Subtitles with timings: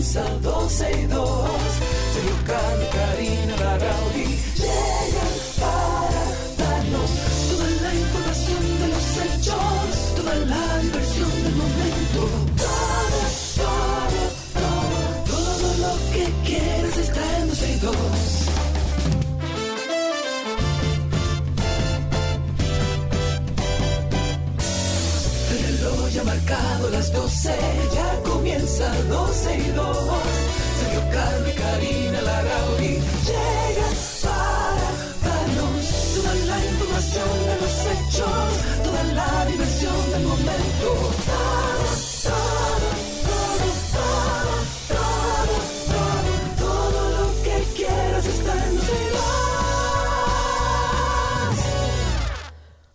[0.00, 1.19] comienza 12 y 2.
[27.12, 27.50] Las 12,
[27.94, 29.96] ya comienza 12 y 2.
[30.80, 34.88] Sergio y Karina Larrauri llegan para
[35.24, 38.50] darnos toda la información de los hechos,
[38.84, 40.88] toda la diversión del momento.
[41.26, 41.84] Todo,
[42.22, 42.78] todo,
[43.26, 44.54] todo, todo,
[44.88, 45.54] todo,
[45.88, 49.20] todo, todo lo que quieras está en 12 y 2.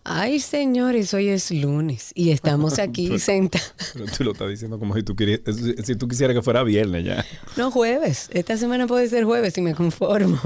[0.04, 3.75] Ay, señores, hoy es lunes y estamos aquí sentados.
[3.92, 5.40] Pero tú lo estás diciendo como si tú, querías,
[5.84, 7.24] si tú quisieras que fuera viernes ya.
[7.56, 8.28] No, jueves.
[8.32, 10.40] Esta semana puede ser jueves si me conformo.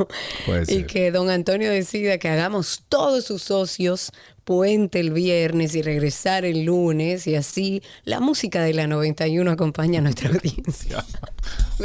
[0.47, 4.13] Puede Y que don Antonio decida que hagamos todos sus socios
[4.51, 10.01] puente el viernes y regresar el lunes y así la música de la 91 acompaña
[10.01, 11.05] a nuestra audiencia.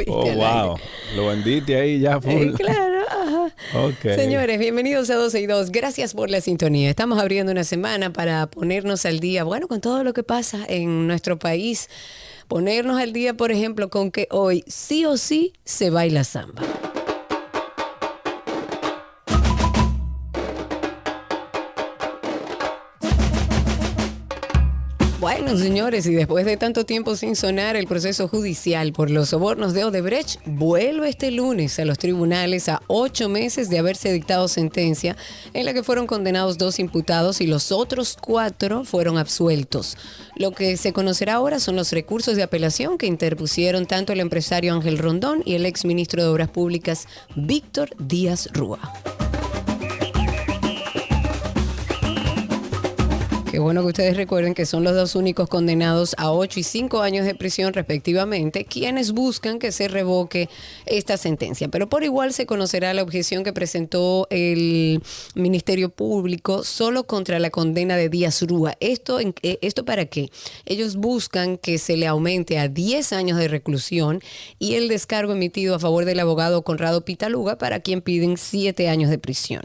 [0.08, 0.76] Oh, wow.
[1.14, 2.52] Lo vendiste ahí ya Eh, full.
[2.54, 3.54] claro, ajá.
[3.86, 4.14] Ok.
[4.16, 5.70] Señores, bienvenidos a 12 y 2.
[5.70, 6.90] Gracias por la sintonía.
[6.90, 11.06] Estamos abriendo una semana para ponernos al día, bueno, con todo lo que pasa en
[11.06, 11.88] nuestro país.
[12.46, 16.62] Ponernos al día, por ejemplo, con que hoy sí o sí se baila samba.
[25.26, 29.74] Bueno, señores, y después de tanto tiempo sin sonar, el proceso judicial por los sobornos
[29.74, 35.16] de Odebrecht vuelve este lunes a los tribunales a ocho meses de haberse dictado sentencia
[35.52, 39.96] en la que fueron condenados dos imputados y los otros cuatro fueron absueltos.
[40.36, 44.74] Lo que se conocerá ahora son los recursos de apelación que interpusieron tanto el empresario
[44.74, 48.78] Ángel Rondón y el exministro de Obras Públicas Víctor Díaz Rúa.
[53.56, 57.00] Qué bueno que ustedes recuerden que son los dos únicos condenados a 8 y 5
[57.00, 60.50] años de prisión respectivamente, quienes buscan que se revoque
[60.84, 61.68] esta sentencia.
[61.68, 65.00] Pero por igual se conocerá la objeción que presentó el
[65.34, 68.74] Ministerio Público solo contra la condena de Díaz Rúa.
[68.80, 70.28] ¿Esto, eh, ¿Esto para qué?
[70.66, 74.20] Ellos buscan que se le aumente a 10 años de reclusión
[74.58, 79.08] y el descargo emitido a favor del abogado Conrado Pitaluga para quien piden 7 años
[79.08, 79.62] de prisión.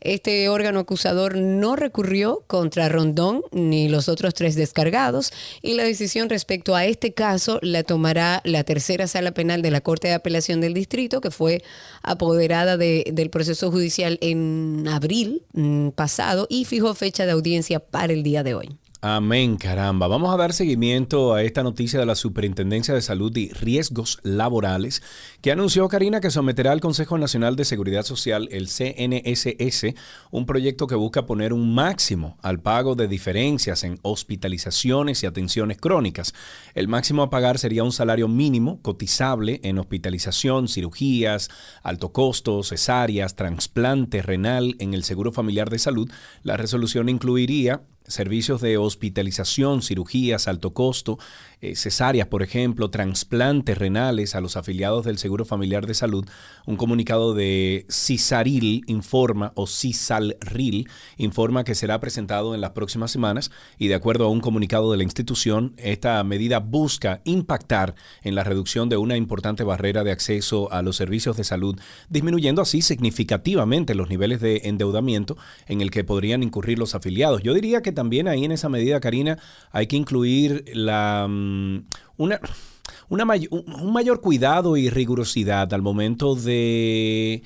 [0.00, 5.32] Este órgano acusador no recurrió contra Rondón ni los otros tres descargados
[5.62, 9.80] y la decisión respecto a este caso la tomará la tercera sala penal de la
[9.80, 11.62] Corte de Apelación del Distrito que fue
[12.02, 18.12] apoderada de- del proceso judicial en abril mm, pasado y fijó fecha de audiencia para
[18.12, 18.68] el día de hoy.
[19.04, 20.06] Amén, caramba.
[20.06, 25.02] Vamos a dar seguimiento a esta noticia de la Superintendencia de Salud y Riesgos Laborales,
[25.40, 29.96] que anunció Karina que someterá al Consejo Nacional de Seguridad Social, el CNSS,
[30.30, 35.78] un proyecto que busca poner un máximo al pago de diferencias en hospitalizaciones y atenciones
[35.78, 36.32] crónicas.
[36.74, 41.50] El máximo a pagar sería un salario mínimo cotizable en hospitalización, cirugías,
[41.82, 46.08] alto costo, cesáreas, trasplante renal en el Seguro Familiar de Salud.
[46.44, 51.18] La resolución incluiría servicios de hospitalización, cirugías, alto costo,
[51.62, 56.26] eh, cesáreas, por ejemplo, trasplantes renales a los afiliados del Seguro Familiar de Salud.
[56.66, 63.52] Un comunicado de CISARIL informa, o CISALRIL, informa que será presentado en las próximas semanas
[63.78, 68.42] y de acuerdo a un comunicado de la institución, esta medida busca impactar en la
[68.42, 71.78] reducción de una importante barrera de acceso a los servicios de salud,
[72.08, 75.36] disminuyendo así significativamente los niveles de endeudamiento
[75.68, 77.40] en el que podrían incurrir los afiliados.
[77.44, 79.38] Yo diría que también ahí en esa medida, Karina,
[79.70, 81.51] hay que incluir la mm,
[82.16, 82.40] una,
[83.08, 87.42] una may- un mayor cuidado y rigurosidad al momento de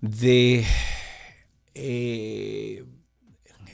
[0.00, 0.64] de
[1.74, 2.84] eh,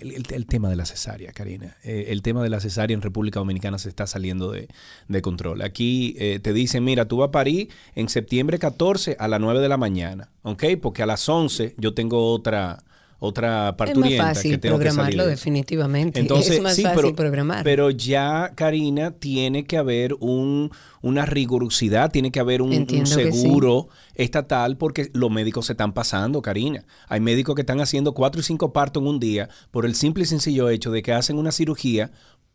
[0.00, 1.77] el, tema de la cesárea, Karina.
[1.83, 4.68] Eh, el tema de la cesárea en República Dominicana se está saliendo de,
[5.09, 5.63] de control.
[5.63, 9.60] Aquí eh, te dicen, mira, tú vas a parir en septiembre 14 a las 9
[9.60, 10.65] de la mañana, ¿ok?
[10.83, 12.84] Porque a las 11 yo tengo otra
[13.18, 16.21] otra Es parturienta más fácil que tengo programarlo definitivamente.
[16.21, 17.65] Entonces, es más sí, fácil pero, programar.
[17.65, 20.71] pero ya, Karina, tiene que haber un,
[21.01, 23.07] una rigurosidad, tiene que haber un, sí.
[23.07, 26.84] seguro estatal porque los médicos se están pasando, Karina.
[27.09, 30.24] Hay médicos que están haciendo cuatro y cinco partos en un día por el simple
[30.24, 32.10] y sencillo hecho de que hacen una cirugía.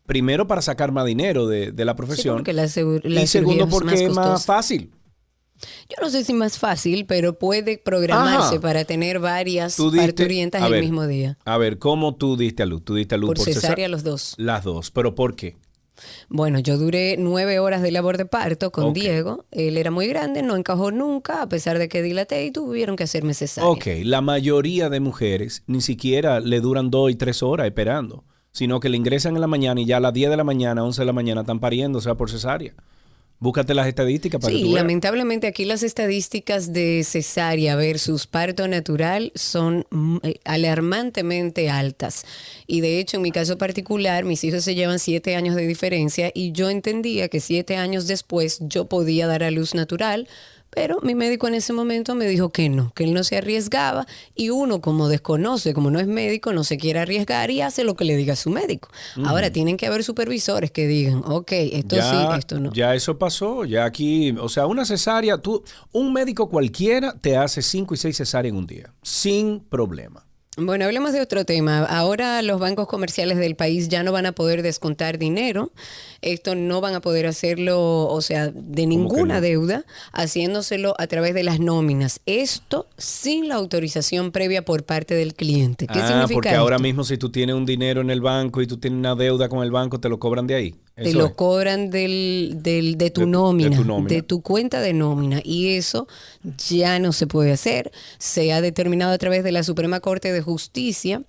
[0.06, 2.36] Primero para sacar más dinero de, de la profesión.
[2.38, 4.92] porque la segu- la y segundo es porque más es más fácil.
[5.90, 8.62] Yo no sé si más fácil, pero puede programarse Ajá.
[8.62, 11.38] para tener varias diste- parturientas el mismo día.
[11.46, 12.84] A ver, ¿cómo tú diste a luz?
[12.84, 14.34] Tú diste a luz Por por, cesárea cesá- los dos.
[14.38, 14.92] Las dos.
[14.92, 15.58] ¿Pero por qué?
[16.30, 18.92] Bueno, yo duré nueve horas de labor de parto con.
[18.94, 19.46] Diego.
[19.52, 23.04] Él era muy grande, no encajó nunca, a pesar de que dilaté y tuvieron que
[23.04, 23.70] hacerme cesárea.
[23.70, 28.80] Ok, la mayoría de mujeres ni siquiera le duran dos y tres horas esperando, sino
[28.80, 31.02] que le ingresan en la mañana y ya a las 10 de la mañana, 11
[31.02, 32.74] de la mañana están pariendo, o sea, por cesárea.
[33.42, 34.84] Búscate las estadísticas para que Sí, tú veas.
[34.84, 42.24] lamentablemente aquí las estadísticas de cesárea versus parto natural son mm, eh, alarmantemente altas.
[42.68, 46.32] Y de hecho, en mi caso particular, mis hijos se llevan siete años de diferencia
[46.36, 50.28] y yo entendía que siete años después yo podía dar a luz natural.
[50.74, 54.08] Pero mi médico en ese momento me dijo que no, que él no se arriesgaba
[54.36, 57.96] y uno como desconoce, como no es médico, no se quiere arriesgar y hace lo
[57.96, 58.90] que le diga su médico.
[59.26, 62.72] Ahora tienen que haber supervisores que digan, ok, esto sí, esto no.
[62.74, 67.62] Ya eso pasó, ya aquí, o sea, una cesárea, tú, un médico cualquiera te hace
[67.62, 70.26] cinco y seis cesáreas en un día, sin problema.
[70.66, 71.84] Bueno, hablemos de otro tema.
[71.86, 75.72] Ahora los bancos comerciales del país ya no van a poder descontar dinero.
[76.22, 79.42] Esto no van a poder hacerlo, o sea, de ninguna no?
[79.42, 82.22] deuda, haciéndoselo a través de las nóminas.
[82.26, 85.88] Esto sin la autorización previa por parte del cliente.
[85.88, 88.68] ¿Qué ah, significa porque ahora mismo si tú tienes un dinero en el banco y
[88.68, 90.76] tú tienes una deuda con el banco, te lo cobran de ahí.
[90.96, 91.34] Te lo es.
[91.34, 94.10] cobran del, del- de, tu De- de nómina, tu nómina.
[94.10, 95.40] de tu cuenta de nómina.
[95.44, 96.08] Y eso
[96.68, 97.92] ya no se puede hacer.
[98.20, 101.24] Se ha determinado a través de la Suprema Corte de Justicia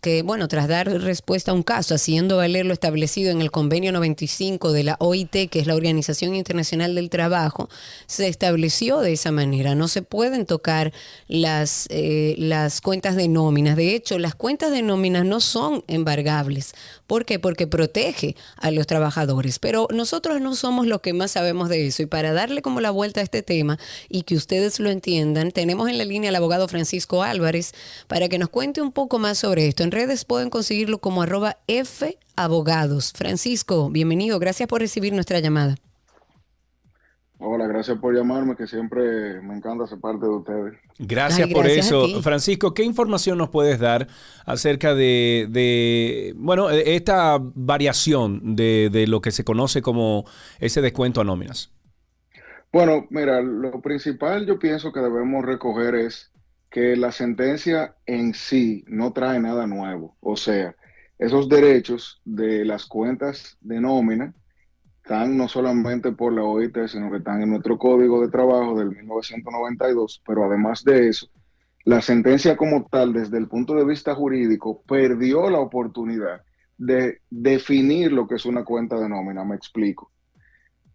[0.00, 3.92] que, bueno, tras dar respuesta a un caso, haciendo valer lo establecido en el convenio
[3.92, 7.68] 95 de la OIT, que es la Organización Internacional del Trabajo,
[8.06, 9.76] se estableció de esa manera.
[9.76, 10.92] No se pueden tocar
[11.28, 13.76] las, eh, las cuentas de nóminas.
[13.76, 16.74] De hecho, las cuentas de nóminas no son embargables.
[17.06, 17.38] ¿Por qué?
[17.38, 19.58] Porque protege a los trabajadores.
[19.58, 22.02] Pero nosotros no somos los que más sabemos de eso.
[22.02, 23.78] Y para darle como la vuelta a este tema
[24.08, 27.72] y que ustedes lo entiendan, tenemos en la línea al abogado Francisco Álvarez
[28.06, 29.82] para que nos cuente un poco más sobre esto.
[29.82, 33.12] En redes pueden conseguirlo como arroba F Abogados.
[33.14, 34.38] Francisco, bienvenido.
[34.38, 35.76] Gracias por recibir nuestra llamada.
[37.44, 40.74] Hola, gracias por llamarme, que siempre me encanta ser parte de ustedes.
[40.96, 42.22] Gracias Ay, por gracias eso.
[42.22, 44.06] Francisco, ¿qué información nos puedes dar
[44.46, 50.24] acerca de, de, bueno, de esta variación de, de lo que se conoce como
[50.60, 51.72] ese descuento a nóminas?
[52.72, 56.30] Bueno, mira, lo principal yo pienso que debemos recoger es
[56.70, 60.16] que la sentencia en sí no trae nada nuevo.
[60.20, 60.76] O sea,
[61.18, 64.32] esos derechos de las cuentas de nómina
[65.02, 68.90] están no solamente por la OIT, sino que están en nuestro código de trabajo del
[68.90, 71.26] 1992, pero además de eso,
[71.84, 76.42] la sentencia como tal, desde el punto de vista jurídico, perdió la oportunidad
[76.78, 79.44] de definir lo que es una cuenta de nómina.
[79.44, 80.12] Me explico.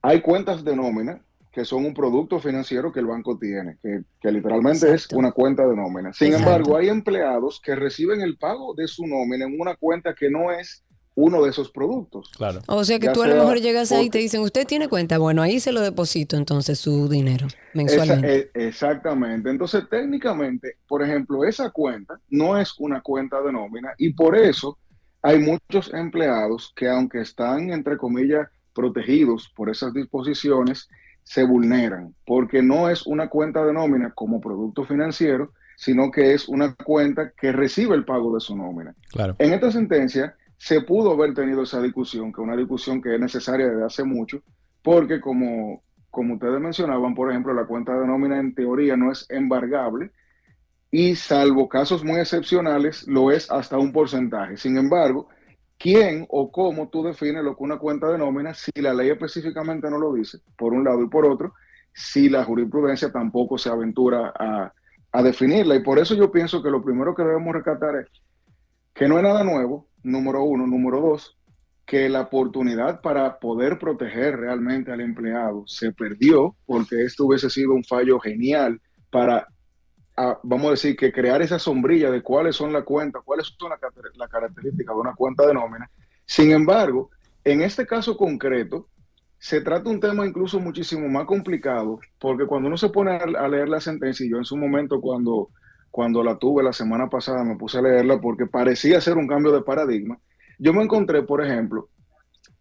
[0.02, 1.22] Hay cuentas de nómina
[1.52, 5.16] que son un producto financiero que el banco tiene, que, que literalmente Exacto.
[5.16, 6.14] es una cuenta de nómina.
[6.14, 6.50] Sin Exacto.
[6.50, 10.52] embargo, hay empleados que reciben el pago de su nómina en una cuenta que no
[10.52, 10.86] es
[11.20, 12.30] uno de esos productos.
[12.38, 12.60] Claro.
[12.68, 14.88] O sea que Ya tú a lo mejor llegas ahí y te dicen, ¿usted tiene
[14.88, 15.18] cuenta?
[15.18, 18.38] Bueno, ahí se lo deposito entonces su dinero Esa- mensualmente.
[18.40, 19.50] eh, exactamente.
[19.50, 24.78] Entonces, técnicamente, por ejemplo, esa cuenta no es una cuenta de nómina y por eso
[25.24, 30.88] hay muchos empleados que aunque están, entre comillas, protegidos por esas disposiciones,
[31.24, 36.48] se vulneran, porque no es una cuenta de nómina como producto financiero, sino que es
[36.48, 38.94] una cuenta que recibe el pago de su nómina.
[39.12, 39.36] Claro.
[39.40, 43.20] En esta sentencia se pudo haber tenido esa discusión, que es una discusión que es
[43.20, 44.42] necesaria desde hace mucho,
[44.82, 49.26] porque como, como ustedes mencionaban, por ejemplo, la cuenta de nómina en teoría no es
[49.30, 50.12] embargable
[50.90, 54.58] y salvo casos muy excepcionales, lo es hasta un porcentaje.
[54.58, 55.28] Sin embargo,
[55.78, 59.90] ¿quién o cómo tú defines lo que una cuenta de nómina si la ley específicamente
[59.90, 61.54] no lo dice, por un lado y por otro,
[61.94, 64.74] si la jurisprudencia tampoco se aventura a,
[65.12, 65.76] a definirla?
[65.76, 68.08] Y por eso yo pienso que lo primero que debemos rescatar es
[68.94, 70.66] que no es nada nuevo, número uno.
[70.66, 71.38] Número dos,
[71.86, 77.74] que la oportunidad para poder proteger realmente al empleado se perdió porque esto hubiese sido
[77.74, 79.48] un fallo genial para,
[80.44, 83.80] vamos a decir, que crear esa sombrilla de cuáles son las cuentas, cuáles son las
[84.16, 85.90] las características de una cuenta de nómina.
[86.26, 87.10] Sin embargo,
[87.46, 88.90] en este caso concreto,
[89.40, 93.48] se trata un tema incluso muchísimo más complicado, porque cuando uno se pone a, a
[93.48, 95.52] leer la sentencia, y yo en su momento cuando,
[95.98, 99.52] cuando la tuve la semana pasada me puse a leerla porque parecía ser un cambio
[99.52, 100.20] de paradigma,
[100.60, 101.90] yo me encontré, por ejemplo,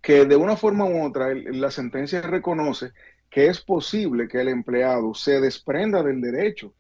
[0.00, 2.93] que de una forma u otra la sentencia reconoce
[3.28, 6.73] que es posible que el empleado se desprenda del derecho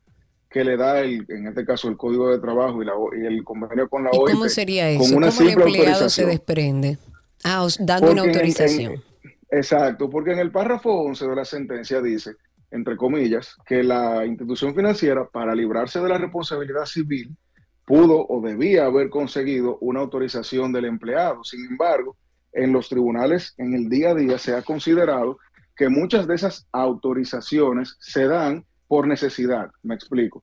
[0.48, 3.44] que le da, el, en este caso, el Código de Trabajo y, la, y el
[3.44, 4.32] convenio con la ¿Y OIT.
[4.36, 5.16] cómo sería con eso?
[5.18, 6.96] una ¿Cómo el empleado se desprende?
[7.44, 9.04] Ah, dando una Porque en- en- autorización.
[9.50, 12.36] exacto, porque en el párrafo 11 de la sentencia dice,
[12.76, 17.36] entre comillas, que la institución financiera, para librarse de la responsabilidad civil,
[17.84, 21.42] pudo o debía haber conseguido una autorización del empleado.
[21.44, 22.16] Sin embargo,
[22.52, 25.38] en los tribunales en el día a día se ha considerado
[25.76, 29.70] que muchas de esas autorizaciones se dan por necesidad.
[29.82, 30.42] Me explico.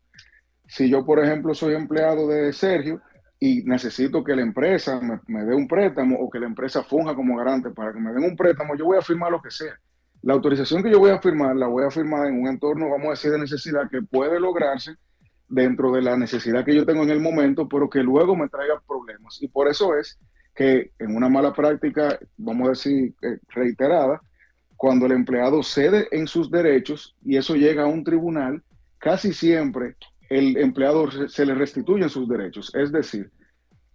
[0.68, 3.02] Si yo, por ejemplo, soy empleado de Sergio
[3.40, 7.36] y necesito que la empresa me, dé un préstamo o que la empresa funja como
[7.36, 9.78] garante para que me den un préstamo, yo voy a firmar lo que sea.
[10.24, 13.08] La autorización que yo voy a firmar, la voy a firmar en un entorno, vamos
[13.08, 14.96] a decir, de necesidad que puede lograrse
[15.50, 18.82] dentro de la necesidad que yo tengo en el momento, pero que luego me traiga
[18.88, 19.42] problemas.
[19.42, 20.18] Y por eso es
[20.56, 24.22] que en una mala práctica, vamos a decir, eh, reiterada,
[24.78, 28.64] cuando el empleado cede en sus derechos y eso llega a un tribunal,
[29.00, 29.98] casi siempre
[30.30, 32.74] el empleador se le restituyen sus derechos.
[32.74, 33.30] Es decir,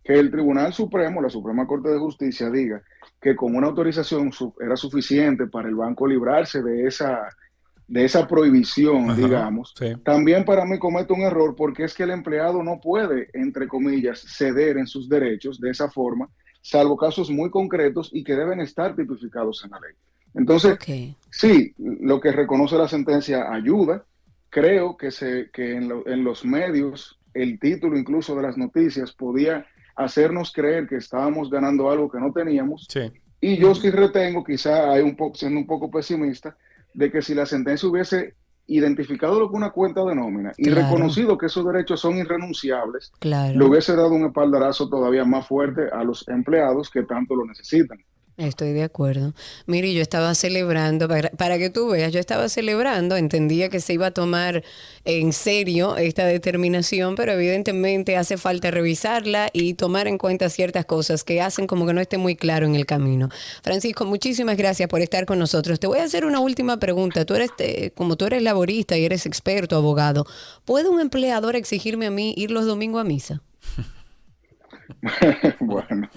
[0.04, 2.82] que el Tribunal Supremo, la Suprema Corte de Justicia, diga
[3.20, 7.28] que con una autorización era suficiente para el banco librarse de esa,
[7.86, 12.62] de esa prohibición, digamos, también para mí comete un error porque es que el empleado
[12.62, 16.28] no puede, entre comillas, ceder en sus derechos de esa forma,
[16.60, 19.94] salvo casos muy concretos y que deben estar tipificados en la ley.
[20.34, 20.78] Entonces,
[21.30, 24.04] sí, lo que reconoce la sentencia ayuda,
[24.50, 29.66] creo que, se, que en, los medios el título incluso de las noticias podía
[29.98, 32.86] hacernos creer que estábamos ganando algo que no teníamos.
[33.40, 36.56] Y yo sí retengo, quizá hay un poco, siendo un poco pesimista,
[36.94, 38.34] de que si la sentencia hubiese
[38.66, 43.64] identificado lo que una cuenta de nómina y reconocido que esos derechos son irrenunciables, le
[43.64, 47.98] hubiese dado un espaldarazo todavía más fuerte a los empleados que tanto lo necesitan.
[48.38, 49.34] Estoy de acuerdo.
[49.66, 54.06] Mire, yo estaba celebrando, para, que tú veas, yo estaba celebrando, entendía que se iba
[54.06, 54.62] a tomar
[55.04, 61.24] en serio esta determinación, pero evidentemente hace falta revisarla y tomar en cuenta ciertas cosas
[61.24, 63.28] que hacen como que no esté muy claro en el camino.
[63.64, 65.80] Francisco, muchísimas gracias por estar con nosotros.
[65.80, 67.24] Te voy a hacer una última pregunta.
[67.24, 70.26] Tú eres, eh, como tú eres laborista y eres experto, abogado,
[70.64, 73.42] ¿puede un empleador exigirme a mí ir los domingos a misa?
[75.60, 76.08] bueno.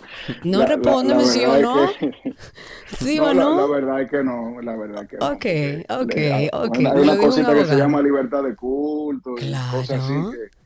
[0.43, 1.89] No responde sí o no.
[2.97, 3.67] ¿Sí o no?
[3.67, 6.01] La, verdad es que no, la verdad es que Ok, no.
[6.01, 6.77] ok, ok.
[6.77, 10.60] Hay una cosita que se llama libertad de culto y cosas así que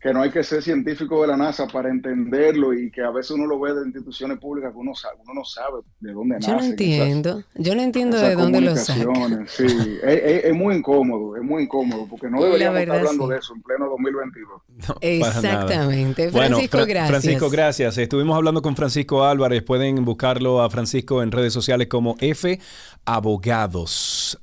[0.00, 3.32] que no hay que ser científico de la NASA para entenderlo y que a veces
[3.32, 6.50] uno lo ve de instituciones públicas que uno, sabe, uno no sabe de dónde nace.
[6.50, 9.46] Yo no entiendo, yo no entiendo de dónde lo saca.
[9.46, 9.66] Sí,
[10.02, 13.88] es, muy incómodo, es muy incómodo, porque no deberíamos estar hablando de eso en pleno
[13.90, 14.62] 2022.
[15.00, 16.30] Exactamente.
[16.30, 17.08] Francisco, gracias.
[17.08, 17.98] Francisco, gracias.
[17.98, 22.58] Estuvimos hablando con Francisco Álvarez, pueden buscarlo a Francisco en redes sociales como F
[23.04, 24.38] Abogados.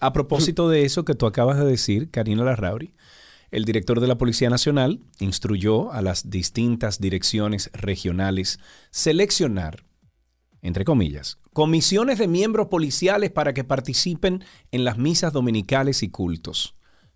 [0.00, 2.94] A propósito de eso que tú acabas de decir, Karina Larrauri,
[3.50, 8.58] el director de la Policía Nacional instruyó a las distintas direcciones regionales
[8.90, 9.84] seleccionar,
[10.62, 16.74] entre comillas, comisiones de miembros policiales para que participen en las misas dominicales y cultos,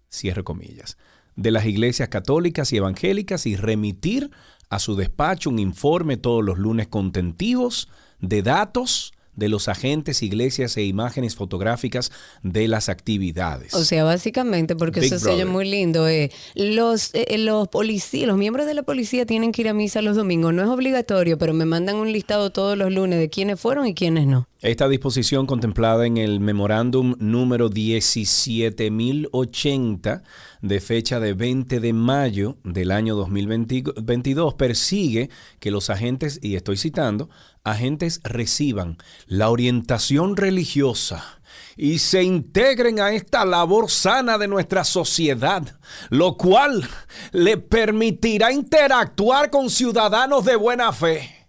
[0.09, 0.97] cierre comillas,
[1.37, 4.31] de las iglesias católicas y evangélicas y remitir
[4.69, 7.89] a su despacho un informe todos los lunes contentivos
[8.21, 13.73] de datos, de los agentes, iglesias e imágenes fotográficas de las actividades.
[13.73, 18.37] O sea, básicamente, porque eso se oye muy lindo, eh, los, eh, los policías, los
[18.37, 20.53] miembros de la policía tienen que ir a misa los domingos.
[20.53, 23.95] No es obligatorio, pero me mandan un listado todos los lunes de quiénes fueron y
[23.95, 24.47] quiénes no.
[24.61, 30.23] Esta disposición contemplada en el memorándum número 17080
[30.61, 35.31] de fecha de 20 de mayo del año 2022 persigue
[35.61, 37.31] que los agentes, y estoy citando,
[37.65, 41.41] agentes reciban la orientación religiosa
[41.77, 45.79] y se integren a esta labor sana de nuestra sociedad,
[46.11, 46.89] lo cual
[47.33, 51.40] le permitirá interactuar con ciudadanos de buena fe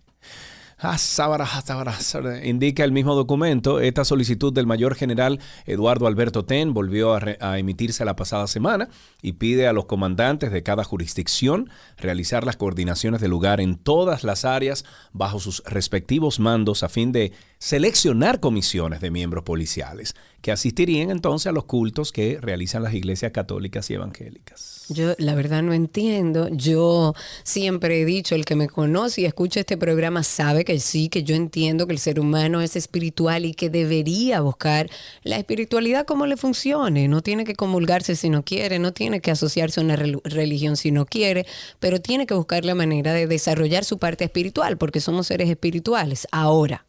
[2.43, 3.79] indica el mismo documento.
[3.79, 8.89] Esta solicitud del mayor general Eduardo Alberto Ten volvió a, emitirse la pasada semana
[9.21, 14.23] y pide a los comandantes de cada jurisdicción realizar las coordinaciones del lugar en todas
[14.23, 14.83] las áreas
[15.13, 21.45] bajo sus respectivos mandos a fin de seleccionar comisiones de miembros policiales que asistirían entonces
[21.45, 24.85] a los cultos que realizan las iglesias católicas y evangélicas.
[24.89, 26.49] Yo la verdad no entiendo.
[26.49, 27.13] Yo
[27.43, 31.21] siempre he dicho, el que me conoce y escucha este programa sabe que sí, que
[31.21, 34.89] yo entiendo que el ser humano es espiritual y que debería buscar
[35.21, 37.07] la espiritualidad como le funcione.
[37.07, 40.89] No tiene que comulgarse si no quiere, no tiene que asociarse a una religión si
[40.89, 41.45] no quiere,
[41.79, 46.27] pero tiene que buscar la manera de desarrollar su parte espiritual porque somos seres espirituales.
[46.31, 46.87] Ahora,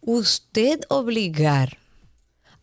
[0.00, 1.78] usted obligar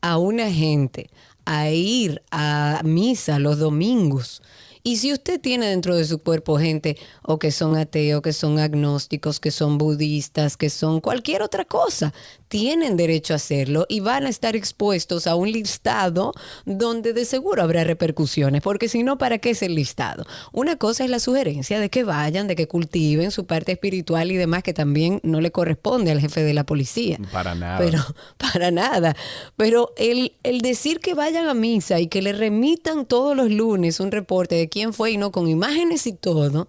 [0.01, 1.09] a una gente
[1.45, 4.41] a ir a misa los domingos
[4.87, 8.59] Y si usted tiene dentro de su cuerpo gente o que son ateos, que son
[8.59, 12.13] agnósticos, que son budistas, que son cualquier otra cosa,
[12.49, 16.33] tienen derecho a hacerlo y van a estar expuestos a un listado
[16.65, 20.27] donde de seguro habrá repercusiones, porque si no, ¿para qué es el listado?
[20.51, 24.37] Una cosa es la sugerencia de que vayan, de que cultiven su parte espiritual y
[24.37, 27.17] demás, que también no le corresponde al jefe de la policía.
[27.31, 27.79] Para nada.
[27.79, 28.05] Pero,
[28.37, 29.15] para nada.
[29.57, 33.99] Pero el, el decir que vayan a misa y que le remitan todos los lunes
[33.99, 36.67] un reporte de quién fue y no con imágenes y todo,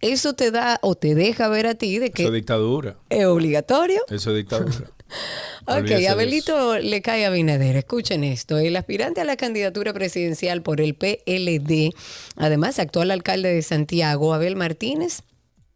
[0.00, 2.98] eso te da o te deja ver a ti de que Eso es dictadura.
[3.10, 4.00] es obligatorio.
[4.08, 4.90] Eso es dictadura.
[5.66, 7.76] Ok, Abelito le cae a Binader.
[7.76, 8.56] Escuchen esto.
[8.58, 11.90] El aspirante a la candidatura presidencial por el PLD,
[12.36, 15.22] además actual alcalde de Santiago, Abel Martínez,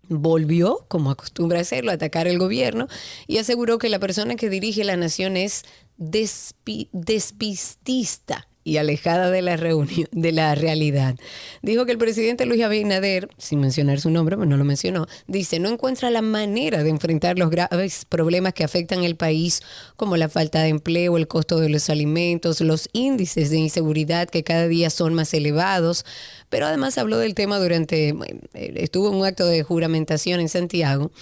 [0.08, 2.88] volvió, como acostumbra hacerlo, a atacar el gobierno
[3.26, 5.64] y aseguró que la persona que dirige la nación es
[5.98, 11.14] despi- despistista y alejada de la reunión, de la realidad.
[11.62, 15.60] Dijo que el presidente Luis Abinader, sin mencionar su nombre, pues no lo mencionó, dice,
[15.60, 19.62] no encuentra la manera de enfrentar los graves problemas que afectan el país,
[19.94, 24.42] como la falta de empleo, el costo de los alimentos, los índices de inseguridad que
[24.42, 26.04] cada día son más elevados,
[26.48, 28.16] pero además habló del tema durante,
[28.52, 31.12] estuvo en un acto de juramentación en Santiago.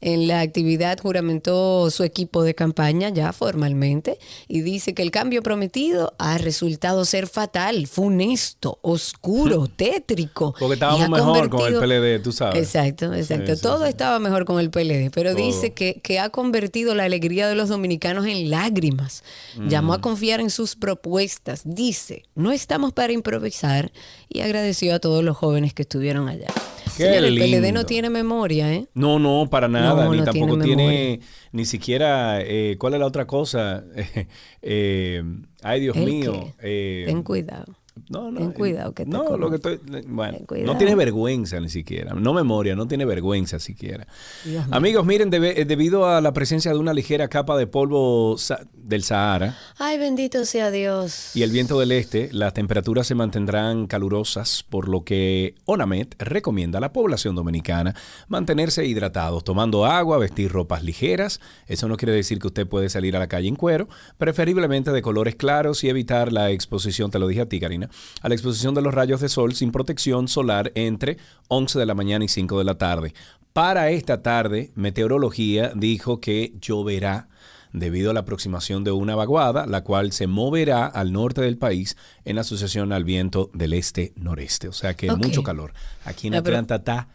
[0.00, 5.42] En la actividad juramentó su equipo de campaña ya formalmente y dice que el cambio
[5.42, 10.54] prometido ha resultado ser fatal, funesto, oscuro, tétrico.
[10.58, 12.56] Porque estábamos mejor con el PLD, tú sabes.
[12.62, 13.52] Exacto, exacto.
[13.52, 13.88] Sí, sí, Todo sí.
[13.90, 15.44] estaba mejor con el PLD, pero Todo.
[15.44, 19.22] dice que, que ha convertido la alegría de los dominicanos en lágrimas.
[19.68, 19.96] Llamó Mm.
[19.96, 21.62] a confiar en sus propuestas.
[21.64, 23.92] Dice, no estamos para improvisar
[24.28, 26.48] y agradeció a todos los jóvenes que estuvieron allá.
[26.96, 28.86] Qué el PLD no tiene memoria, ¿eh?
[28.94, 31.20] No, no, para nada, No, ni no tampoco tiene tiene,
[31.52, 33.84] ni siquiera, eh, ¿cuál es la otra cosa?
[34.62, 35.22] Eh,
[35.62, 36.54] ay, Dios ¿El mío.
[36.60, 37.76] eh, Ten cuidado.
[38.08, 41.68] no, no, ten cuidado que te No, lo que estoy, bueno, no tiene vergüenza ni
[41.68, 44.06] siquiera, no memoria, no tiene vergüenza siquiera.
[44.44, 44.74] Dios mío.
[44.74, 49.02] Amigos, miren, debe- debido a la presencia de una ligera capa de polvo sa- del
[49.02, 51.30] Sahara, Ay, bendito sea Dios.
[51.34, 56.78] y el viento del este, las temperaturas se mantendrán calurosas, por lo que ONAMED recomienda
[56.78, 57.94] a la población dominicana
[58.28, 61.40] mantenerse hidratados, tomando agua, vestir ropas ligeras.
[61.66, 65.02] Eso no quiere decir que usted puede salir a la calle en cuero, preferiblemente de
[65.02, 67.90] colores claros y evitar la exposición, te lo dije a ti, Karina,
[68.22, 71.16] a la exposición de los rayos de sol sin protección solar entre
[71.48, 73.14] 11 de la mañana y 5 de la tarde.
[73.52, 77.28] Para esta tarde, Meteorología dijo que lloverá
[77.76, 81.96] debido a la aproximación de una vaguada, la cual se moverá al norte del país
[82.24, 84.68] en asociación al viento del este-noreste.
[84.68, 85.74] O sea que mucho calor.
[86.04, 87.08] Aquí en No, Atlanta está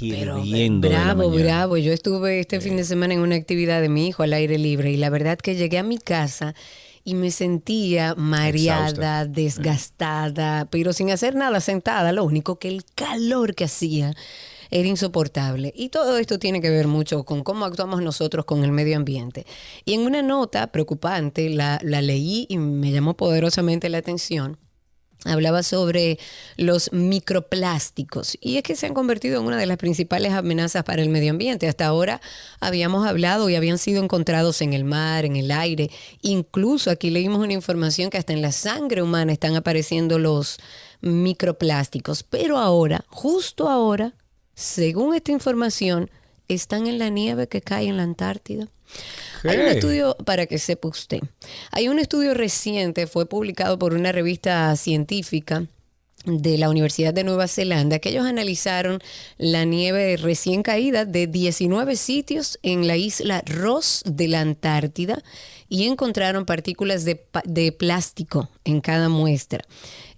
[0.00, 0.42] Pero
[0.80, 1.76] bravo, bravo.
[1.76, 4.90] Yo estuve este fin de semana en una actividad de mi hijo al aire libre
[4.90, 6.54] y la verdad que llegué a mi casa
[7.04, 12.10] y me sentía mareada, desgastada, pero sin hacer nada sentada.
[12.10, 14.14] Lo único que el calor que hacía
[14.70, 15.72] era insoportable.
[15.74, 19.46] Y todo esto tiene que ver mucho con cómo actuamos nosotros con el medio ambiente.
[19.84, 24.58] Y en una nota preocupante, la, la leí y me llamó poderosamente la atención
[25.24, 26.18] hablaba sobre
[26.56, 31.02] los microplásticos y es que se han convertido en una de las principales amenazas para
[31.02, 31.68] el medio ambiente.
[31.68, 32.20] Hasta ahora
[32.60, 35.90] habíamos hablado y habían sido encontrados en el mar, en el aire.
[36.22, 40.58] Incluso aquí leímos una información que hasta en la sangre humana están apareciendo los
[41.00, 42.22] microplásticos.
[42.22, 44.14] Pero ahora, justo ahora,
[44.58, 46.10] según esta información,
[46.48, 48.66] están en la nieve que cae en la Antártida.
[49.44, 51.20] Hay un estudio, para que sepa usted,
[51.70, 55.66] hay un estudio reciente, fue publicado por una revista científica
[56.24, 58.98] de la Universidad de Nueva Zelanda, que ellos analizaron
[59.36, 65.22] la nieve recién caída de 19 sitios en la isla Ross de la Antártida
[65.68, 69.64] y encontraron partículas de, de plástico en cada muestra.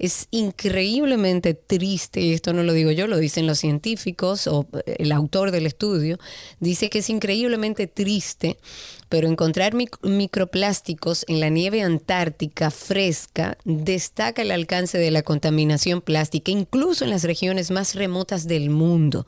[0.00, 4.96] Es increíblemente triste, y esto no lo digo yo, lo dicen los científicos o eh,
[4.98, 6.18] el autor del estudio,
[6.58, 8.56] dice que es increíblemente triste,
[9.10, 16.00] pero encontrar mic- microplásticos en la nieve antártica fresca destaca el alcance de la contaminación
[16.00, 19.26] plástica, incluso en las regiones más remotas del mundo.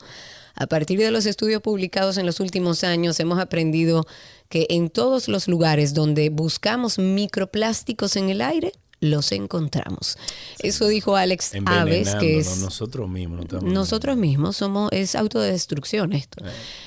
[0.55, 4.07] A partir de los estudios publicados en los últimos años, hemos aprendido
[4.49, 8.71] que en todos los lugares donde buscamos microplásticos en el aire,
[9.03, 10.17] los encontramos.
[10.59, 13.51] Eso dijo Alex Aves, que es nosotros mismos.
[13.51, 16.43] no nosotros mismos somos, es autodestrucción esto.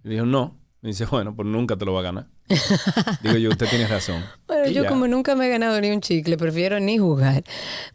[0.03, 0.57] Y dijo, no.
[0.81, 2.27] Me dice, bueno, pues nunca te lo va a ganar.
[3.23, 4.23] Digo yo, usted tiene razón.
[4.47, 4.89] Bueno, Y yo ya.
[4.89, 7.43] como nunca me he ganado ni un chicle, prefiero ni jugar.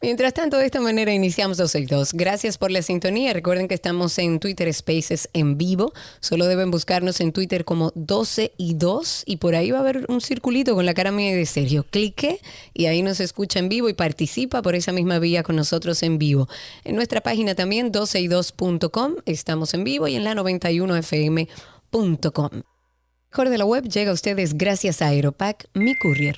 [0.00, 2.12] Mientras tanto, de esta manera iniciamos 262.
[2.12, 3.32] Gracias por la sintonía.
[3.32, 5.92] Recuerden que estamos en Twitter Spaces en vivo.
[6.20, 10.04] Solo deben buscarnos en Twitter como 12 y 2 y por ahí va a haber
[10.08, 11.84] un circulito con la cara mía de Sergio.
[11.90, 12.40] Clique
[12.72, 16.18] y ahí nos escucha en vivo y participa por esa misma vía con nosotros en
[16.18, 16.48] vivo.
[16.84, 21.44] En nuestra página también 12y2.com estamos en vivo y en la 91fm.com.
[23.34, 26.36] Mejor de la web llega a ustedes gracias a Aeropack, mi courier.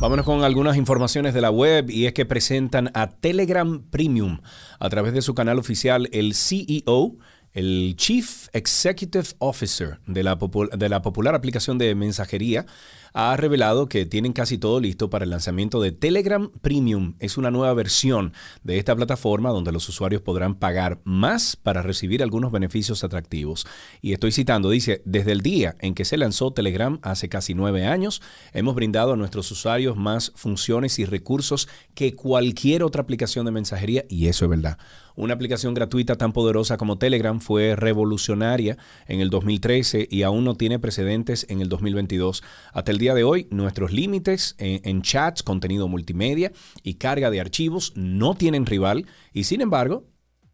[0.00, 4.38] Vámonos con algunas informaciones de la web y es que presentan a Telegram Premium
[4.78, 7.16] a través de su canal oficial el CEO,
[7.50, 10.38] el Chief Executive Officer de la,
[10.76, 12.66] de la popular aplicación de mensajería,
[13.12, 17.14] ha revelado que tienen casi todo listo para el lanzamiento de Telegram Premium.
[17.18, 18.32] Es una nueva versión
[18.62, 23.66] de esta plataforma donde los usuarios podrán pagar más para recibir algunos beneficios atractivos.
[24.00, 27.86] Y estoy citando, dice, desde el día en que se lanzó Telegram hace casi nueve
[27.86, 33.52] años, hemos brindado a nuestros usuarios más funciones y recursos que cualquier otra aplicación de
[33.52, 34.78] mensajería, y eso es verdad.
[35.16, 40.54] Una aplicación gratuita tan poderosa como Telegram fue revolucionaria en el 2013 y aún no
[40.54, 42.42] tiene precedentes en el 2022.
[42.72, 47.40] Hasta el día de hoy, nuestros límites en, en chats, contenido multimedia y carga de
[47.40, 50.09] archivos no tienen rival y sin embargo,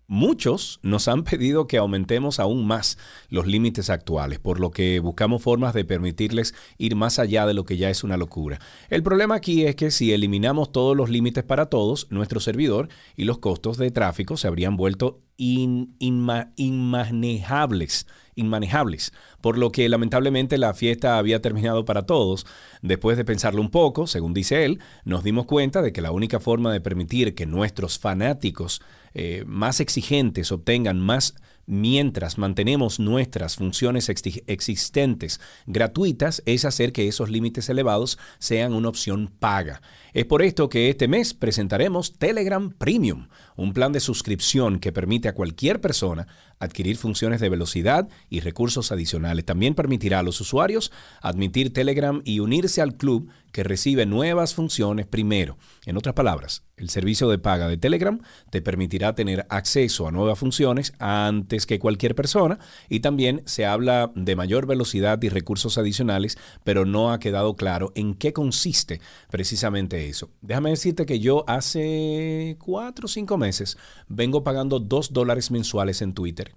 [0.09, 2.97] Muchos nos han pedido que aumentemos aún más
[3.29, 7.65] los límites actuales, por lo que buscamos formas de permitirles ir más allá de lo
[7.65, 8.61] que ya es una locura.
[8.89, 13.25] El problema aquí es que si eliminamos todos los límites para todos, nuestro servidor y
[13.25, 20.59] los costos de tráfico se habrían vuelto in- inma- inmanejables, inmanejables, por lo que lamentablemente
[20.59, 22.47] la fiesta había terminado para todos.
[22.83, 26.39] Después de pensarlo un poco, según dice él, nos dimos cuenta de que la única
[26.39, 28.83] forma de permitir que nuestros fanáticos
[29.15, 31.35] eh, más exigentes obtengan más
[31.67, 38.89] mientras mantenemos nuestras funciones exi- existentes gratuitas es hacer que esos límites elevados sean una
[38.89, 39.83] opción paga.
[40.13, 45.29] Es por esto que este mes presentaremos Telegram Premium, un plan de suscripción que permite
[45.29, 46.27] a cualquier persona
[46.59, 49.45] adquirir funciones de velocidad y recursos adicionales.
[49.45, 55.07] También permitirá a los usuarios admitir Telegram y unirse al club que recibe nuevas funciones
[55.07, 55.57] primero.
[55.87, 60.39] En otras palabras, el servicio de paga de Telegram te permitirá tener acceso a nuevas
[60.39, 62.59] funciones antes que cualquier persona
[62.91, 67.93] y también se habla de mayor velocidad y recursos adicionales, pero no ha quedado claro
[67.95, 70.29] en qué consiste precisamente eso.
[70.43, 76.13] Déjame decirte que yo hace cuatro o cinco meses vengo pagando dos dólares mensuales en
[76.13, 76.55] Twitter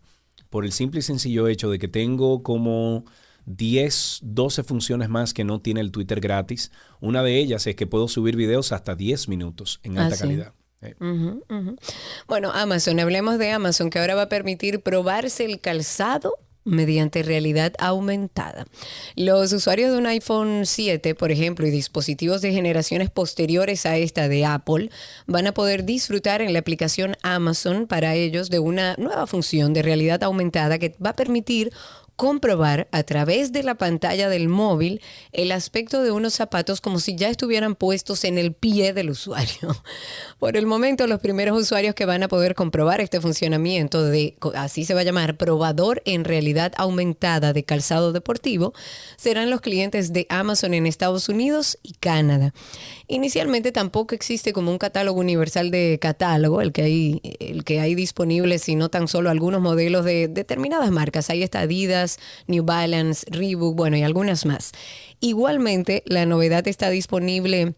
[0.49, 3.05] por el simple y sencillo hecho de que tengo como
[3.49, 6.71] 10, 12 funciones más que no tiene el Twitter gratis.
[7.01, 10.21] Una de ellas es que puedo subir videos hasta 10 minutos en Ah, alta sí.
[10.21, 10.53] calidad.
[10.81, 10.95] Eh.
[12.27, 17.73] Bueno, Amazon, hablemos de Amazon, que ahora va a permitir probarse el calzado mediante realidad
[17.79, 18.65] aumentada.
[19.15, 24.27] Los usuarios de un iPhone 7, por ejemplo, y dispositivos de generaciones posteriores a esta
[24.29, 24.89] de Apple,
[25.25, 29.81] van a poder disfrutar en la aplicación Amazon para ellos de una nueva función de
[29.81, 31.71] realidad aumentada que va a permitir
[32.19, 34.99] comprobar a través de la pantalla del móvil
[35.31, 39.81] el aspecto de unos zapatos como si ya estuvieran puestos en el pie del usuario.
[40.37, 44.83] Por el momento, los primeros usuarios que van a poder comprobar este funcionamiento de, así
[44.83, 48.73] se va a llamar, probador en realidad aumentada de calzado deportivo,
[49.15, 52.53] serán los clientes de Amazon en Estados Unidos y Canadá.
[53.07, 57.95] Inicialmente tampoco existe como un catálogo universal de catálogo, el que hay, el que hay
[57.95, 61.29] disponible, sino tan solo algunos modelos de determinadas marcas.
[61.29, 62.08] Ahí está Adidas,
[62.47, 64.71] New Balance, Reebok, bueno, y algunas más.
[65.19, 67.75] Igualmente, la novedad está disponible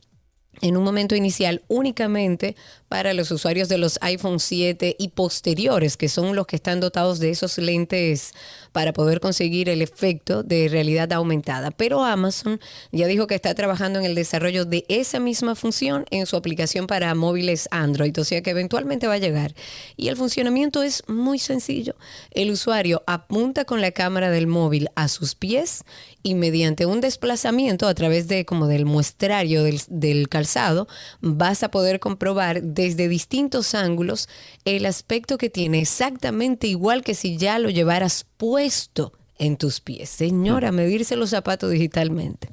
[0.61, 2.55] en un momento inicial únicamente
[2.91, 7.19] para los usuarios de los iPhone 7 y posteriores, que son los que están dotados
[7.19, 8.33] de esos lentes
[8.73, 11.71] para poder conseguir el efecto de realidad aumentada.
[11.71, 12.59] Pero Amazon
[12.91, 16.85] ya dijo que está trabajando en el desarrollo de esa misma función en su aplicación
[16.85, 19.55] para móviles Android, o sea que eventualmente va a llegar.
[19.95, 21.95] Y el funcionamiento es muy sencillo.
[22.31, 25.85] El usuario apunta con la cámara del móvil a sus pies
[26.23, 30.89] y mediante un desplazamiento a través de como del muestrario del, del calzado
[31.21, 34.27] vas a poder comprobar desde distintos ángulos
[34.65, 40.09] el aspecto que tiene exactamente igual que si ya lo llevaras puesto en tus pies.
[40.09, 42.49] Señora, medirse los zapatos digitalmente.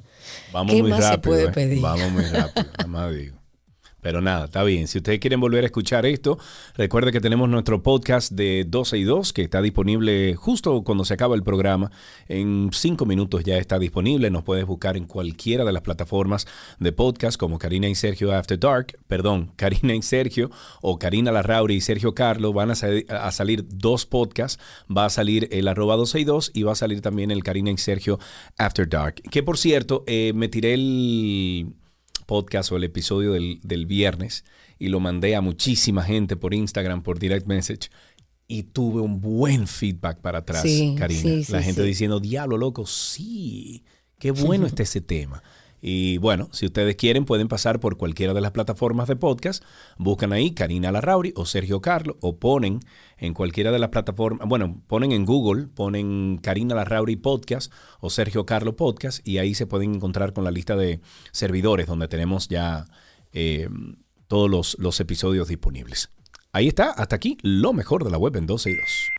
[0.51, 1.21] Vamos ¿Qué muy más se rápido.
[1.21, 1.51] puede eh.
[1.51, 1.81] pedir?
[1.81, 2.65] Vamos muy rápido.
[2.77, 3.38] nada más digo.
[4.01, 4.87] Pero nada, está bien.
[4.87, 6.37] Si ustedes quieren volver a escuchar esto,
[6.75, 11.13] recuerde que tenemos nuestro podcast de 12 y 2 que está disponible justo cuando se
[11.13, 11.91] acaba el programa.
[12.27, 14.29] En cinco minutos ya está disponible.
[14.29, 16.47] Nos puedes buscar en cualquiera de las plataformas
[16.79, 18.97] de podcast como Karina y Sergio After Dark.
[19.07, 20.49] Perdón, Karina y Sergio
[20.81, 22.53] o Karina Larrauri y Sergio Carlos.
[22.53, 24.61] Van a salir dos podcasts.
[24.95, 27.71] Va a salir el arroba 12 y 2 y va a salir también el Karina
[27.71, 28.19] y Sergio
[28.57, 29.15] After Dark.
[29.29, 31.73] Que por cierto, eh, me tiré el
[32.29, 34.45] podcast o el episodio del, del viernes
[34.77, 37.89] y lo mandé a muchísima gente por Instagram, por direct message.
[38.47, 41.21] Y tuve un buen feedback para atrás, Sí, Karina.
[41.21, 43.83] sí, sí, La gente diciendo, diablo, loco, sí,
[44.19, 45.41] qué bueno está ese tema.
[45.81, 49.63] Y bueno, si ustedes quieren, pueden pasar por cualquiera de las plataformas de podcast,
[49.97, 52.79] buscan ahí Karina Larrauri o Sergio Carlos, o ponen
[53.17, 58.45] en cualquiera de las plataformas, bueno, ponen en Google, ponen Karina Larrauri Podcast o Sergio
[58.45, 60.99] Carlos Podcast, y ahí se pueden encontrar con la lista de
[61.31, 62.85] servidores donde tenemos ya
[63.31, 63.69] eh,
[64.27, 66.09] todos los, los episodios disponibles.
[66.51, 69.09] Ahí está, hasta aquí lo mejor de la web en 12 y 2.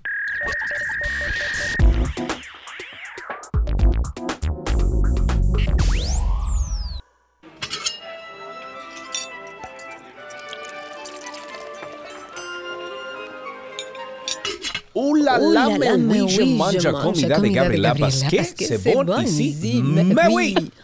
[14.92, 18.40] Ula la la me me huilla huilla, mancha comida de comida de Gabriela Gabriela Vázquez,
[18.40, 19.82] Vázquez, Sebón y sí.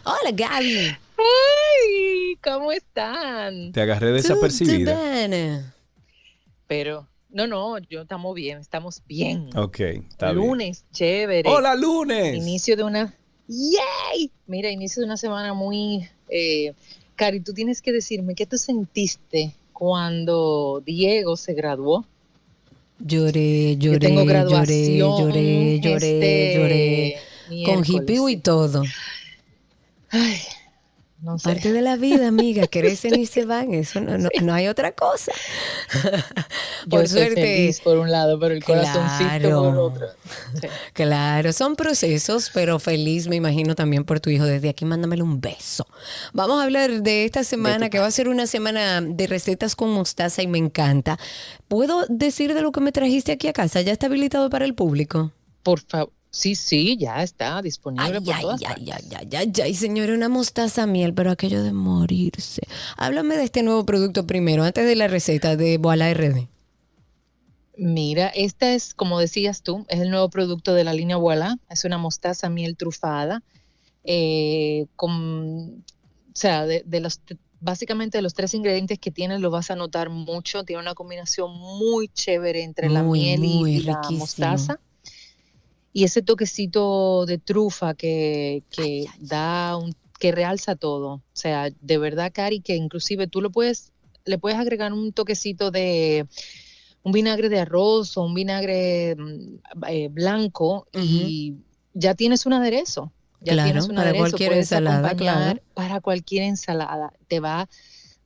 [0.05, 0.97] Hola, Gaby.
[1.19, 2.37] ¡Ay!
[2.43, 3.73] ¿Cómo están?
[3.73, 5.75] Te agarré desapercibida.
[6.69, 9.51] Pero, no, no, yo estamos bien, estamos bien.
[9.57, 10.47] Ok, está bien.
[10.47, 11.49] Lunes, chévere.
[11.49, 12.37] ¡Hola, lunes!
[12.37, 13.15] Inicio de una.
[13.49, 14.31] ¡Yay!
[14.47, 16.09] Mira, inicio de una semana muy.
[16.29, 16.75] Eh,
[17.17, 22.07] Cari, tú tienes que decirme qué tú sentiste cuando Diego se graduó.
[22.99, 25.21] Lloré, lloré, tengo lloré, graduación.
[25.21, 27.65] lloré, lloré, este lloré.
[27.65, 28.83] Con hippie y todo.
[30.11, 30.39] Ay,
[31.27, 31.45] no sé.
[31.51, 33.75] Parte de la vida, amiga, crecen y se van.
[33.75, 35.33] Eso no, no, no hay otra cosa.
[36.87, 37.35] Yo por suerte.
[37.35, 39.85] feliz por un lado, pero el corazoncito por Claro.
[39.85, 40.07] otro.
[40.61, 40.69] Sí.
[40.93, 44.45] Claro, son procesos, pero feliz me imagino también por tu hijo.
[44.45, 45.87] Desde aquí mándamele un beso.
[46.33, 49.91] Vamos a hablar de esta semana, que va a ser una semana de recetas con
[49.93, 51.19] mostaza y me encanta.
[51.69, 53.81] ¿Puedo decir de lo que me trajiste aquí a casa?
[53.83, 55.33] ¿Ya está habilitado para el público?
[55.63, 56.13] Por favor.
[56.31, 60.13] Sí, sí, ya está disponible Ay, por ay, todas ay, ay, ay, ay, ay, señora,
[60.13, 62.63] una mostaza miel, pero aquello de morirse.
[62.99, 66.49] Háblame de este nuevo producto primero, antes de la receta de Boala RD.
[67.79, 71.59] Mira, esta es, como decías tú, es el nuevo producto de la línea Voilà.
[71.69, 73.43] Es una mostaza miel trufada.
[74.09, 77.21] eh, con, o sea, de, de los,
[77.61, 80.63] básicamente de los tres ingredientes que tiene, lo vas a notar mucho.
[80.65, 84.79] Tiene una combinación muy chévere entre la Muy, miel y- y, la mostaza.
[85.97, 91.09] Y ese toquecito de trufa que, que da un, que realza todo.
[91.09, 93.95] O sea, de verdad, Cari, que inclusive tú lo puedes,
[94.27, 96.27] le puedes agregar un toquecito de
[97.03, 101.55] un vinagre de arroz o un vinagre mm, eh, blanco y
[101.95, 103.11] ya tienes un aderezo.
[103.41, 105.63] Ya Claro, tienes un para aderezo, cualquier ensalada, claro.
[105.73, 107.71] Para cualquier ensalada, te va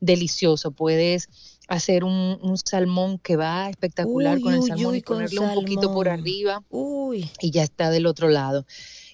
[0.00, 0.72] delicioso.
[0.72, 1.28] Puedes
[1.70, 5.40] hacer un, un salmón que va espectacular Uy, con el salmón uy, y con ponerle
[5.40, 6.20] un poquito por salmón.
[6.20, 6.62] arriba
[7.40, 8.66] y ya está del otro lado.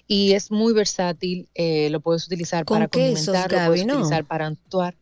[0.07, 3.93] Y es muy versátil, eh, lo puedes utilizar Con para quesos, condimentar, lo puedes ¿no?
[3.93, 4.95] utilizar para actuar.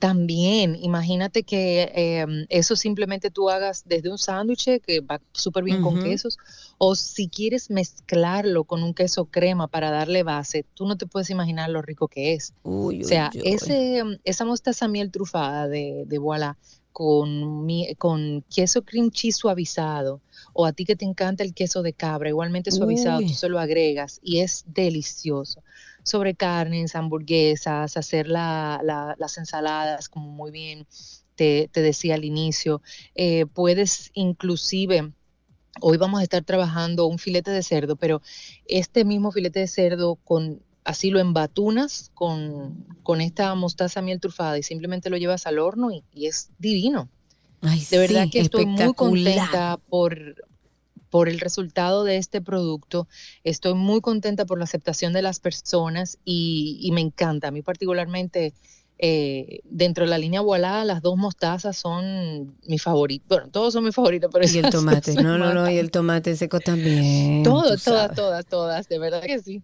[0.00, 5.82] También, imagínate que em, eso simplemente tú hagas desde un sándwich que va súper bien
[5.82, 6.38] con quesos,
[6.78, 11.28] o si quieres mezclarlo con un queso crema para darle base, tú no te puedes
[11.30, 12.54] imaginar lo rico que es.
[12.62, 16.56] o sea, ese, em, esa mostaza miel trufada de, de Voilà
[16.92, 17.66] con,
[17.98, 20.20] con queso cream cheese suavizado,
[20.52, 23.58] o a ti que te encanta el queso de cabra, igualmente suavizado, tú se lo
[23.58, 25.62] agregas y es delicioso
[26.02, 30.86] sobre carnes, hamburguesas, hacer las ensaladas, como muy bien
[31.34, 32.82] te, decía al inicio.
[33.14, 35.12] Eh, puedes inclusive...
[35.82, 38.20] Hoy vamos a estar trabajando un filete de cerdo, pero
[38.66, 44.58] este mismo filete de cerdo con así lo embatunas con, con esta mostaza miel trufada
[44.58, 47.08] y simplemente lo llevas al horno y, es divino.
[47.90, 50.36] de verdad que estoy muy contenta por,
[51.10, 53.08] por el resultado de este producto.
[53.44, 57.48] Estoy muy contenta por la aceptación de las personas y, me encanta.
[57.48, 58.54] A mí particularmente,
[58.98, 63.24] eh, dentro de la línea Voilà, las dos mostazas son mi favorito.
[63.28, 66.36] Bueno, todos son mis favoritos, pero Y el tomate, no, no, no, y el tomate
[66.36, 67.42] seco también.
[67.42, 69.62] Todas, todas, todas, todas, de verdad que sí.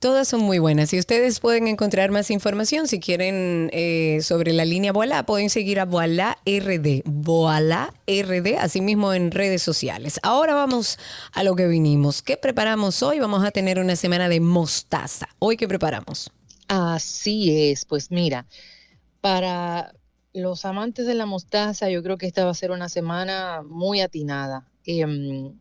[0.00, 4.66] Todas son muy buenas y ustedes pueden encontrar más información si quieren eh, sobre la
[4.66, 10.20] línea Voilà, pueden seguir a Voilà RD, Voilà RD, asimismo en redes sociales.
[10.22, 10.98] Ahora vamos
[11.32, 12.20] a lo que vinimos.
[12.20, 13.20] ¿Qué preparamos hoy?
[13.20, 15.28] Vamos a tener una semana de mostaza.
[15.38, 16.30] ¿Hoy qué preparamos?
[16.68, 18.46] Así es, pues mira,
[19.22, 19.94] para
[20.34, 24.02] los amantes de la mostaza, yo creo que esta va a ser una semana muy
[24.02, 24.68] atinada.
[24.84, 25.58] Em,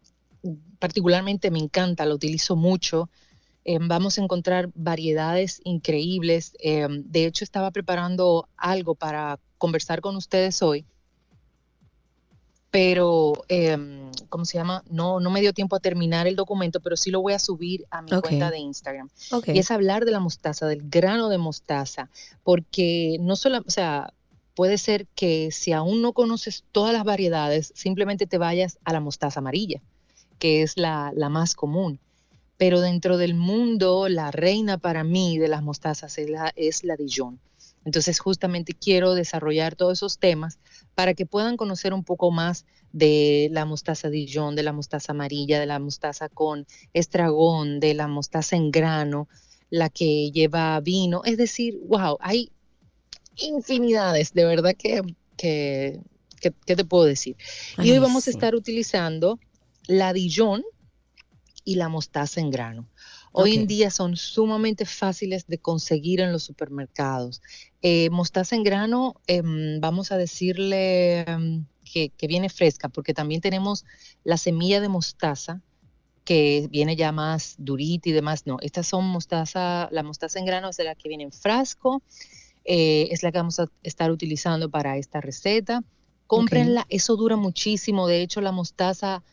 [0.80, 3.10] particularmente me encanta, la utilizo mucho
[3.68, 6.54] Em, vamos a encontrar variedades increíbles.
[6.60, 10.86] Em, de hecho, estaba preparando algo para conversar con ustedes hoy,
[12.70, 14.84] pero, em, ¿cómo se llama?
[14.88, 17.86] No, no me dio tiempo a terminar el documento, pero sí lo voy a subir
[17.90, 19.10] a mi cuenta de Instagram.
[19.48, 22.10] Y es hablar de la mostaza, del grano de mostaza,
[22.44, 24.14] porque no solo, o sea,
[24.54, 29.00] puede ser que si aún no conoces todas las variedades, simplemente te vayas a la
[29.00, 29.82] mostaza amarilla,
[30.38, 32.00] que es la, la más común
[32.58, 36.96] pero dentro del mundo la reina para mí de las mostazas es la, es la
[36.96, 37.40] Dijon.
[37.86, 40.58] Entonces justamente quiero desarrollar todos esos temas
[40.96, 45.60] para que puedan conocer un poco más de la mostaza Dijon, de la mostaza amarilla,
[45.60, 49.28] de la mostaza con estragón, de la mostaza en grano,
[49.70, 51.22] la que lleva vino.
[51.26, 52.52] Es decir, wow, hay
[53.36, 55.02] infinidades, de verdad que,
[55.38, 56.00] que,
[56.40, 57.36] ¿qué te puedo decir?
[57.78, 59.40] y hoy vamos a estar utilizando
[59.88, 60.64] la Dijon,
[61.66, 62.88] y la mostaza en grano.
[63.34, 67.42] Hoy en día son sumamente fáciles de conseguir en los supermercados.
[67.82, 73.84] Eh, mostaza en grano, em, vamos a decirle em, que, viene fresca, porque también tenemos
[74.24, 75.62] la semilla de mostaza,
[76.24, 78.48] que viene ya más durita y demás.
[78.48, 82.02] No, estas son mostaza, la mostaza en grano es la que viene en frasco,
[82.64, 85.84] eh, es la que vamos a estar utilizando para esta receta.
[86.28, 88.08] Cómprenla, eso dura muchísimo.
[88.08, 89.24] De hecho, la mostaza,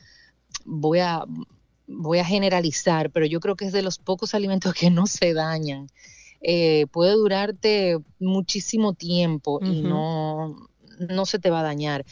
[0.64, 1.24] voy a,
[1.86, 5.34] voy a generalizar, pero yo creo que es de los pocos alimentos que no se
[5.34, 5.88] dañan.
[6.40, 10.68] Eh, puede durarte muchísimo tiempo y no,
[10.98, 12.04] no se te va a dañar.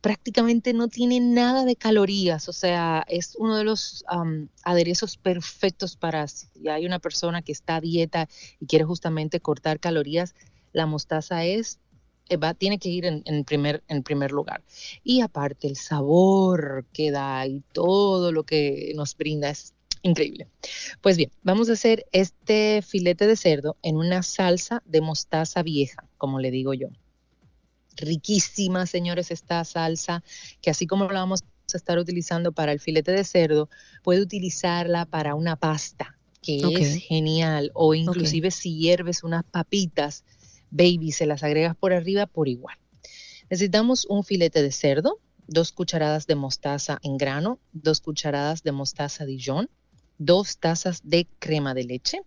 [0.00, 4.04] Prácticamente no tiene nada de calorías, o sea, es uno de los
[4.62, 8.28] aderezos perfectos para si hay una persona que está a dieta
[8.60, 10.34] y quiere justamente cortar calorías,
[10.72, 11.80] la mostaza es
[12.36, 14.62] va, tiene que ir en, primer, en primer lugar.
[15.02, 20.48] Y aparte el sabor que da y todo lo que nos brinda es increíble.
[21.00, 26.04] Pues bien, vamos a hacer este filete de cerdo en una salsa de mostaza vieja,
[26.16, 26.88] como le digo yo.
[27.96, 30.22] Riquísima, señores, esta salsa,
[30.60, 33.68] que así como la vamos a estar utilizando para el filete de cerdo,
[34.02, 40.24] puede utilizarla para una pasta, que es genial, o inclusive si hierves unas papitas,
[40.70, 42.76] baby, se las agregas por arriba por igual.
[43.50, 49.24] Necesitamos un filete de cerdo, dos cucharadas de mostaza en grano, dos cucharadas de mostaza
[49.24, 49.70] Dijon,
[50.18, 52.22] dos tazas de crema de leche,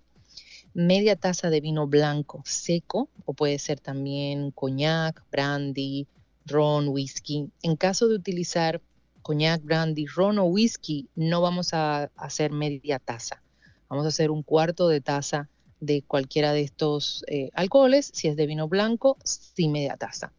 [0.74, 6.08] media taza de vino blanco seco, o puede ser también coñac, brandy,
[6.46, 7.50] ron, whisky.
[7.62, 8.82] En caso de utilizar
[9.22, 13.44] coñac, brandy, ron o whisky, no vamos a hacer media taza.
[13.90, 15.50] Vamos a hacer un cuarto de taza
[15.82, 20.32] de cualquiera de estos eh, alcoholes, si es de vino blanco, sin media taza.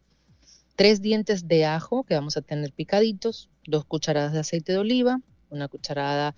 [0.75, 5.21] Tres dientes de ajo que vamos a tener picaditos, dos cucharadas de aceite de oliva,
[5.51, 6.33] una cucharada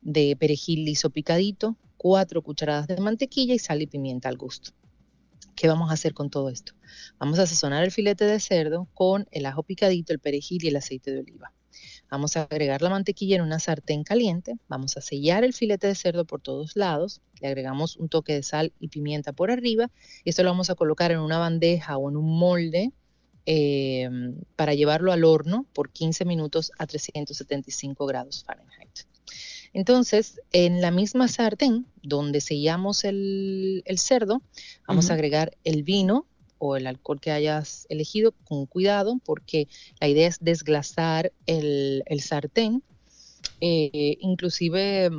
[0.00, 4.72] de perejil liso picadito, cuatro cucharadas de mantequilla y sal y pimienta al gusto.
[5.54, 6.72] ¿Qué vamos a hacer con todo esto?
[7.18, 10.76] Vamos a sazonar el filete de cerdo con el ajo picadito, el perejil y el
[10.76, 11.52] aceite de oliva.
[12.10, 15.94] Vamos a agregar la mantequilla en una sartén caliente, vamos a sellar el filete de
[15.94, 19.90] cerdo por todos lados, le agregamos un toque de sal y pimienta por arriba
[20.24, 22.92] y esto lo vamos a colocar en una bandeja o en un molde
[23.44, 24.08] eh,
[24.56, 29.06] para llevarlo al horno por 15 minutos a 375 grados Fahrenheit.
[29.72, 34.42] Entonces, en la misma sartén donde sellamos el, el cerdo,
[34.86, 36.26] vamos a agregar el vino
[36.58, 39.68] o el alcohol que hayas elegido con cuidado, porque
[40.00, 42.82] la idea es desglasar el, el sartén.
[43.60, 45.10] Eh, inclusive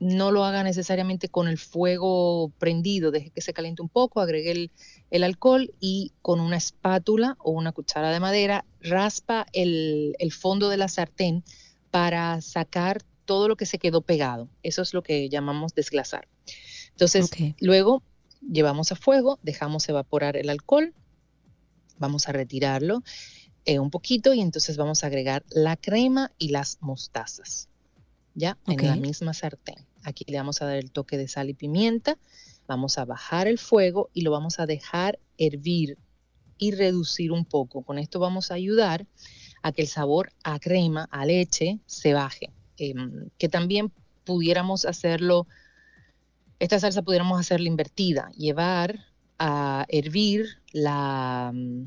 [0.00, 4.50] no lo haga necesariamente con el fuego prendido, deje que se caliente un poco, agregue
[4.50, 4.70] el,
[5.10, 10.68] el alcohol y con una espátula o una cuchara de madera raspa el, el fondo
[10.68, 11.44] de la sartén
[11.90, 14.48] para sacar todo lo que se quedó pegado.
[14.62, 16.28] Eso es lo que llamamos desglasar.
[16.90, 18.02] Entonces, luego
[18.50, 20.94] llevamos a fuego, dejamos evaporar el alcohol,
[21.98, 23.02] vamos a retirarlo
[23.64, 27.68] eh, un poquito y entonces vamos a agregar la crema y las mostazas,
[28.34, 28.58] ¿ya?
[28.66, 29.86] En la misma sartén.
[30.02, 32.18] Aquí le vamos a dar el toque de sal y pimienta,
[32.66, 35.96] vamos a bajar el fuego y lo vamos a dejar hervir
[36.58, 37.82] y reducir un poco.
[37.82, 39.06] Con esto vamos a ayudar
[39.62, 42.50] a que el sabor a crema, a leche, se baje.
[42.76, 43.92] Em, que también
[44.24, 45.46] pudiéramos hacerlo,
[46.64, 49.00] esta salsa pudiéramos hacerla invertida, llevar
[49.38, 51.84] a hervir la, mm,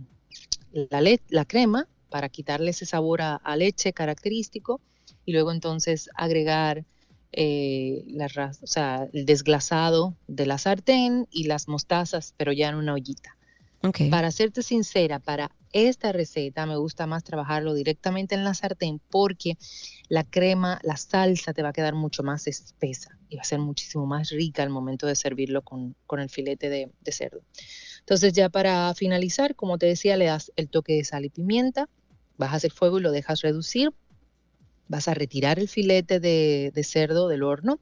[0.92, 4.82] la, le- la crema para quitarle ese sabor a, a leche característico
[5.26, 6.86] y luego entonces agregar
[7.34, 12.70] eh, la ras- o sea, el desglasado de la sartén y las mostazas, pero ya
[12.70, 13.38] en una ollita.
[13.84, 14.02] Ok.
[14.10, 19.58] Para serte sincera, para esta receta me gusta más trabajarlo directamente en la sartén porque
[20.10, 23.60] la crema, la salsa te va a quedar mucho más espesa y va a ser
[23.60, 27.42] muchísimo más rica al momento de servirlo con, con el filete de, cerdo.
[28.00, 31.90] Entonces ya para finalizar, como te decía, le das el toque de sal y pimienta,
[32.38, 33.92] bajas el fuego y lo dejas reducir,
[34.88, 37.80] vas a retirar el filete de, de cerdo del horno,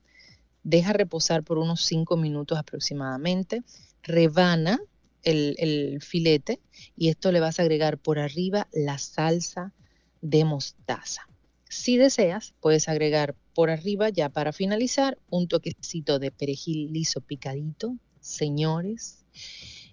[0.64, 3.64] deja reposar por unos 5 minutos aproximadamente,
[4.02, 4.80] rebana
[5.24, 6.60] el, el filete
[6.96, 9.74] y esto le vas a agregar por arriba la salsa
[10.22, 11.28] de mostaza.
[11.70, 17.95] Si deseas, puedes agregar por arriba, ya para finalizar, un toquecito de perejil liso picadito,
[18.20, 19.26] señores,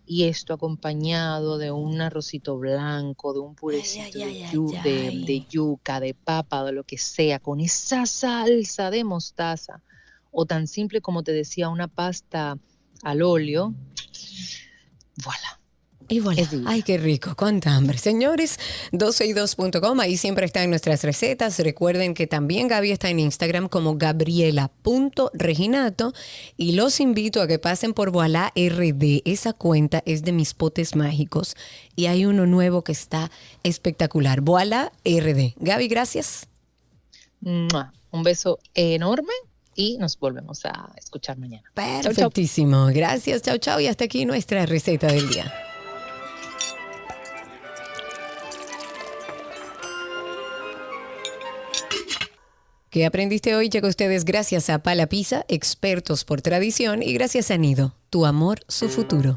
[0.04, 4.82] y esto acompañado de un arrocito blanco, de un purecito ay, de, ay, yu- ay,
[4.82, 5.24] de- ay.
[5.24, 9.82] de yuca, de papa, de lo que sea, con esa salsa de mostaza,
[10.30, 12.58] o tan simple como te decía, una pasta
[13.02, 13.74] al óleo,
[15.24, 15.61] voilà.
[16.12, 16.46] Y voilà.
[16.66, 17.96] Ay, qué rico, cuánta hambre.
[17.96, 18.60] Señores,
[18.92, 21.58] 12y2.com, ahí siempre están nuestras recetas.
[21.58, 26.12] Recuerden que también Gaby está en Instagram como gabriela.reginato
[26.58, 29.22] y los invito a que pasen por Voilà RD.
[29.24, 31.56] Esa cuenta es de mis potes mágicos
[31.96, 33.30] y hay uno nuevo que está
[33.62, 34.42] espectacular.
[34.42, 35.54] Voilà RD.
[35.56, 36.46] Gaby, gracias.
[37.40, 37.70] Un
[38.22, 39.32] beso enorme
[39.74, 41.64] y nos volvemos a escuchar mañana.
[41.74, 42.02] Chau, chau.
[42.02, 42.88] Perfectísimo.
[42.88, 43.80] Gracias, chao, chao.
[43.80, 45.50] Y hasta aquí nuestra receta del día.
[52.92, 53.70] ¿Qué aprendiste hoy?
[53.70, 58.26] Llega a ustedes gracias a Pala Pizza, expertos por tradición, y gracias a Nido, tu
[58.26, 59.34] amor, su futuro.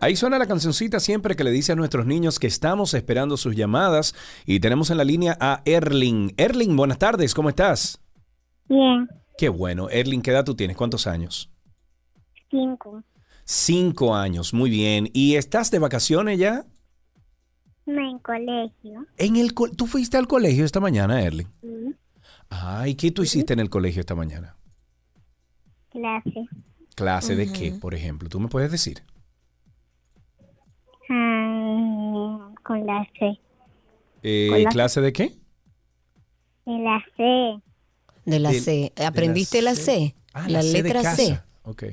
[0.00, 3.54] Ahí suena la cancioncita siempre que le dice a nuestros niños que estamos esperando sus
[3.54, 4.14] llamadas
[4.46, 6.32] y tenemos en la línea a Erling.
[6.38, 8.00] Erling, buenas tardes, ¿cómo estás?
[8.70, 9.06] Bien,
[9.36, 9.90] Qué bueno.
[9.90, 10.78] Erling, ¿qué edad tú tienes?
[10.78, 11.50] ¿Cuántos años?
[12.50, 13.02] cinco.
[13.52, 15.10] Cinco años, muy bien.
[15.12, 16.66] ¿Y estás de vacaciones ya?
[17.84, 19.06] No en colegio.
[19.16, 21.48] En el co- ¿Tú fuiste al colegio esta mañana, Erling?
[21.60, 21.96] Sí.
[22.48, 24.56] Ay, ¿qué tú hiciste en el colegio esta mañana?
[25.88, 26.46] Clase.
[26.94, 28.28] ¿Clase de qué, por ejemplo?
[28.28, 29.02] ¿Tú me puedes decir?
[31.08, 33.36] Ah, con la C.
[34.22, 34.64] Eh.
[34.70, 35.34] ¿Clase de qué?
[36.66, 37.60] De la C.
[38.26, 38.92] De la C.
[38.94, 39.82] de la ¿Aprendiste la C.
[39.82, 40.14] C?
[40.34, 41.40] Ah, la, C de letra C.
[41.64, 41.84] Ok.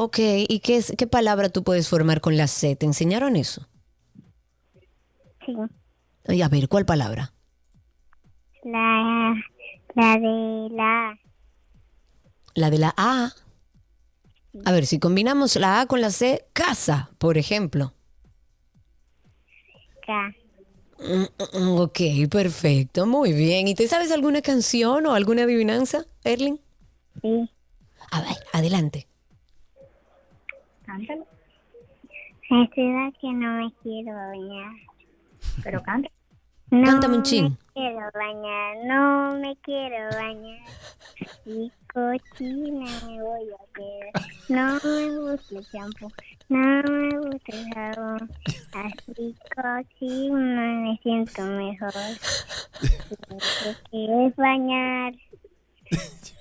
[0.00, 2.76] Ok, ¿y qué, es, qué palabra tú puedes formar con la C?
[2.76, 3.66] ¿Te enseñaron eso?
[5.44, 5.56] Sí.
[6.28, 7.32] Oye, a ver, ¿cuál palabra?
[8.62, 9.34] La,
[9.96, 11.18] la de la
[12.54, 13.32] La de la A.
[14.64, 17.92] A ver, si combinamos la A con la C, casa, por ejemplo.
[20.06, 20.32] K.
[21.00, 21.98] Mm, mm, Ok,
[22.30, 23.66] perfecto, muy bien.
[23.66, 26.60] ¿Y te sabes alguna canción o alguna adivinanza, Erling?
[27.20, 27.50] Sí.
[28.12, 29.08] A ver, adelante.
[30.88, 31.26] Cántalo.
[32.50, 34.72] Es verdad que no me quiero bañar.
[35.62, 36.08] Pero canta.
[36.70, 37.44] No Cántame un chin.
[37.44, 40.60] me quiero bañar, no me quiero bañar.
[41.44, 44.12] Y cochina me voy a quedar.
[44.48, 46.10] No me gusta el champú,
[46.48, 48.30] no me gusta el jabón.
[48.72, 51.92] Así cochina me siento mejor.
[52.80, 55.12] Si te quieres bañar,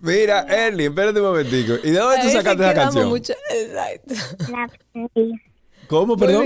[0.00, 1.74] Mira, Ernie, espérate un momentico.
[1.82, 3.08] ¿Y de dónde tú sacaste esa canción?
[3.08, 4.14] mucho- Exacto.
[4.50, 5.32] la aprendí.
[5.88, 6.42] ¿Cómo, perdón?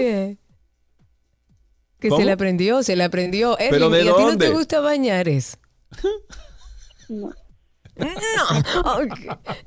[1.98, 2.20] Que ¿Cómo?
[2.20, 3.56] se le aprendió, se le aprendió.
[3.58, 5.56] ¿Pero de ¿y a ti no te gusta bañar eso?
[7.08, 7.30] No.
[7.96, 9.18] No, ok.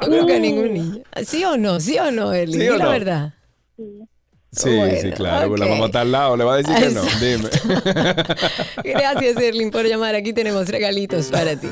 [0.01, 1.03] Yo creo que a ningún niño.
[1.25, 1.79] ¿Sí o no?
[1.79, 2.59] ¿Sí o no, Erling?
[2.61, 2.89] ¿Sí o la no?
[2.91, 3.33] verdad.
[3.75, 3.83] Sí.
[4.51, 5.47] Sí, Bueno, sí, claro.
[5.49, 5.71] pues La ok.
[5.73, 7.03] mamá está al lado, le va a decir que no.
[7.03, 7.25] Exacto.
[7.25, 7.49] Dime.
[8.83, 10.15] Gracias, Erling, por llamar.
[10.15, 11.69] Aquí tenemos regalitos para ti.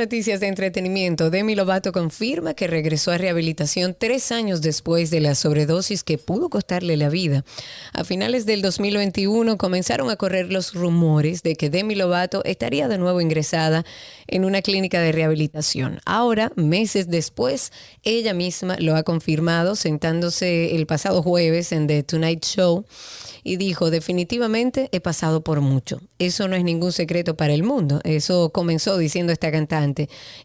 [0.00, 1.28] Noticias de entretenimiento.
[1.28, 6.48] Demi Lovato confirma que regresó a rehabilitación tres años después de la sobredosis que pudo
[6.48, 7.44] costarle la vida.
[7.92, 12.96] A finales del 2021 comenzaron a correr los rumores de que Demi Lovato estaría de
[12.96, 13.84] nuevo ingresada
[14.26, 16.00] en una clínica de rehabilitación.
[16.06, 17.70] Ahora, meses después,
[18.02, 22.86] ella misma lo ha confirmado sentándose el pasado jueves en The Tonight Show
[23.42, 26.00] y dijo, definitivamente he pasado por mucho.
[26.18, 28.00] Eso no es ningún secreto para el mundo.
[28.04, 29.89] Eso comenzó diciendo esta cantante.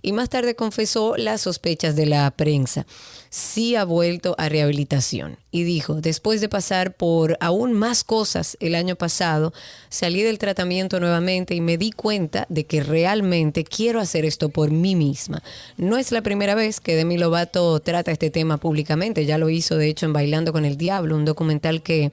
[0.01, 2.85] Y más tarde confesó las sospechas de la prensa.
[3.29, 5.37] Sí ha vuelto a rehabilitación.
[5.51, 9.53] Y dijo, después de pasar por aún más cosas el año pasado,
[9.89, 14.71] salí del tratamiento nuevamente y me di cuenta de que realmente quiero hacer esto por
[14.71, 15.43] mí misma.
[15.77, 19.25] No es la primera vez que Demi Lovato trata este tema públicamente.
[19.25, 22.11] Ya lo hizo, de hecho, en Bailando con el Diablo, un documental que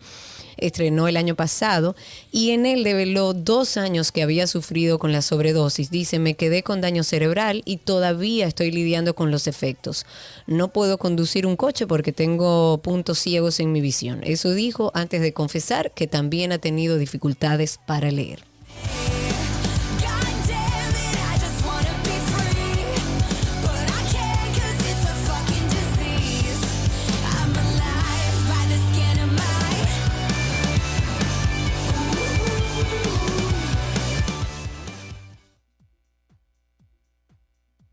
[0.66, 1.94] estrenó el año pasado
[2.30, 5.90] y en él develó dos años que había sufrido con la sobredosis.
[5.90, 10.06] Dice, me quedé con daño cerebral y todavía estoy lidiando con los efectos.
[10.46, 14.20] No puedo conducir un coche porque tengo puntos ciegos en mi visión.
[14.24, 18.44] Eso dijo antes de confesar que también ha tenido dificultades para leer.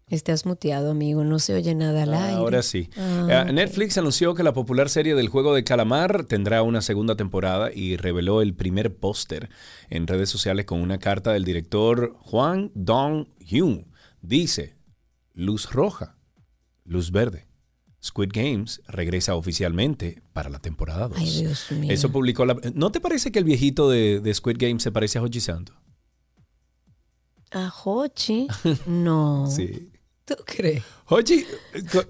[0.09, 1.23] Estás muteado, amigo.
[1.23, 2.33] No se oye nada al aire.
[2.35, 2.89] Ahora sí.
[2.97, 7.15] Ah, Eh, Netflix anunció que la popular serie del juego de calamar tendrá una segunda
[7.15, 9.49] temporada y reveló el primer póster
[9.89, 13.85] en redes sociales con una carta del director Juan Dong-hyun.
[14.21, 14.75] Dice,
[15.33, 16.17] luz roja,
[16.85, 17.47] luz verde.
[18.03, 21.17] Squid Games regresa oficialmente para la temporada 2.
[21.19, 21.91] Ay, Dios mío.
[21.91, 22.55] Eso publicó la...
[22.73, 25.73] ¿No te parece que el viejito de, de Squid Games se parece a Hochi Santo?
[27.51, 28.47] ¿A Hochi?
[28.85, 29.47] No.
[29.55, 29.88] Sí.
[30.29, 30.83] ¿Tú crees?
[31.07, 31.43] Hochi,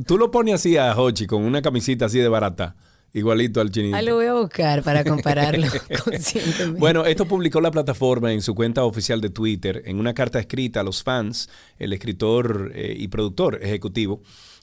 [0.05, 2.75] tú lo pones así a Hochi con una camisita así de barata,
[3.13, 3.95] igualito al chinito.
[3.95, 5.67] Ah, lo voy a buscar para compararlo
[6.03, 6.79] conscientemente.
[6.79, 10.81] Bueno, esto publicó la plataforma en su cuenta oficial de Twitter, en una carta escrita
[10.81, 14.21] a los fans, el escritor eh, y productor ejecutivo.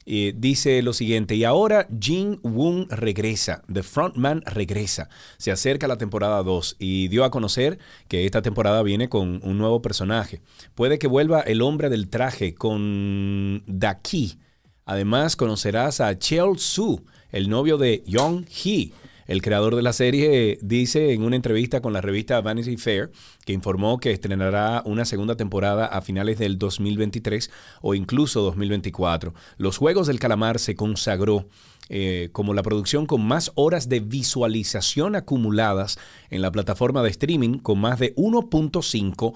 [0.09, 5.99] Eh, dice lo siguiente, y ahora Jin Woon regresa, The Frontman regresa, se acerca la
[5.99, 10.41] temporada 2 y dio a conocer que esta temporada viene con un nuevo personaje.
[10.77, 14.39] Puede que vuelva el hombre del traje con Daki.
[14.85, 18.93] Además conocerás a Cheol Su, el novio de Young Hee.
[19.27, 23.11] El creador de la serie dice en una entrevista con la revista Vanity Fair
[23.45, 27.51] que informó que estrenará una segunda temporada a finales del 2023
[27.83, 29.35] o incluso 2024.
[29.59, 31.49] Los Juegos del Calamar se consagró
[31.89, 35.99] eh, como la producción con más horas de visualización acumuladas
[36.31, 39.35] en la plataforma de streaming con más de 1.5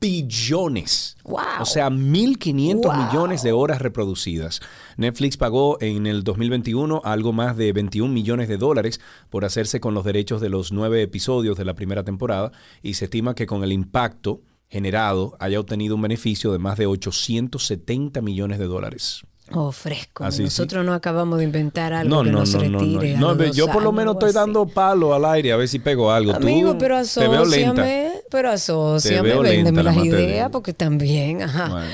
[0.00, 1.16] billones.
[1.24, 1.40] Wow.
[1.60, 3.06] O sea, 1.500 Wow.
[3.06, 4.60] millones de horas reproducidas.
[4.96, 9.94] Netflix pagó en el 2021 algo más de 21 millones de dólares por hacerse con
[9.94, 13.62] los derechos de los nueve episodios de la primera temporada y se estima que con
[13.64, 19.22] el impacto generado haya obtenido un beneficio de más de 870 millones de dólares.
[19.50, 20.24] Oh, fresco.
[20.24, 20.42] Así, sí.
[20.44, 22.78] Nosotros no acabamos de inventar algo No, que no, nos no, no, no.
[22.78, 23.16] retire.
[23.18, 24.38] No, yo por lo menos estoy así.
[24.38, 26.32] dando palo al aire a ver si pego algo.
[26.32, 27.82] Tú Amigo, pero veo lenta.
[27.82, 31.68] asóciame, pero asóciame, véndeme lenta, las ideas, porque también, ajá.
[31.68, 31.86] Bueno.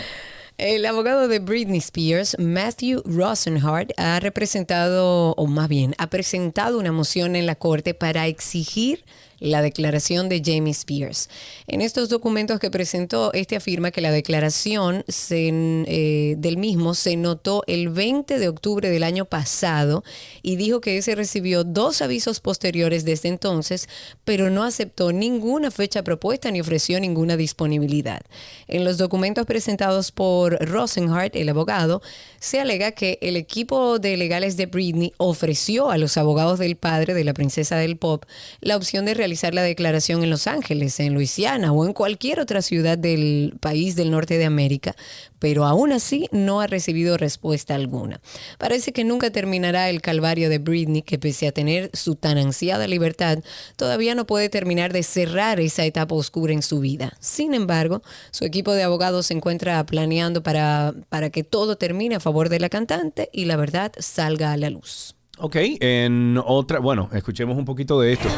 [0.58, 6.90] El abogado de Britney Spears, Matthew Rosenhart, ha representado, o más bien, ha presentado una
[6.90, 9.04] moción en la corte para exigir
[9.40, 11.28] la declaración de Jamie Spears.
[11.66, 17.62] En estos documentos que presentó, este afirma que la declaración eh, del mismo se notó
[17.66, 20.02] el 20 de octubre del año pasado
[20.42, 23.88] y dijo que ese recibió dos avisos posteriores desde entonces,
[24.24, 28.22] pero no aceptó ninguna fecha propuesta ni ofreció ninguna disponibilidad.
[28.66, 32.02] En los documentos presentados por Rosenhart, el abogado,
[32.40, 37.14] se alega que el equipo de legales de Britney ofreció a los abogados del padre
[37.14, 38.24] de la princesa del pop
[38.60, 42.62] la opción de realizar la declaración en Los Ángeles, en Luisiana o en cualquier otra
[42.62, 44.94] ciudad del país del norte de América,
[45.38, 48.20] pero aún así no ha recibido respuesta alguna.
[48.58, 52.86] Parece que nunca terminará el calvario de Britney, que pese a tener su tan ansiada
[52.86, 53.38] libertad,
[53.76, 57.12] todavía no puede terminar de cerrar esa etapa oscura en su vida.
[57.20, 62.20] Sin embargo, su equipo de abogados se encuentra planeando para, para que todo termine a
[62.20, 65.14] favor de la cantante y la verdad salga a la luz.
[65.40, 68.28] Ok, en otra, bueno, escuchemos un poquito de esto.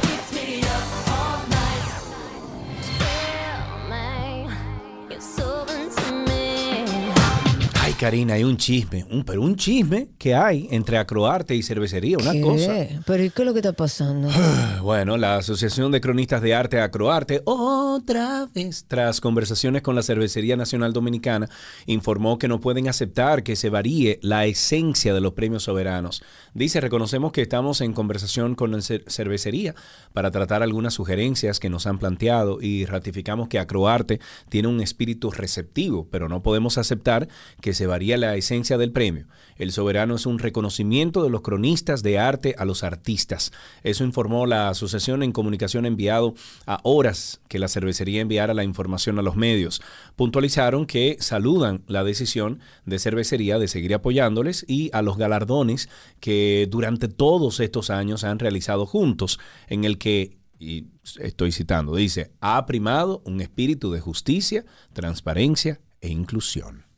[8.01, 12.33] Karina, hay un chisme, un, pero un chisme que hay entre Acroarte y Cervecería, una
[12.33, 12.41] ¿Qué?
[12.41, 12.73] cosa.
[13.05, 14.31] ¿Pero qué es lo que está pasando?
[14.81, 20.57] Bueno, la Asociación de Cronistas de Arte Acroarte, otra vez, tras conversaciones con la Cervecería
[20.57, 21.51] Nacional Dominicana,
[21.85, 26.23] informó que no pueden aceptar que se varíe la esencia de los premios soberanos.
[26.55, 29.75] Dice, reconocemos que estamos en conversación con la cer- cervecería
[30.15, 35.31] para tratar algunas sugerencias que nos han planteado y ratificamos que Acroarte tiene un espíritu
[35.31, 37.29] receptivo, pero no podemos aceptar
[37.61, 39.27] que se varíe la esencia del premio.
[39.57, 43.53] El soberano es un reconocimiento de los cronistas de arte a los artistas.
[43.83, 46.35] Eso informó la asociación en comunicación enviado
[46.67, 49.83] a horas que la cervecería enviara la información a los medios.
[50.17, 56.67] Puntualizaron que saludan la decisión de cervecería de seguir apoyándoles y a los galardones que
[56.71, 59.39] durante todos estos años han realizado juntos,
[59.69, 60.89] en el que y
[61.19, 66.90] estoy citando, dice, ha primado un espíritu de justicia, transparencia e inclusión.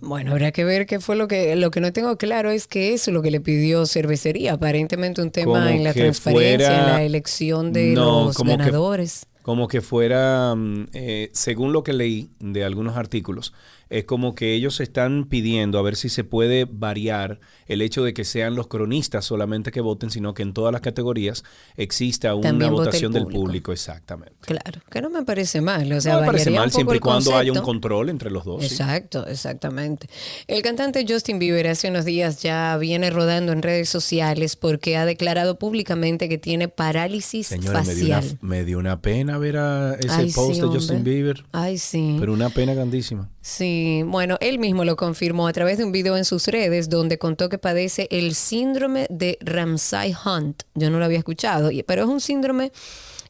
[0.00, 2.92] Bueno, habrá que ver qué fue lo que lo que no tengo claro es que
[2.94, 6.68] eso es lo que le pidió cervecería, aparentemente un tema Como en la que transparencia,
[6.68, 9.26] fuera- en la elección de No, los como que- ganadores.
[9.42, 13.52] Como que fuera, mm, eh, según lo que leí de algunos artículos,
[13.88, 18.14] es como que ellos están pidiendo a ver si se puede variar el hecho de
[18.14, 21.44] que sean los cronistas solamente que voten, sino que en todas las categorías
[21.76, 23.72] exista una También votación del público.
[23.72, 24.36] exactamente.
[24.40, 27.36] Claro, que no me parece mal, o sea, no me parece mal siempre y cuando
[27.36, 28.64] haya un control entre los dos.
[28.64, 28.74] sí.
[28.76, 30.08] Exacto, exactamente.
[30.46, 35.06] El cantante Justin Bieber hace unos días ya viene rodando en redes sociales porque ha
[35.06, 38.38] declarado públicamente que tiene parálisis Señores, me dio, una, facial.
[38.42, 41.04] me dio una pena ver a ese Ay, sí, post de Justin.
[41.04, 42.16] Bieber, Ay, sí.
[42.20, 43.30] pero una pena grandísima.
[43.48, 47.16] Sí, bueno, él mismo lo confirmó a través de un video en sus redes donde
[47.16, 50.64] contó que padece el síndrome de Ramsay Hunt.
[50.74, 52.72] Yo no lo había escuchado, pero es un síndrome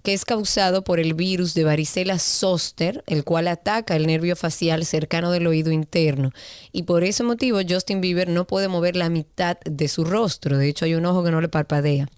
[0.02, 4.86] que es causado por el virus de varicela zoster, el cual ataca el nervio facial
[4.86, 6.30] cercano del oído interno.
[6.72, 10.56] Y por ese motivo Justin Bieber no puede mover la mitad de su rostro.
[10.56, 12.08] De hecho, hay un ojo que no le parpadea.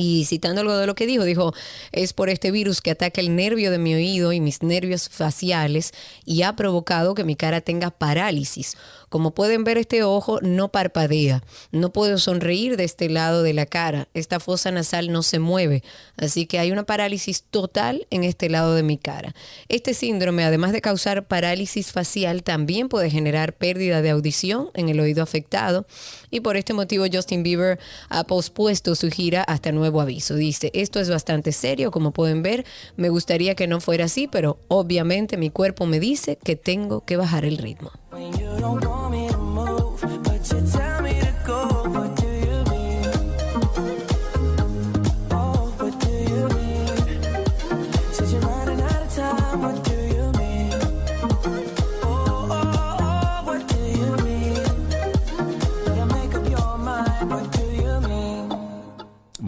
[0.00, 1.52] Y citando algo de lo que dijo, dijo,
[1.90, 5.92] es por este virus que ataca el nervio de mi oído y mis nervios faciales
[6.24, 8.76] y ha provocado que mi cara tenga parálisis.
[9.08, 11.42] Como pueden ver, este ojo no parpadea.
[11.72, 14.06] No puedo sonreír de este lado de la cara.
[14.14, 15.82] Esta fosa nasal no se mueve.
[16.16, 19.34] Así que hay una parálisis total en este lado de mi cara.
[19.68, 25.00] Este síndrome, además de causar parálisis facial, también puede generar pérdida de audición en el
[25.00, 25.86] oído afectado.
[26.30, 30.34] Y por este motivo Justin Bieber ha pospuesto su gira hasta nuevo aviso.
[30.34, 32.64] Dice, esto es bastante serio, como pueden ver.
[32.96, 37.16] Me gustaría que no fuera así, pero obviamente mi cuerpo me dice que tengo que
[37.16, 37.90] bajar el ritmo.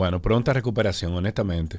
[0.01, 1.79] Bueno, pronta recuperación, honestamente.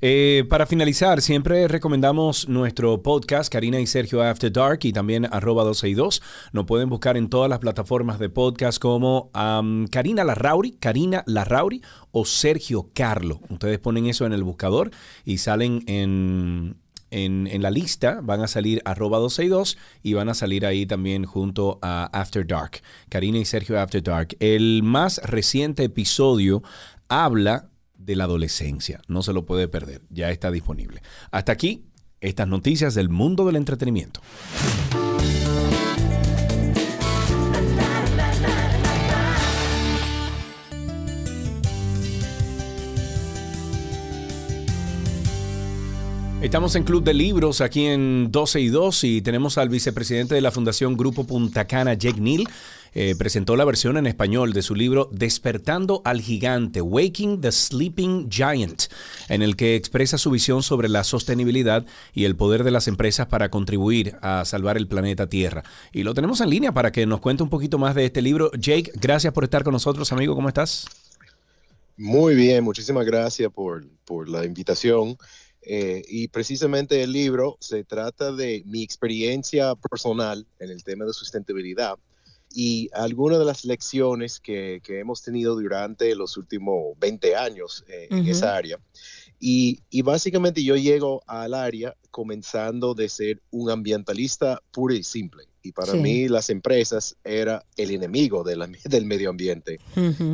[0.00, 5.62] Eh, para finalizar, siempre recomendamos nuestro podcast, Karina y Sergio After Dark, y también arroba
[5.62, 6.22] 262.
[6.50, 11.82] Nos pueden buscar en todas las plataformas de podcast como am, Karina Larrauri, Karina Larrauri
[12.10, 13.40] o Sergio Carlo.
[13.48, 14.90] Ustedes ponen eso en el buscador
[15.24, 16.82] y salen en,
[17.12, 21.24] en, en la lista van a salir arroba 262 y van a salir ahí también
[21.24, 22.80] junto a After Dark.
[23.08, 24.34] Karina y Sergio After Dark.
[24.40, 26.62] El más reciente episodio
[27.12, 29.02] habla de la adolescencia.
[29.06, 30.02] No se lo puede perder.
[30.08, 31.02] Ya está disponible.
[31.30, 31.84] Hasta aquí
[32.20, 34.20] estas noticias del mundo del entretenimiento.
[46.40, 50.40] Estamos en Club de Libros aquí en 12 y 2 y tenemos al vicepresidente de
[50.40, 52.48] la Fundación Grupo Punta Cana, Jake Neal.
[52.94, 58.28] Eh, presentó la versión en español de su libro Despertando al Gigante, Waking the Sleeping
[58.30, 58.84] Giant,
[59.28, 63.26] en el que expresa su visión sobre la sostenibilidad y el poder de las empresas
[63.28, 65.62] para contribuir a salvar el planeta Tierra.
[65.92, 68.50] Y lo tenemos en línea para que nos cuente un poquito más de este libro.
[68.52, 70.34] Jake, gracias por estar con nosotros, amigo.
[70.34, 70.86] ¿Cómo estás?
[71.96, 75.16] Muy bien, muchísimas gracias por, por la invitación.
[75.64, 81.12] Eh, y precisamente el libro se trata de mi experiencia personal en el tema de
[81.12, 81.96] sustentabilidad
[82.54, 88.08] y algunas de las lecciones que, que hemos tenido durante los últimos 20 años eh,
[88.10, 88.30] en Ujú.
[88.30, 88.78] esa área.
[89.38, 95.44] Y, y básicamente yo llego al área comenzando de ser un ambientalista puro y simple.
[95.64, 95.98] Y para Sí.
[95.98, 99.78] mí las empresas era el enemigo de la- del medio ambiente.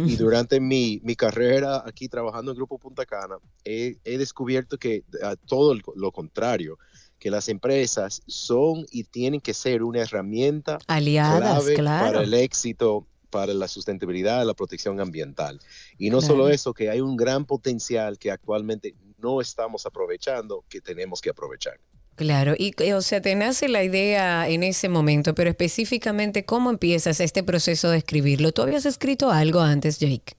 [0.07, 5.05] Y durante mi, mi carrera aquí trabajando en Grupo Punta Cana, he, he descubierto que
[5.23, 6.79] a todo el- lo contrario,
[7.19, 12.07] que las empresas son y tienen que ser una herramienta Aliadas, clave claro.
[12.13, 15.61] para el éxito, para la sustentabilidad, la protección ambiental.
[15.99, 16.35] Y no Claro.
[16.35, 21.31] solo eso, que hay un gran potencial que actualmente no estamos aprovechando, que tenemos que
[21.31, 21.79] aprovechar.
[22.15, 26.71] Claro, y eh, o sea, te nace la idea en ese momento, pero específicamente, ¿cómo
[26.71, 28.51] empiezas este proceso de escribirlo?
[28.51, 30.35] ¿Tú habías escrito algo antes, Jake?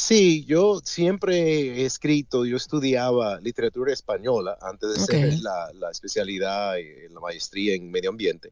[0.00, 6.74] Sí, yo siempre he escrito, yo estudiaba literatura española antes de ser la, la especialidad,
[7.10, 8.50] la maestría en medio ambiente.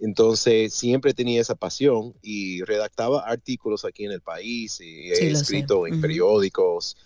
[0.00, 5.24] Entonces siempre tenía esa pasión y redactaba artículos aquí en el país y he Sí,
[5.26, 6.96] escrito en periódicos,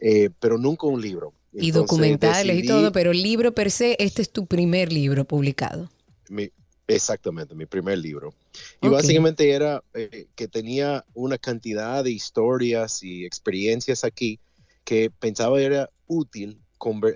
[0.00, 1.34] eh, pero nunca un libro.
[1.52, 5.90] Y documentales y todo, pero el libro per se, este es tu primer libro publicado.
[6.28, 6.50] mi-
[6.86, 8.34] exactamente, mi primer libro.
[8.80, 14.40] Y básicamente era eh, que tenía una cantidad de historias y experiencias aquí
[14.84, 16.60] que pensaba era útil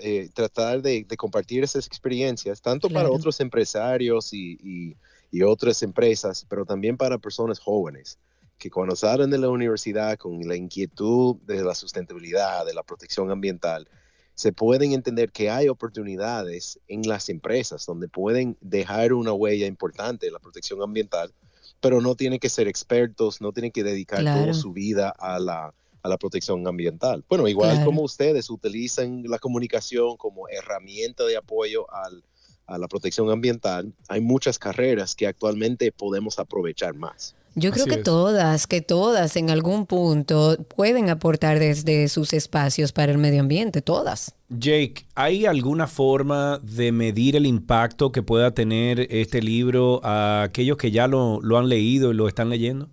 [0.01, 4.97] eh, tratar de, de compartir esas experiencias, tanto para otros empresarios y, y-
[5.33, 8.19] y otras empresas, pero también para personas jóvenes
[8.59, 13.31] que cuando salen de la universidad con la inquietud de la sustentabilidad, de la protección
[13.33, 13.89] ambiental,
[14.37, 20.27] se pueden entender que hay oportunidades en las empresas donde pueden dejar una huella importante
[20.29, 21.33] en la protección ambiental,
[21.81, 24.43] pero no tienen que ser expertos, no tienen que dedicar Claro.
[24.43, 27.25] toda su vida a la, a la protección ambiental.
[27.29, 27.87] Bueno, igual Claro.
[27.87, 32.23] como ustedes utilizan la comunicación como herramienta de apoyo al-
[32.67, 37.35] a la protección ambiental, hay muchas carreras que actualmente podemos aprovechar más.
[37.59, 38.03] Yo creo que es.
[38.05, 43.81] todas, que todas en algún punto pueden aportar desde sus espacios para el medio ambiente,
[43.81, 44.35] todas.
[44.51, 50.77] Jake, ¿hay alguna forma de medir el impacto que pueda tener este libro a aquellos
[50.77, 52.91] que ya lo, lo han leído y lo están leyendo?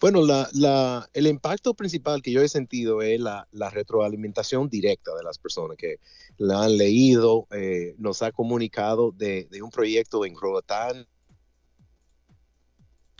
[0.00, 5.14] Bueno, la, la- el impacto principal que yo he sentido es la, la retroalimentación directa
[5.16, 5.96] de las personas que
[6.38, 11.06] la han leído, eh, nos ha comunicado de, de un proyecto en Roatán.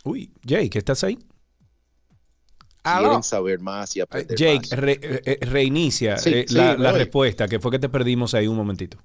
[0.03, 1.19] Uy, Jake, ¿estás ahí?
[2.83, 4.69] Quieren saber más y aprender Jake, más.
[4.71, 8.33] re- eh, eh, reinicia Sí, eh, sí, la, la respuesta, que fue que te perdimos
[8.33, 8.97] ahí un momentito.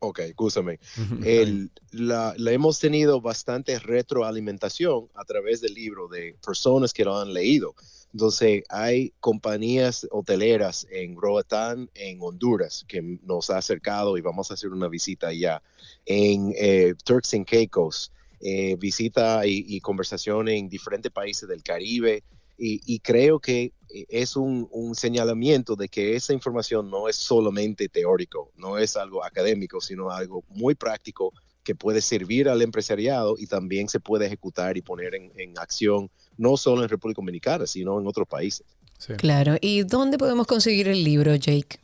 [0.00, 0.78] Ok, escúchame.
[1.24, 7.18] El- la, la hemos tenido bastante retroalimentación a través del libro de personas que lo
[7.18, 7.74] han leído.
[8.12, 14.54] Entonces, hay compañías hoteleras en Roatán, en Honduras, que nos ha acercado y vamos a
[14.54, 15.62] hacer una visita allá.
[16.06, 22.22] En eh, Turks and Caicos, eh, visita y, y conversación en diferentes países del Caribe.
[22.56, 27.88] Y, y creo que es un, un señalamiento de que esa información no es solamente
[27.88, 31.32] teórico, no es algo académico, sino algo muy práctico
[31.64, 36.10] que puede servir al empresariado y también se puede ejecutar y poner en, en acción,
[36.36, 38.66] no solo en República Dominicana, sino en otros países.
[38.98, 39.12] sí.
[39.14, 39.56] Claro.
[39.60, 41.78] ¿Y dónde podemos conseguir el libro, Jake?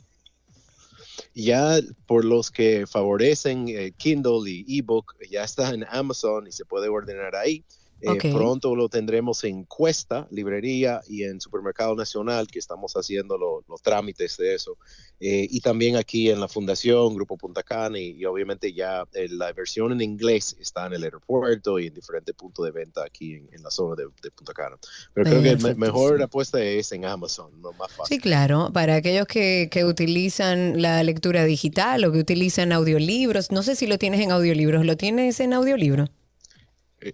[1.34, 6.64] Ya por los que favorecen eh, Kindle y ebook, ya está en Amazon y se
[6.64, 7.64] puede ordenar ahí.
[8.07, 8.32] Eh.
[8.32, 13.82] Pronto lo tendremos en Cuesta, librería y en Supermercado Nacional, que estamos haciendo lo- los
[13.82, 14.76] trámites de eso.
[15.20, 19.28] Eh, y también aquí en la Fundación, Grupo Punta Cana, y, y obviamente ya eh,
[19.30, 23.34] la versión en inglés está en el aeropuerto y en diferentes puntos de venta aquí
[23.34, 24.76] en, en la zona de, de Punta Cana.
[25.14, 25.86] Pero creo que me- Perfectísimo.
[25.86, 28.16] mejor apuesta es en Amazon, no más fácil.
[28.16, 28.70] Sí, claro.
[28.72, 33.86] Para aquellos que, que utilizan la lectura digital o que utilizan audiolibros, no sé si
[33.86, 36.07] lo tienes en audiolibros, ¿lo tienes en audiolibro?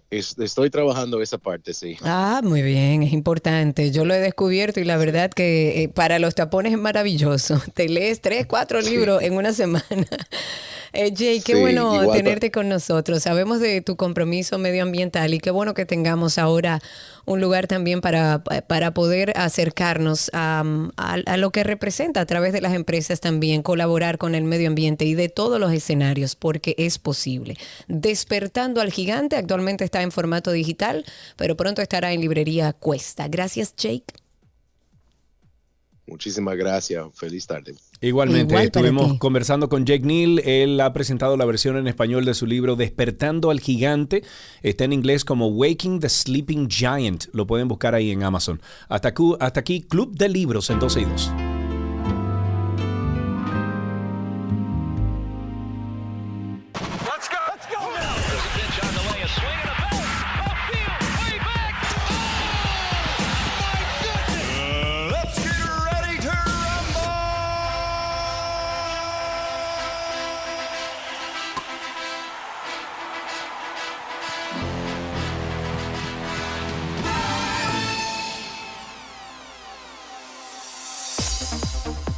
[0.09, 1.97] Es- estoy trabajando esa parte, sí.
[2.01, 3.91] Ah, muy bien, es importante.
[3.91, 7.61] Yo lo he descubierto y la verdad que eh, para los tapones es maravilloso.
[7.73, 9.83] Te lees tres, cuatro libros en una semana.
[10.93, 13.23] Eh, Jay, qué Sí, bueno tenerte con nosotros.
[13.23, 16.81] Sabemos de tu compromiso medioambiental y qué bueno que tengamos ahora
[17.25, 20.63] un lugar también para, para poder acercarnos a,
[20.97, 24.67] a- a lo que representa a través de las empresas también, colaborar con el medio
[24.67, 27.55] ambiente y de todos los escenarios, porque es posible.
[27.87, 31.05] Despertando al gigante actualmente está en formato digital,
[31.37, 33.29] pero pronto estará en librería Cuesta.
[33.29, 34.13] Gracias, Jake.
[36.05, 37.07] Muchísimas gracias.
[37.15, 37.75] Feliz tarde.
[38.03, 40.39] Igualmente, Igual estuvimos conversando con Jake Neal.
[40.39, 44.23] Él ha presentado la versión en español de su libro Despertando al Gigante.
[44.63, 47.25] Está en inglés como Waking the Sleeping Giant.
[47.31, 48.59] Lo pueden buscar ahí en Amazon.
[48.89, 51.31] Hasta aquí, hasta aquí Club de Libros en 12 y 2.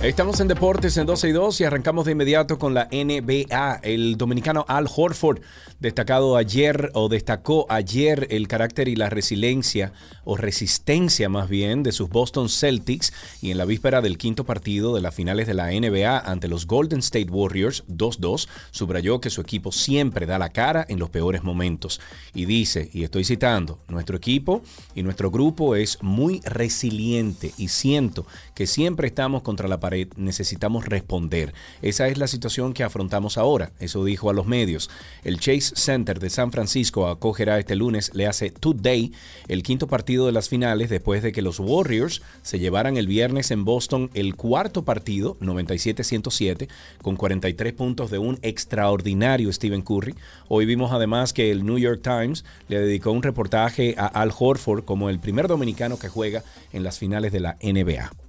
[0.04, 3.80] Estamos en Deportes en 12 y 2 y arrancamos de inmediato con la NBA.
[3.84, 5.40] El dominicano Al Horford,
[5.80, 9.94] destacado ayer o destacó ayer el carácter y la resiliencia
[10.26, 14.94] o resistencia más bien de sus Boston Celtics y en la víspera del quinto partido
[14.94, 19.40] de las finales de la NBA ante los Golden State Warriors 2-2, subrayó que su
[19.40, 22.02] equipo siempre da la cara en los peores momentos
[22.34, 24.64] y dice, y estoy citando, nuestro equipo
[24.96, 30.86] y nuestro grupo es muy resiliente y siento que siempre estamos contra la pared, necesitamos
[30.86, 31.54] responder.
[31.82, 34.90] Esa es la situación que afrontamos ahora, eso dijo a los medios.
[35.24, 39.12] El Chase Center de San Francisco acogerá este lunes, le hace Today,
[39.48, 43.52] el quinto partido de las finales después de que los Warriors se llevaran el viernes
[43.52, 46.68] en Boston el cuarto partido, 97-107,
[47.02, 50.16] con 43 puntos de un extraordinario Stephen Curry.
[50.48, 54.84] Hoy vimos además que el New York Times le dedicó un reportaje a Al Horford
[54.86, 58.23] como el primer dominicano que juega en las finales de la NBA.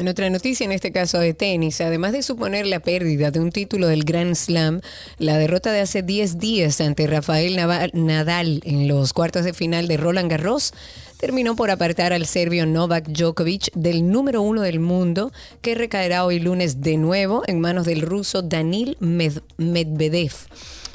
[0.00, 3.52] En otra noticia, en este caso de tenis, además de suponer la pérdida de un
[3.52, 4.80] título del Grand Slam,
[5.18, 7.54] la derrota de hace 10 días ante Rafael
[7.92, 10.72] Nadal en los cuartos de final de Roland Garros
[11.18, 16.40] terminó por apartar al serbio Novak Djokovic del número uno del mundo, que recaerá hoy
[16.40, 20.32] lunes de nuevo en manos del ruso Danil Med- Medvedev.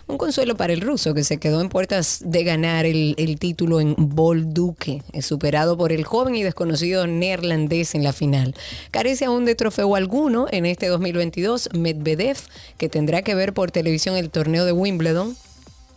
[0.07, 3.81] Un consuelo para el ruso que se quedó en puertas de ganar el, el título
[3.81, 8.53] en Bolduque, eh, superado por el joven y desconocido neerlandés en la final.
[8.91, 12.37] Carece aún de trofeo alguno en este 2022 Medvedev,
[12.77, 15.35] que tendrá que ver por televisión el torneo de Wimbledon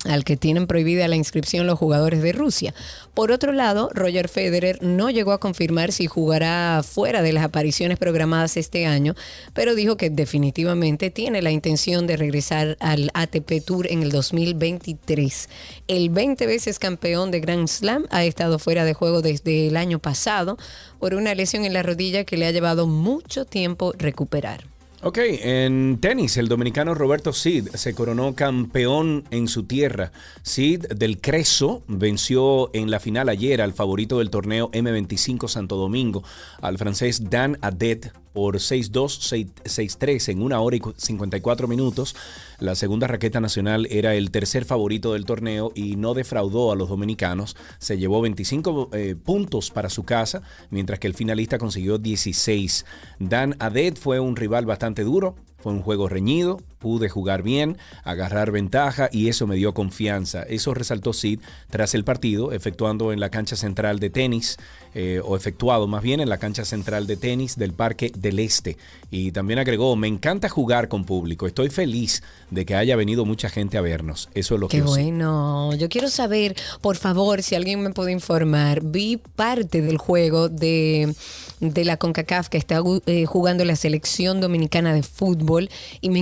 [0.05, 2.75] al que tienen prohibida la inscripción los jugadores de Rusia.
[3.15, 7.99] Por otro lado, Roger Federer no llegó a confirmar si jugará fuera de las apariciones
[7.99, 9.15] programadas este año,
[9.55, 15.49] pero dijo que definitivamente tiene la intención de regresar al ATP Tour en el 2023.
[15.89, 19.99] El 20 veces campeón de Grand Slam ha estado fuera de juego desde el año
[19.99, 20.59] pasado
[21.01, 24.78] por una lesión en la rodilla que le ha llevado mucho tiempo recuperar.
[25.01, 30.11] Ok, en tenis, el dominicano Roberto Cid se coronó campeón en su tierra.
[30.43, 36.25] Cid del Creso venció en la final ayer al favorito del torneo M25 Santo Domingo,
[36.61, 42.15] al francés Dan Adet, por 6-2, 6-3 en una hora y 54 minutos.
[42.61, 46.89] La segunda raqueta nacional era el tercer favorito del torneo y no defraudó a los
[46.89, 47.57] dominicanos.
[47.81, 52.87] Se llevó 25 eh, puntos para su casa, mientras que el finalista consiguió 16.
[53.19, 58.51] Dan Adet fue un rival bastante duro, fue un juego reñido, pude jugar bien, agarrar
[58.51, 60.43] ventaja y eso me dio confianza.
[60.43, 64.57] Eso resaltó Sid tras el partido, efectuando en la cancha central de tenis,
[64.95, 68.79] eh, o efectuado más bien en la cancha central de tenis del Parque del Este.
[69.11, 73.49] Y también agregó, me encanta jugar con público, estoy feliz de que haya venido mucha
[73.49, 74.29] gente a vernos.
[74.35, 75.75] Eso es lo Qué que bueno.
[75.75, 78.83] Yo quiero saber, por favor, si alguien me puede informar.
[78.83, 81.15] Vi parte del juego de,
[81.61, 85.71] de la CONCACAF que está eh, jugando la selección dominicana de fútbol
[86.01, 86.19] y me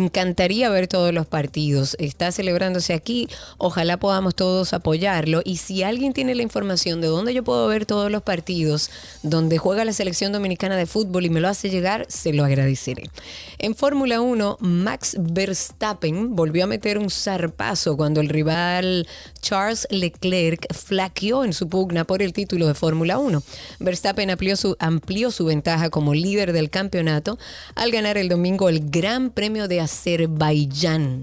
[0.47, 1.97] encantaría ver todos los partidos.
[1.99, 3.29] Está celebrándose aquí.
[3.59, 5.43] Ojalá podamos todos apoyarlo.
[5.45, 8.91] Y si alguien tiene la información de dónde yo puedo ver todos los partidos
[9.25, 13.11] donde juega la selección dominicana de fútbol y me lo hace llegar, se lo agradeceré.
[13.59, 19.09] En Fórmula 1, Max Verstappen volvió a meter un zarpazo cuando el rival
[19.41, 23.43] Charles Leclerc flaqueó en su pugna por el título de Fórmula 1.
[23.81, 27.37] Verstappen amplió su, amplió su ventaja como líder del campeonato
[27.75, 30.36] al ganar el domingo el Gran Premio de Azerbaiyán,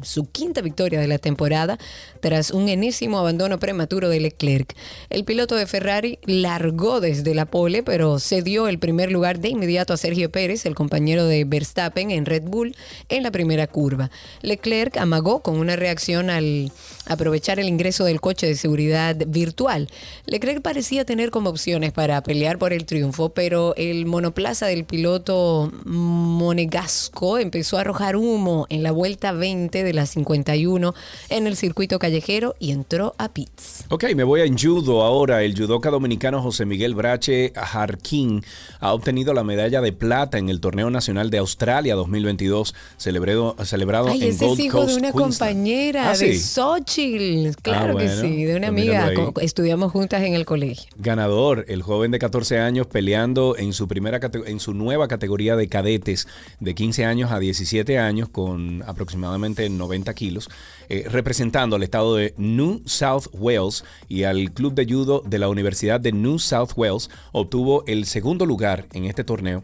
[0.03, 1.78] su quinta victoria de la temporada
[2.20, 4.76] tras un enésimo abandono prematuro de Leclerc.
[5.09, 9.93] El piloto de Ferrari largó desde la pole, pero cedió el primer lugar de inmediato
[9.93, 12.76] a Sergio Pérez, el compañero de Verstappen en Red Bull,
[13.09, 14.09] en la primera curva.
[14.41, 16.72] Leclerc amagó con una reacción al
[17.05, 19.89] aprovechar el ingreso del coche de seguridad virtual.
[20.26, 25.72] Leclerc parecía tener como opciones para pelear por el triunfo, pero el monoplaza del piloto
[25.86, 30.93] monegasco empezó a arrojar humo en la vuelta 20 de la 51
[31.30, 33.86] en el circuito callejero y entró a pits.
[33.89, 35.43] Ok, me voy en judo ahora.
[35.43, 38.43] El judoka dominicano José Miguel Brache Jarquín
[38.80, 44.08] ha obtenido la medalla de plata en el Torneo Nacional de Australia 2022, celebrado, celebrado
[44.08, 45.30] Ay, en ese Gold es hijo Coast, de una Queensland.
[45.32, 46.39] compañera Ah, de sí.
[46.39, 47.62] Xochitl.
[47.62, 49.12] Claro bueno, que sí, de una amiga.
[49.41, 50.89] Estudiamos juntas en el colegio.
[50.97, 55.68] Ganador, el joven de 14 años peleando en su primera en su nueva categoría de
[55.68, 56.28] cadetes
[56.60, 60.50] de 15 años a 17 años con aproximadamente 90 kilos,
[60.89, 65.50] eh, representando al estado de New South Wales y al club de judo de la
[65.50, 69.64] Universidad de New South Wales, obtuvo el segundo lugar en este torneo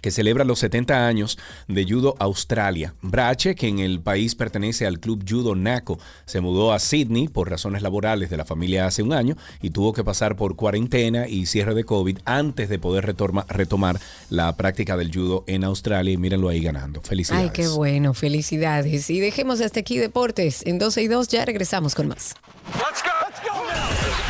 [0.00, 1.38] que celebra los 70 años
[1.68, 2.94] de Judo Australia.
[3.02, 7.50] Brache, que en el país pertenece al club Judo NACO, se mudó a Sydney por
[7.50, 11.46] razones laborales de la familia hace un año y tuvo que pasar por cuarentena y
[11.46, 13.14] cierre de COVID antes de poder
[13.48, 17.00] retomar la práctica del judo en Australia y mírenlo ahí ganando.
[17.00, 17.50] Felicidades.
[17.50, 19.10] Ay, qué bueno, felicidades.
[19.10, 20.64] Y dejemos hasta aquí deportes.
[20.66, 22.34] En 12 y 2 ya regresamos con más.
[22.74, 23.10] Let's go.
[23.26, 24.29] Let's go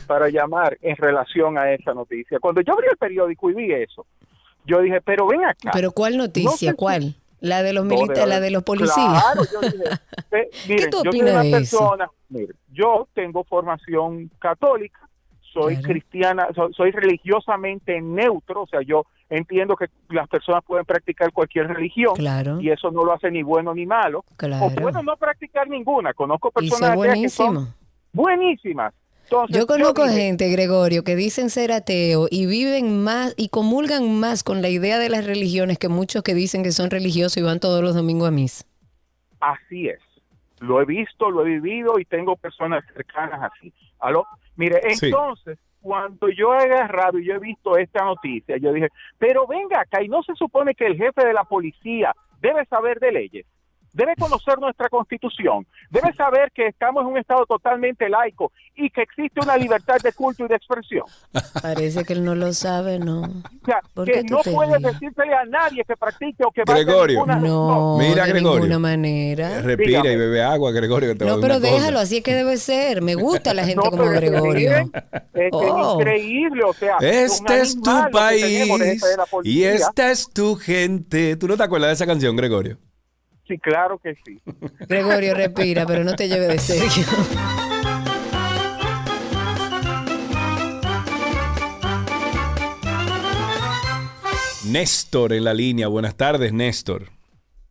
[0.07, 2.39] para llamar en relación a esa noticia.
[2.41, 4.07] Cuando yo abrí el periódico y vi eso,
[4.67, 5.71] yo dije, pero ven acá.
[5.73, 6.71] Pero ¿cuál No noticia?
[6.71, 7.15] sé ¿Cuál?
[7.43, 8.95] ¿La de los militares, la de los policías?
[8.97, 9.85] Claro, yo dije,
[10.33, 11.59] eh, miren, tú yo soy una de eso?
[11.79, 15.01] persona, miren, yo tengo formación católica,
[15.53, 15.89] soy Claro.
[15.93, 21.67] cristiana, so- soy religiosamente neutro, o sea, yo entiendo que las personas pueden practicar cualquier
[21.69, 24.25] religión Claro, y eso no lo hace ni bueno ni malo.
[24.37, 24.67] claro.
[24.67, 26.15] O pueden no practicar ninguna.
[26.15, 27.75] Conozco personas que son
[28.13, 28.95] buenísimas.
[29.33, 34.21] Entonces, Yo conozco dije, gente, Gregorio, que dicen ser ateo y viven más y comulgan
[34.21, 37.43] más con la idea de las religiones que muchos que dicen que son religiosos y
[37.43, 38.67] van todos los domingos a misa.
[39.41, 40.01] Así es.
[40.61, 43.73] Lo he visto, lo he vivido y tengo personas cercanas así.
[44.01, 44.27] ¿Aló?
[44.57, 45.07] Mire, Sí.
[45.07, 49.81] entonces, cuando yo he agarrado y yo he visto esta noticia, yo dije, pero venga
[49.81, 53.47] acá, y no se supone que el jefe de la policía debe saber de leyes,
[53.93, 59.03] debe conocer nuestra constitución, debe saber que estamos en un estado totalmente laico y que
[59.03, 61.05] existe una libertad de culto y de expresión.
[61.63, 63.21] Parece que él no lo sabe, ¿no?
[63.23, 66.85] O sea, ¿Por que no puede decírsele a nadie que practique o que vaya a
[66.85, 67.15] Gregorio.
[67.27, 68.59] ninguna No, Mira, de Gregorio.
[68.61, 69.61] ninguna manera.
[69.63, 70.13] Respira Dígame.
[70.13, 71.11] y bebe agua, Gregorio.
[71.11, 71.67] que te No, pero cosa.
[71.71, 73.03] déjalo, así es que debe ser.
[73.03, 74.73] Me gusta la gente No, como es Gregorio.
[75.35, 75.99] Es, Oh.
[76.01, 79.03] increíble, o sea, Este es tu tenemos país
[79.45, 81.37] y esta es tu gente.
[81.37, 82.79] ¿Tú no te acuerdas de esa canción, Gregorio?
[83.47, 84.41] Sí, claro que sí.
[84.89, 87.05] Gregorio, respira, pero no te lleve de Sergio.
[94.71, 95.89] Néstor en la línea.
[95.89, 97.03] Buenas tardes, Néstor.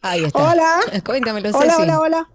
[0.01, 0.51] Ahí está.
[0.51, 0.79] Hola.
[1.05, 1.81] Cuéntamelo, Hola, Ceci.
[1.81, 2.29] hola, hola.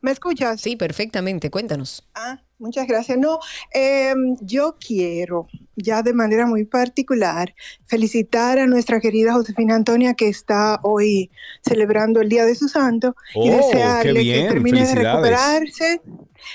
[0.00, 0.60] ¿Me escuchas?
[0.60, 1.50] Sí, perfectamente.
[1.50, 2.04] Cuéntanos.
[2.14, 3.18] Ah, muchas gracias.
[3.18, 3.38] No,
[3.74, 7.54] eh, yo quiero, ya de manera muy particular,
[7.84, 11.30] felicitar a nuestra querida Josefina Antonia que está hoy
[11.62, 16.00] celebrando el Día de su Santo y Oh, desearle bien, que termine de recuperarse,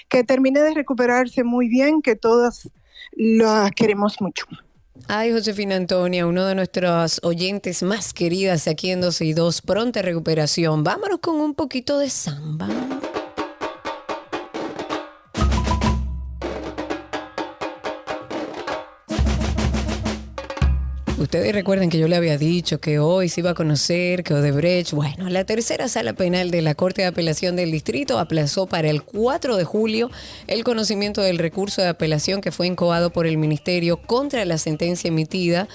[0.08, 2.70] que termine de recuperarse muy bien, que todas
[3.12, 4.46] la queremos mucho.
[5.08, 9.62] Ay, Josefina Antonia, uno de nuestros oyentes más queridas aquí en 12 y 2.
[9.62, 10.84] Pronta recuperación.
[10.84, 12.68] Vámonos con un poquito de samba.
[21.18, 24.92] Ustedes recuerden que yo le había dicho que hoy se iba a conocer que Odebrecht,
[24.92, 29.02] bueno, la tercera sala penal de la Corte de Apelación del Distrito aplazó para el
[29.02, 30.12] 4 de julio
[30.46, 35.08] el conocimiento del recurso de apelación que fue incoado por el Ministerio contra la sentencia
[35.08, 35.68] emitida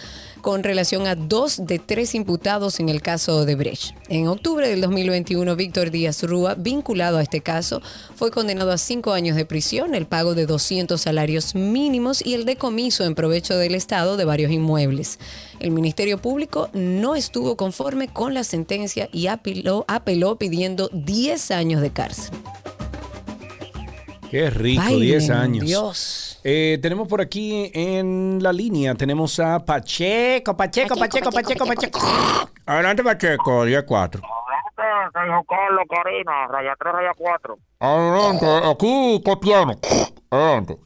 [0.42, 3.94] con relación a dos de tres imputados en el caso de Brecht.
[4.08, 7.80] En octubre del 2021, Víctor Díaz Rúa, vinculado a este caso,
[8.16, 12.44] fue condenado a cinco años de prisión, el pago de 200 salarios mínimos y el
[12.44, 15.18] decomiso en provecho del Estado de varios inmuebles.
[15.58, 21.80] El Ministerio Público no estuvo conforme con la sentencia y apeló, apeló pidiendo 10 años
[21.80, 22.34] de cárcel.
[24.30, 25.66] Qué rico, Válgame 10 años.
[25.66, 26.40] Dios.
[26.44, 32.00] Eh, tenemos por aquí en la línea, tenemos a Pacheco, Pacheco, Pacheco, Pacheco, Pacheco.
[32.66, 34.22] Adelante, Pacheco, día 4.
[35.12, 37.58] Sergio Carlos, Karina, raya 3, raya 4.
[37.80, 39.74] Adelante, aquí copiano.
[40.30, 40.78] Adelante.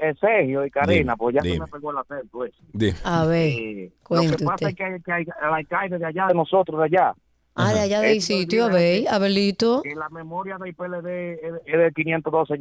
[0.00, 1.60] Eh, Sergio y Karina, Dime, pues ya se dime.
[1.60, 2.56] me pegó el acento ese.
[2.72, 2.94] Dime.
[3.04, 6.34] A ver, Eh, lo que pasa es que, que hay, el alcalde de allá, de
[6.34, 7.14] nosotros, de allá,
[7.56, 9.80] Ah, de allá del sitio, a ver, Abelito.
[9.82, 11.34] que la memoria del PLD
[11.66, 12.54] es, de 512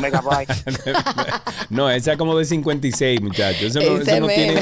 [0.00, 0.64] megabytes.
[1.70, 3.76] No, esa es como de 56, muchachos.
[3.76, 4.54] Eso no, eso no tiene,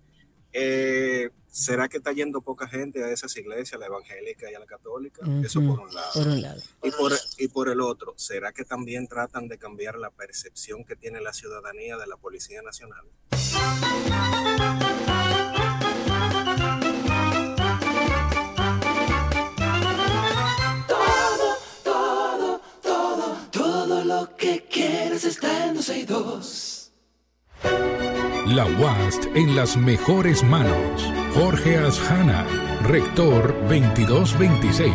[0.53, 4.65] eh, ¿será que está yendo poca gente a esas iglesias, la evangélica y a la
[4.65, 5.21] católica?
[5.43, 6.11] Eso por un lado.
[6.13, 6.61] Por un lado.
[6.81, 10.95] Y por, y por el otro, ¿será que también tratan de cambiar la percepción que
[10.95, 13.05] tiene la ciudadanía de la Policía Nacional?
[20.87, 26.70] Todo, todo, todo, todo lo que quieres está en 12 y 2.
[27.63, 30.75] La UAST en las mejores manos.
[31.33, 32.45] Jorge Asjana,
[32.83, 34.91] Rector 2226.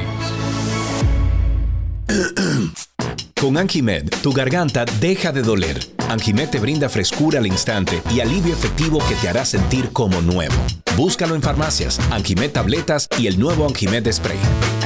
[3.41, 5.79] Con Anjimed, tu garganta deja de doler.
[6.09, 10.55] Anjimed te brinda frescura al instante y alivio efectivo que te hará sentir como nuevo.
[10.97, 14.39] Búscalo en farmacias, Anjimed Tabletas y el nuevo Anjimed Spray.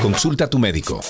[0.02, 1.00] Consulta a tu médico.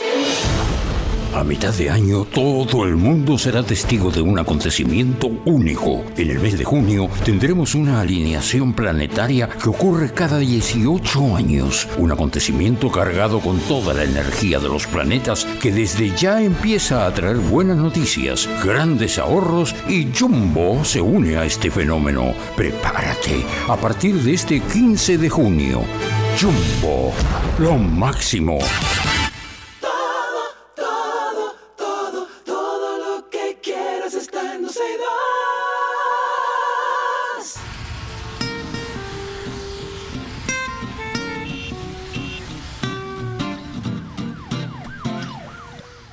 [1.33, 6.05] A mitad de año, todo el mundo será testigo de un acontecimiento único.
[6.17, 11.87] En el mes de junio tendremos una alineación planetaria que ocurre cada 18 años.
[11.99, 17.15] Un acontecimiento cargado con toda la energía de los planetas que desde ya empieza a
[17.15, 22.35] traer buenas noticias, grandes ahorros y Jumbo se une a este fenómeno.
[22.57, 25.83] Prepárate a partir de este 15 de junio.
[26.37, 27.13] Jumbo,
[27.61, 28.59] lo máximo.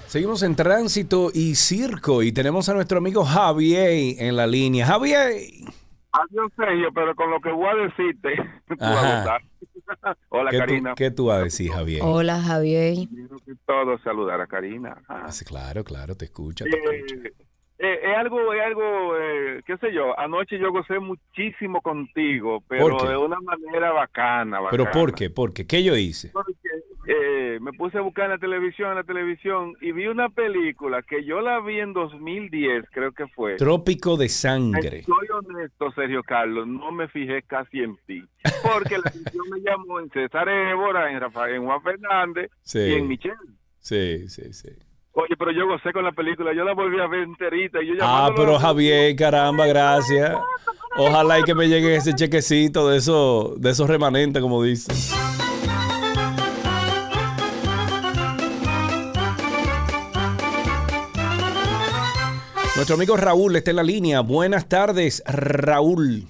[0.08, 4.86] Seguimos en tránsito y circo y tenemos a nuestro amigo Javier en la línea.
[4.86, 5.34] Javier.
[6.14, 8.36] Adiós, Sergio, pero con lo que voy a decirte,
[8.68, 9.00] tú Ajá.
[9.00, 10.18] a gustar.
[10.30, 10.94] Hola, ¿Qué tú, Karina.
[10.96, 12.02] qué tú vas a decir, Javier?
[12.04, 12.96] Hola, Javier.
[13.66, 14.96] Todo saludar a Karina.
[15.30, 16.64] Sí, Claro, claro, te escucha.
[16.66, 17.30] te Eh, escucha.
[17.80, 20.18] eh, es algo, es algo, eh, qué sé yo.
[20.18, 24.72] Anoche yo gocé muchísimo contigo, pero ¿Por de una manera bacana, bacana.
[24.72, 25.30] ¿Pero por qué?
[25.30, 25.68] ¿Por qué?
[25.68, 26.30] ¿Qué yo hice?
[26.34, 26.47] Porque,
[27.08, 31.02] eh, me puse a buscar en la televisión, en la televisión, y vi una película
[31.04, 33.56] que yo la vi en 2010, creo que fue.
[33.56, 35.04] Trópico de sangre.
[35.04, 38.22] Soy honesto, Sergio Carlos, no me fijé casi en ti.
[38.62, 42.80] Porque la atención me llamó en César Évora, en Rafael, en Juan Fernández Sí.
[42.80, 43.36] y en Michelle.
[43.80, 44.70] Sí, sí, sí.
[45.14, 47.94] Oye, pero yo gocé con la película, yo la volví a ver enterita y yo
[48.02, 50.36] Ah, pero Javier, caramba, gracias.
[50.96, 54.96] Ojalá y que me llegue ese chequecito de esos, de esos remanentes, como dicen.
[62.78, 64.22] Nuestro amigo Raúl está en la línea.
[64.22, 66.24] Buenas tardes, Raúl.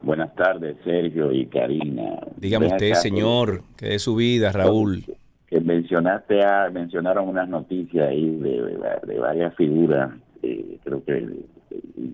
[0.00, 2.20] Buenas tardes, Sergio y Karina.
[2.36, 5.04] Dígame Ven usted, acá, señor, que es su vida, Raúl.
[5.48, 10.10] Que mencionaste a, mencionaron unas noticias ahí de, de- de varias figuras.
[10.42, 11.26] eh, creo que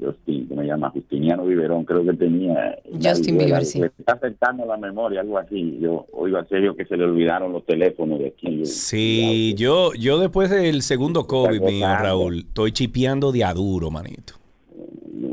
[0.00, 2.78] Justin, que me llama Justiniano Viverón, creo que tenía.
[3.02, 3.80] Justin Bieber, algo, sí.
[3.80, 5.78] le Está afectando la memoria, algo así.
[5.80, 8.66] Yo oigo a Sergio que se le olvidaron los teléfonos de aquí.
[8.66, 11.86] Sí, yo, yo después del segundo COVID, mío.
[11.86, 14.34] Raúl, estoy chipeando de a duro, manito.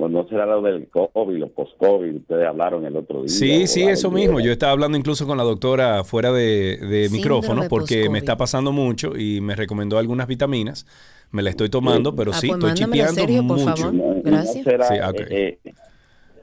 [0.09, 3.29] No, será lo del COVID, los post-COVID, ustedes hablaron el otro día.
[3.29, 4.39] Sí, sí, eso mismo.
[4.39, 9.17] Yo estaba hablando incluso con la doctora fuera de, micrófono porque me está pasando mucho
[9.17, 10.85] y me recomendó algunas vitaminas.
[11.31, 13.75] Me la estoy tomando, pero Ah, sí, pues estoy chipeando Sergio, por mucho.
[13.77, 13.93] favor.
[13.93, 14.63] No, y no Gracias.
[14.63, 15.19] será, Sí, ok.
[15.29, 15.73] eh, eh,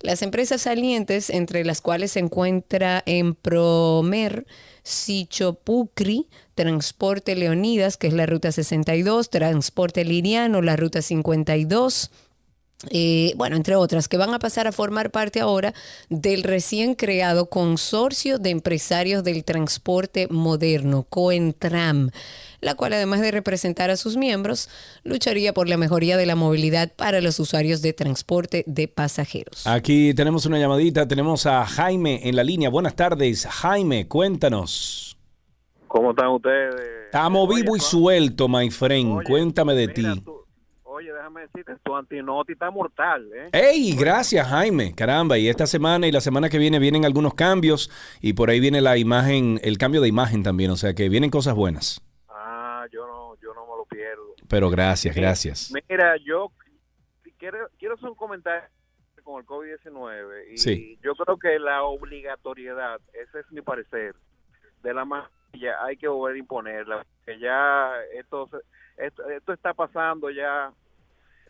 [0.03, 4.47] Las empresas salientes, entre las cuales se encuentra en Promer,
[4.83, 6.27] Sichopucri,
[6.59, 12.11] Transporte Leonidas, que es la ruta 62, Transporte Liriano, la ruta 52.
[12.91, 15.73] eh, bueno, entre otras, que van a pasar a formar parte ahora
[16.09, 22.11] del recién creado Consorcio de Empresarios del Transporte Moderno, COENTRAM,
[22.61, 24.69] la cual además de representar a sus miembros,
[25.05, 29.65] lucharía por la mejoría de la movilidad para los usuarios de transporte de pasajeros.
[29.65, 32.69] Aquí tenemos una llamadita, tenemos a Jaime en la línea.
[32.69, 35.08] Buenas tardes, Jaime, cuéntanos.
[35.89, 36.75] ¿Cómo están ustedes?
[37.07, 39.23] Estamos vivo y suelto, my friend.
[39.25, 40.05] Cuéntame de ti.
[40.85, 43.49] Oye, déjame decirte, tu antinoti está mortal, ¿eh?
[43.53, 43.95] ¡Ey!
[43.97, 44.95] Gracias, Jaime.
[44.95, 47.91] Caramba, y esta semana y la semana que viene vienen algunos cambios
[48.21, 51.31] y por ahí viene la imagen, el cambio de imagen también, o sea que vienen
[51.31, 52.01] cosas buenas.
[52.29, 54.35] Ah, yo no, yo no me lo pierdo.
[54.49, 55.73] Pero gracias, gracias.
[55.89, 56.51] Mira, yo
[57.39, 58.69] quiero, quiero hacer un comentario
[59.23, 60.99] con el COVID-19 y Sí.
[61.03, 64.15] yo creo que la obligatoriedad, ese es mi parecer,
[64.83, 65.05] de la
[65.53, 68.49] mascarilla hay que volver a imponerla, que ya esto,
[68.97, 70.71] esto, esto está pasando ya,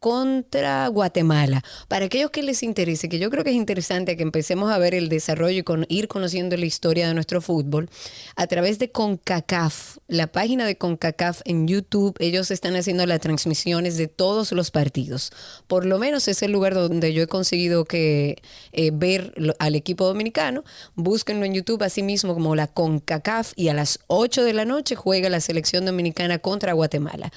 [0.00, 1.62] contra Guatemala.
[1.86, 4.94] Para aquellos que les interese, que yo creo que es interesante que empecemos a ver
[4.94, 7.88] el desarrollo y con, ir conociendo la historia de nuestro fútbol,
[8.34, 13.96] a través de CONCACAF, la página de CONCACAF en YouTube, ellos están haciendo las transmisiones
[13.98, 15.32] de todos los partidos.
[15.66, 20.06] Por lo menos es el lugar donde yo he conseguido que eh, ver al equipo
[20.06, 20.64] dominicano.
[20.94, 24.96] Búsquenlo en YouTube así mismo como la CONCACAF y a las 8 de la noche
[24.96, 27.30] juega la selección dominicana contra Guatemala.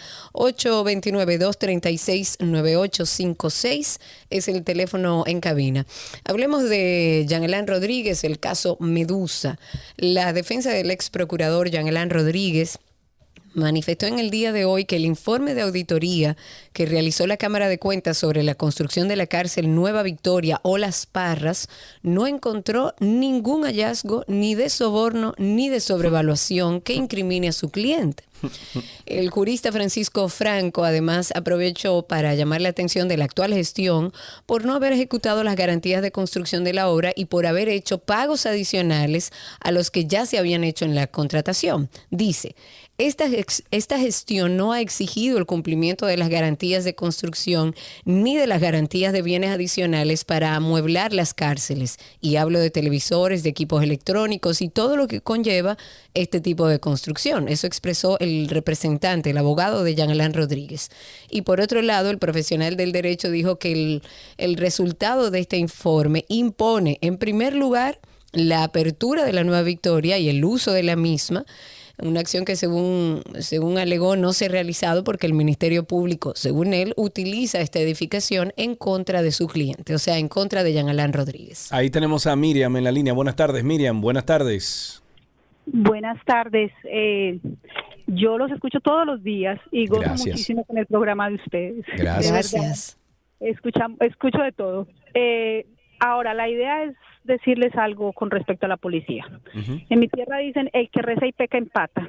[2.54, 4.00] 829-236-9856
[4.30, 5.86] es el teléfono en cabina.
[6.26, 9.60] Hablemos de Jean-Elan Rodríguez, el caso Medusa.
[9.98, 12.80] La defensa del ex procurador Jean-Elan Rodríguez
[13.54, 16.38] manifestó en el día de hoy que el informe de auditoría
[16.74, 20.78] que realizó la Cámara de Cuentas sobre la construcción de la cárcel Nueva Victoria o
[20.78, 21.68] Las Parras
[22.02, 28.24] no encontró ningún hallazgo ni de soborno ni de sobrevaluación que incrimine a su cliente.
[29.06, 34.14] El jurista Francisco Franco además aprovechó para llamar la atención de la actual gestión
[34.46, 38.00] por no haber ejecutado las garantías de construcción de la obra y por haber hecho
[38.00, 41.90] pagos adicionales a los que ya se habían hecho en la contratación.
[42.10, 42.56] Dice,
[42.99, 47.76] esta, gestión no ha exigido el cumplimiento de las garantías de construcción
[48.06, 51.98] ni de las garantías de bienes adicionales para amueblar las cárceles.
[52.22, 55.76] Y hablo de televisores, de equipos electrónicos y todo lo que conlleva
[56.14, 57.48] este tipo de construcción.
[57.48, 60.90] Eso expresó el representante, el abogado de Jean Alain Rodríguez.
[61.32, 64.03] Y por otro lado, el profesional del derecho dijo que el,
[64.38, 67.99] el resultado de este informe impone, en primer lugar,
[68.34, 71.45] la apertura de la nueva victoria y el uso de la misma
[71.99, 76.74] una acción que según, según alegó no se ha realizado porque el Ministerio Público, según
[76.74, 80.90] él, utiliza esta edificación en contra de su cliente, o sea, en contra de Jean
[80.90, 81.72] Alain Rodríguez.
[81.72, 83.14] Ahí tenemos a Miriam en la línea.
[83.14, 84.02] Buenas tardes, Miriam.
[84.02, 85.03] Buenas tardes.
[85.65, 86.72] Buenas tardes.
[86.84, 87.40] Eh,
[88.07, 90.28] yo los escucho todos los días y gozo Gracias.
[90.28, 91.86] muchísimo con el programa de ustedes.
[91.95, 92.98] Gracias.
[93.40, 94.88] De verdad, escucho de todo.
[95.14, 95.65] Eh,
[95.99, 99.26] ahora, la idea es decirles algo con respecto a la policía.
[99.90, 102.08] En mi tierra dicen, el que reza y peca empata.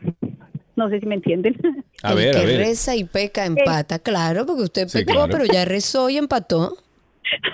[0.77, 1.55] No sé si me entienden.
[2.03, 2.59] A el ver, que a ver.
[2.59, 5.29] reza y peca empata, claro, porque usted Sí, pecó, claro.
[5.31, 6.73] pero ya rezó y empató.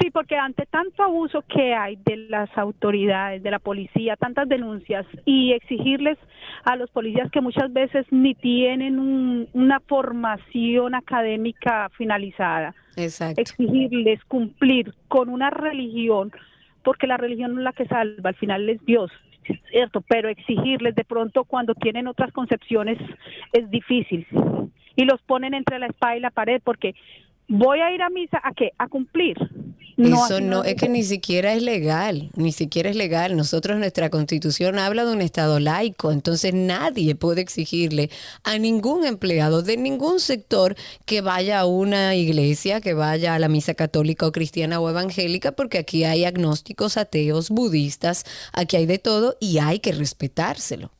[0.00, 5.04] Sí, porque ante tanto abuso que hay de las autoridades, de la policía, tantas denuncias
[5.26, 6.16] y exigirles
[6.64, 13.42] a los policías que muchas veces ni tienen un- una formación académica finalizada, Exacto.
[13.42, 16.32] exigirles cumplir con una religión,
[16.82, 19.10] porque la religión no es la que salva, al final es Dios,
[19.70, 22.98] cierto, pero exigirles de pronto cuando tienen otras concepciones
[23.52, 24.26] es difícil.
[24.96, 26.94] Y los ponen entre la espada y la pared porque
[27.48, 29.36] voy a ir a misa a qué a cumplir
[30.00, 33.36] no Eso no, es que ni siquiera es legal, ni siquiera es legal.
[33.36, 38.10] Nosotros, nuestra constitución habla de un Estado laico, entonces nadie puede exigirle
[38.42, 43.48] a ningún empleado de ningún sector que vaya a una iglesia, que vaya a la
[43.48, 48.98] misa católica o cristiana o evangélica, porque aquí hay agnósticos, ateos, budistas, aquí hay de
[48.98, 50.90] todo y hay que respetárselo.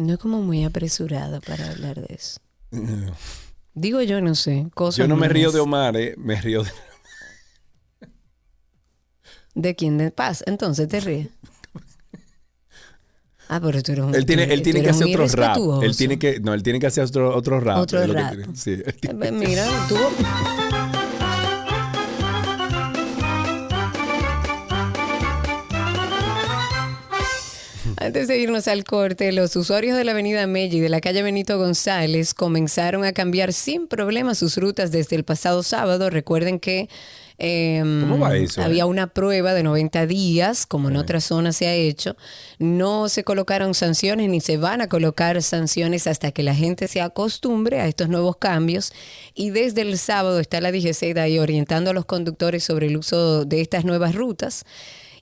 [0.00, 2.40] No es como muy apresurada para hablar de eso.
[3.74, 4.66] Digo yo, no sé.
[4.74, 6.70] Cosas Yo no me río de Omar, eh, me río de...
[9.54, 9.98] ¿De quién?
[9.98, 10.42] ¿De paz?
[10.46, 11.28] Entonces te ríes.
[13.48, 15.58] Ah, pero tú eres un Él tiene, él tiene que hacer otro rap.
[15.82, 17.78] Él tiene que, no, él tiene que hacer otro, otro rap.
[17.78, 18.34] Otro rap.
[18.36, 19.96] tiene- sí, tiene- Mira, tú.
[28.00, 31.22] Antes de irnos al corte, los usuarios de la avenida Mella y de la calle
[31.22, 36.08] Benito González comenzaron a cambiar sin problema sus rutas desde el pasado sábado.
[36.08, 36.88] Recuerden que
[37.36, 38.86] em, ¿Cómo va eso, había eh?
[38.86, 42.16] una prueba de 90 días, como en otras zonas se ha hecho.
[42.58, 47.02] No se colocaron sanciones ni se van a colocar sanciones hasta que la gente se
[47.02, 48.94] acostumbre a estos nuevos cambios.
[49.34, 53.44] Y desde el sábado está la DGC ahí orientando a los conductores sobre el uso
[53.44, 54.64] de estas nuevas rutas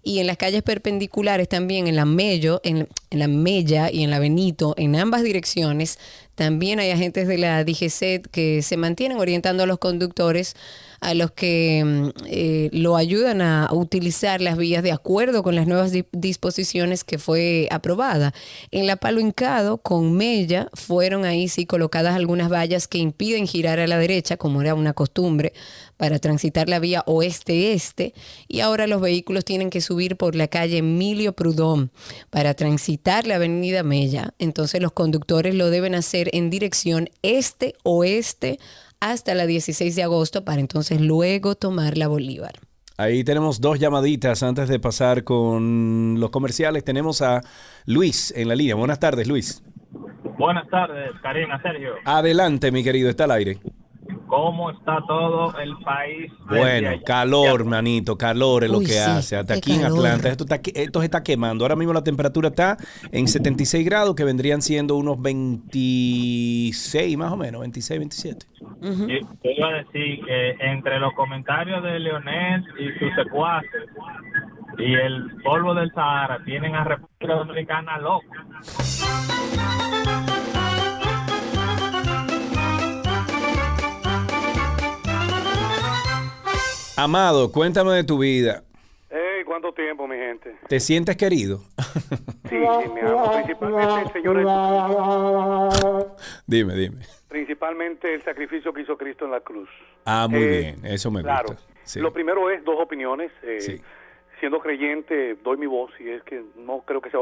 [0.08, 4.10] y en las calles perpendiculares también, en la Mello, en, en la Mella y en
[4.10, 5.98] la Benito, en ambas direcciones,
[6.34, 10.56] también hay agentes de la DGC que se mantienen orientando a los conductores
[11.00, 15.66] a los que mm, eh, lo ayudan a utilizar las vías de acuerdo con las
[15.66, 18.34] nuevas di- disposiciones que fue aprobada.
[18.70, 23.78] En la Palo Hincado, con Mella, fueron ahí sí colocadas algunas vallas que impiden girar
[23.80, 25.52] a la derecha, como era una costumbre,
[25.96, 28.14] para transitar la vía oeste-este.
[28.46, 31.90] Y ahora los vehículos tienen que subir por la calle Emilio Prudón
[32.30, 34.34] para transitar la avenida Mella.
[34.38, 38.58] Entonces los conductores lo deben hacer en dirección este-oeste
[39.00, 42.52] hasta la 16 de agosto para entonces luego tomar la Bolívar.
[42.96, 46.84] Ahí tenemos dos llamaditas antes de pasar con los comerciales.
[46.84, 47.42] Tenemos a
[47.86, 48.74] Luis en la línea.
[48.74, 49.62] Buenas tardes, Luis.
[50.36, 51.92] Buenas tardes, Karina, Sergio.
[52.04, 53.58] Adelante, mi querido, está al aire.
[54.28, 56.30] ¿Cómo está todo el país?
[56.48, 59.36] Bueno, calor, manito, calor es lo Uy, que sí, hace.
[59.36, 59.98] Hasta aquí en calor.
[59.98, 61.64] Atlanta, esto, está, esto se está quemando.
[61.64, 62.76] Ahora mismo la temperatura está
[63.10, 68.46] en 76 grados, que vendrían siendo unos 26 más o menos, 26, 27.
[68.80, 73.88] Yo, yo iba a decir que entre los comentarios de Leonel y sus secuaces
[74.78, 78.24] y el polvo del Sahara tienen a República Dominicana loco.
[87.00, 88.64] Amado, cuéntame de tu vida.
[89.08, 90.56] Hey, ¿cuánto tiempo, mi gente?
[90.68, 91.58] ¿Te sientes querido?
[92.48, 93.00] Sí, sí, mi.
[93.44, 94.44] Principalmente, señores,
[96.44, 96.96] dime, dime.
[97.28, 99.68] principalmente el sacrificio que hizo Cristo en la cruz.
[100.06, 101.50] Ah, muy Eh, bien, eso me claro.
[101.50, 101.62] gusta.
[101.84, 102.00] Sí.
[102.00, 103.30] Lo primero es dos opiniones.
[103.44, 103.80] eh, Sí.
[104.40, 107.20] Siendo creyente, doy mi voz y es que no creo que sea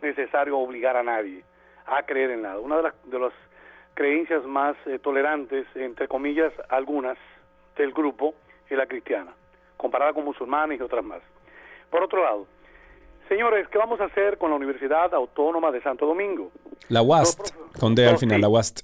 [0.00, 1.44] necesario obligar a nadie
[1.86, 2.60] a creer en nada.
[2.60, 3.32] Una de las, de las
[3.92, 7.18] creencias más eh, tolerantes, entre comillas, algunas
[7.76, 8.34] del grupo,
[8.70, 9.32] es la cristiana,
[9.76, 11.20] comparada con musulmanes y otras más.
[11.90, 12.46] Por otro lado,
[13.28, 16.50] señores, ¿qué vamos a hacer con la Universidad Autónoma de Santo Domingo?
[16.88, 18.80] La WAST, con D al final, la WAST.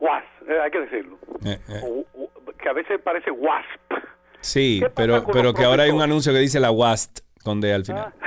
[0.00, 1.18] WAS, eh, hay que decirlo.
[1.44, 1.80] Eh, eh.
[1.84, 3.92] O- o- que a veces parece WASP.
[4.40, 7.60] Sí, ¿Qué pasa pero, pero que ahora hay un anuncio que dice la WAST, con
[7.60, 8.12] D al final.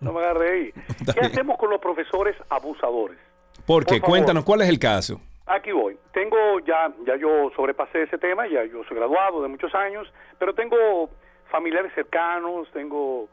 [0.00, 0.72] No me agarré ahí.
[1.14, 3.16] ¿Qué hacemos con los profesores abusadores?
[3.64, 5.20] Porque, por cuéntanos, ¿cuál es el caso?
[5.46, 5.98] Aquí voy.
[6.12, 10.54] Tengo ya, ya yo sobrepasé ese tema, ya yo soy graduado de muchos años, pero
[10.54, 11.10] tengo
[11.50, 13.28] familiares cercanos, tengo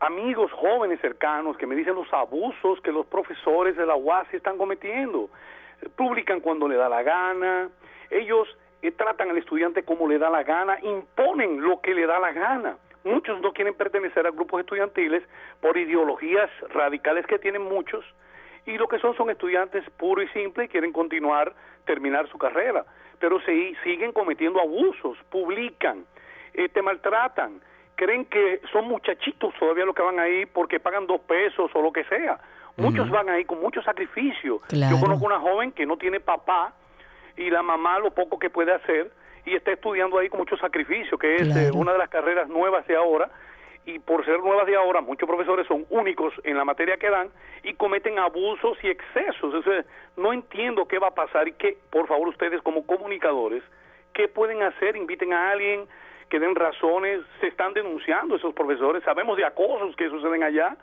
[0.00, 4.58] amigos jóvenes cercanos que me dicen los abusos que los profesores de la UAS están
[4.58, 5.30] cometiendo.
[5.96, 7.70] Publican cuando le da la gana,
[8.10, 8.46] ellos
[8.82, 12.32] eh, tratan al estudiante como le da la gana, imponen lo que le da la
[12.32, 12.76] gana.
[13.04, 15.22] Muchos no quieren pertenecer a grupos estudiantiles
[15.60, 18.04] por ideologías radicales que tienen muchos
[18.66, 21.52] y lo que son son estudiantes puro y simple y quieren continuar,
[21.84, 22.84] terminar su carrera,
[23.18, 26.04] pero se, siguen cometiendo abusos, publican,
[26.54, 27.60] eh, te maltratan,
[27.94, 31.92] creen que son muchachitos todavía los que van ahí porque pagan dos pesos o lo
[31.92, 32.38] que sea.
[32.76, 34.58] Muchos van ahí con mucho sacrificio.
[34.66, 34.96] Claro.
[34.96, 36.74] Yo conozco una joven que no tiene papá
[37.36, 39.12] y la mamá lo poco que puede hacer
[39.46, 42.84] y está estudiando ahí con mucho sacrificio, que es eh, una de las carreras nuevas
[42.88, 43.30] de ahora
[43.86, 47.28] y por ser nuevas de ahora, muchos profesores son únicos en la materia que dan
[47.62, 49.54] y cometen abusos y excesos.
[50.16, 53.62] No entiendo qué va a pasar y que, por favor, ustedes como comunicadores,
[54.14, 54.96] ¿qué pueden hacer?
[54.96, 55.86] Inviten a alguien
[56.30, 57.20] que den razones.
[57.40, 59.04] Se están denunciando esos profesores.
[59.04, 60.76] Sabemos de acosos que suceden allá.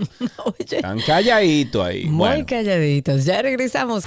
[0.80, 2.04] Tan calladito ahí.
[2.04, 3.24] Muy Bueno, calladitos.
[3.24, 4.04] Ya regresamos.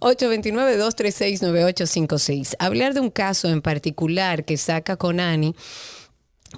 [0.00, 2.56] 829-236-9856.
[2.58, 5.54] Hablar de un caso en particular que saca Conani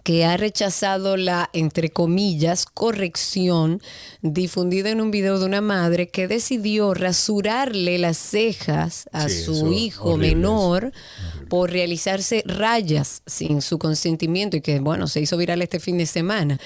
[0.05, 3.81] que ha rechazado la, entre comillas, corrección
[4.23, 9.73] difundida en un video de una madre que decidió rasurarle las cejas a Sí, su
[9.73, 10.93] hijo horrible menor
[11.49, 16.07] por realizarse rayas sin su consentimiento y que, bueno, se hizo viral este fin de
[16.07, 16.59] semana.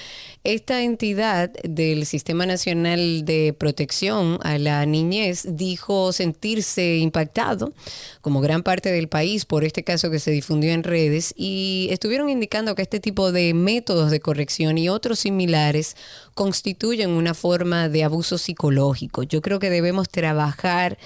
[0.47, 7.73] Esta entidad del Sistema Nacional de Protección a la Niñez dijo sentirse impactado,
[8.21, 12.29] como gran parte del país, por este caso que se difundió en redes y estuvieron
[12.29, 15.97] indicando que este tipo de métodos de corrección y otros similares
[16.33, 19.23] constituyen una forma de abuso psicológico.
[19.23, 20.97] Yo creo que debemos trabajar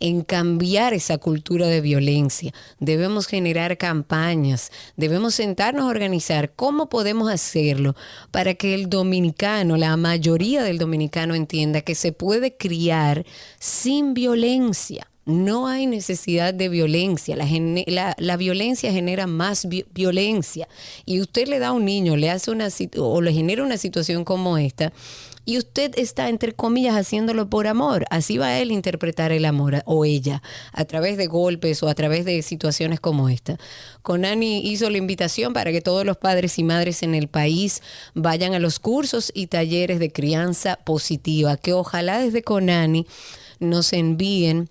[0.00, 2.52] en cambiar esa cultura de violencia.
[2.78, 7.94] Debemos generar campañas, debemos sentarnos a organizar cómo podemos hacerlo
[8.30, 13.24] para que el dominicano, la mayoría del dominicano entienda que se puede criar
[13.58, 15.06] sin violencia.
[15.26, 17.36] No hay necesidad de violencia.
[17.36, 20.66] La, violencia genera más vi- violencia.
[21.04, 24.24] Y usted le da a un niño, le hace una o le genera una situación
[24.24, 24.92] como esta,
[25.50, 28.04] y usted está, entre comillas, haciéndolo por amor.
[28.10, 31.94] Así va él a interpretar el amor o ella a través de golpes o a
[31.96, 33.58] través de situaciones como esta.
[34.02, 37.82] Conani hizo la invitación para que todos los padres y madres en el país
[38.14, 43.08] vayan a los cursos y talleres de crianza positiva, que ojalá desde Conani
[43.58, 44.68] nos envíen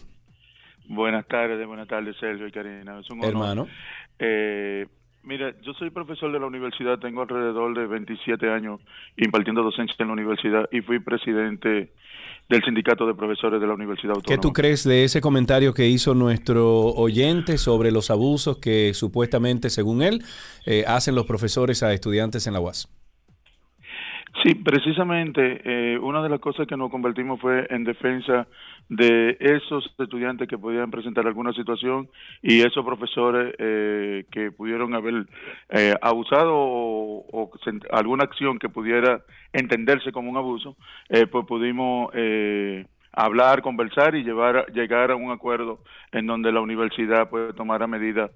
[0.88, 3.00] Buenas tardes, buenas tardes, Sergio y Karina.
[3.00, 3.30] Es un honor.
[3.30, 3.66] Hermano.
[4.18, 4.86] Eh,
[5.22, 8.80] mira, yo soy profesor de la universidad, tengo alrededor de 27 años
[9.16, 11.92] impartiendo docencia en la universidad y fui presidente
[12.52, 14.40] del sindicato de profesores de la Universidad ¿Qué Autónoma.
[14.42, 20.02] tú crees de ese comentario que hizo nuestro oyente sobre los abusos que supuestamente, según
[20.02, 20.22] él,
[20.66, 22.88] eh, hacen los profesores a estudiantes en la UAS?
[24.40, 28.46] Sí, precisamente eh, una de las cosas que nos convertimos fue en defensa
[28.88, 32.08] de esos estudiantes que podían presentar alguna situación
[32.40, 35.26] y esos profesores eh, que pudieron haber
[35.68, 37.50] eh, abusado o, o
[37.90, 39.22] alguna acción que pudiera
[39.52, 40.76] entenderse como un abuso,
[41.10, 45.80] eh, pues pudimos eh, hablar, conversar y llevar, llegar a un acuerdo
[46.10, 48.30] en donde la universidad puede tomar medidas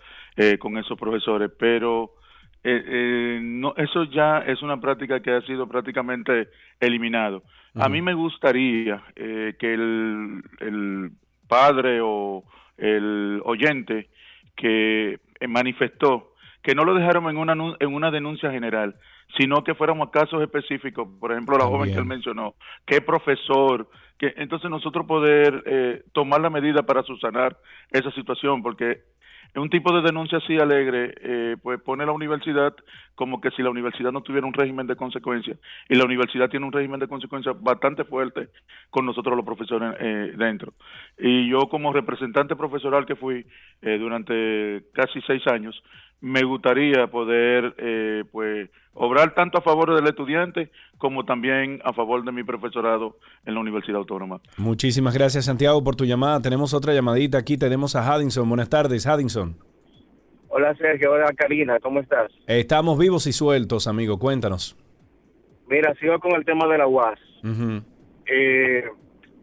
[0.61, 2.11] con esos profesores, pero
[2.65, 6.49] eh, eh, no, eso ya es una práctica que ha sido prácticamente
[6.81, 7.43] eliminado.
[7.79, 11.11] A mí me gustaría eh, que el, el
[11.47, 12.43] padre o
[12.79, 14.09] el oyente
[14.57, 18.97] que eh, manifestó que no lo dejáramos en una, en una denuncia general,
[19.39, 22.55] sino que fuéramos a casos específicos, por ejemplo, la joven que él mencionó,
[22.85, 23.89] qué profesor,
[24.19, 27.57] que entonces nosotros poder eh, tomar la medida para subsanar
[27.93, 29.03] esa situación, porque
[29.61, 32.75] un tipo de denuncia así alegre, eh, pues pone la universidad
[33.15, 35.59] como que si la universidad no tuviera un régimen de consecuencias,
[35.89, 38.49] y la universidad tiene un régimen de consecuencias bastante fuerte
[38.91, 40.75] con nosotros los profesores eh, dentro.
[41.19, 43.47] Y yo como representante profesoral que fui
[43.83, 45.83] eh, durante casi seis años,
[46.21, 52.25] me gustaría poder eh, pues obrar tanto a favor del estudiante como también a favor
[52.25, 54.41] de mi profesorado en la Universidad Autónoma.
[54.57, 56.41] Muchísimas gracias, Santiago, por tu llamada.
[56.41, 57.59] Tenemos otra llamadita aquí.
[57.59, 58.49] Tenemos a Haddington.
[58.49, 59.57] Buenas tardes, Haddington.
[60.49, 62.33] Hola Sergio, hola Karina, ¿cómo estás?
[62.47, 64.19] Estamos vivos y sueltos, amigo.
[64.19, 64.75] Cuéntanos.
[65.69, 67.19] Mira, sigo con el tema de la UAS.
[68.27, 68.85] Eh,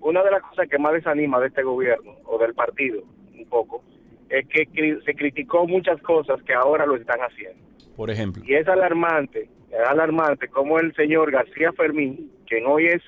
[0.02, 3.84] una de las cosas que más desanima de este gobierno o del partido, un poco,
[4.30, 7.62] es que cri- se criticó muchas cosas que ahora lo están haciendo.
[7.96, 8.44] Por ejemplo.
[8.46, 13.02] Y es alarmante, es alarmante como el señor García Fermín, quien hoy es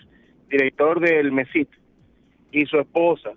[0.50, 1.70] director del MESIT,
[2.52, 3.32] y su esposa,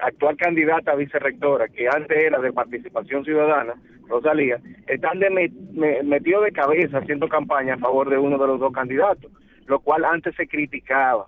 [0.00, 3.74] actual candidata a vicerrectora, que antes era de Participación Ciudadana,
[4.08, 8.46] Rosalía, están de me- me- metidos de cabeza haciendo campaña a favor de uno de
[8.46, 9.30] los dos candidatos,
[9.66, 11.26] lo cual antes se criticaba.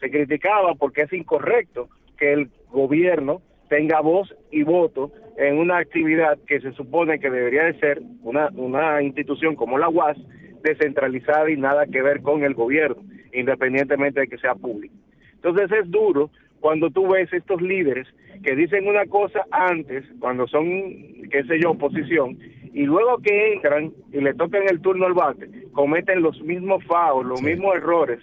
[0.00, 6.36] Se criticaba porque es incorrecto que el gobierno tenga voz y voto en una actividad
[6.48, 10.18] que se supone que debería de ser una, una institución como la UAS,
[10.62, 13.02] descentralizada y nada que ver con el gobierno,
[13.32, 14.94] independientemente de que sea público.
[15.34, 18.08] Entonces es duro cuando tú ves estos líderes
[18.42, 20.64] que dicen una cosa antes, cuando son,
[21.30, 22.36] qué sé yo, oposición,
[22.72, 27.24] y luego que entran y le tocan el turno al bate, cometen los mismos faos,
[27.24, 28.18] los mismos errores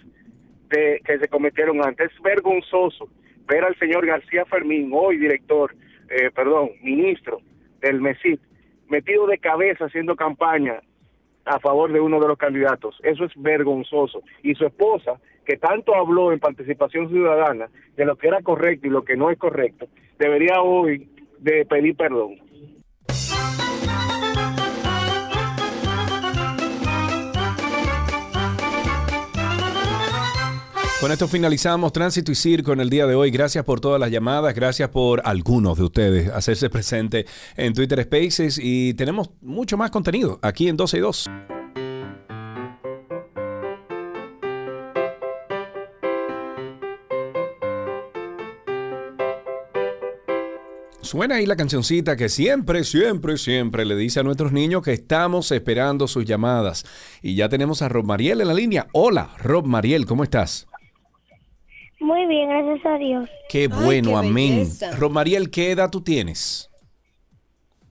[0.68, 2.10] de, que se cometieron antes.
[2.12, 3.08] Es vergonzoso
[3.48, 5.74] ver al señor García Fermín, hoy director,
[6.08, 7.40] eh, perdón, ministro
[7.80, 8.38] del MESID,
[8.88, 10.80] metido de cabeza haciendo campaña
[11.44, 12.98] a favor de uno de los candidatos.
[13.02, 14.22] Eso es vergonzoso.
[14.42, 18.90] Y su esposa, que tanto habló en participación ciudadana de lo que era correcto y
[18.90, 19.86] lo que no es correcto,
[20.18, 21.08] debería hoy
[21.38, 22.45] de pedir perdón.
[31.06, 33.30] Con esto finalizamos Tránsito y Circo en el día de hoy.
[33.30, 37.26] Gracias por todas las llamadas, gracias por algunos de ustedes hacerse presente
[37.56, 41.30] en Twitter Spaces y tenemos mucho más contenido aquí en 12 y 2.
[51.02, 55.52] Suena ahí la cancioncita que siempre, siempre, siempre le dice a nuestros niños que estamos
[55.52, 56.84] esperando sus llamadas.
[57.22, 58.88] Y ya tenemos a Rob Mariel en la línea.
[58.90, 60.66] Hola, Rob Mariel, ¿cómo estás?
[62.06, 63.28] Muy bien, gracias a Dios.
[63.48, 64.58] Qué bueno, qué amén.
[64.58, 64.92] belleza.
[64.96, 66.70] Rob Mariel, ¿qué edad tú tienes?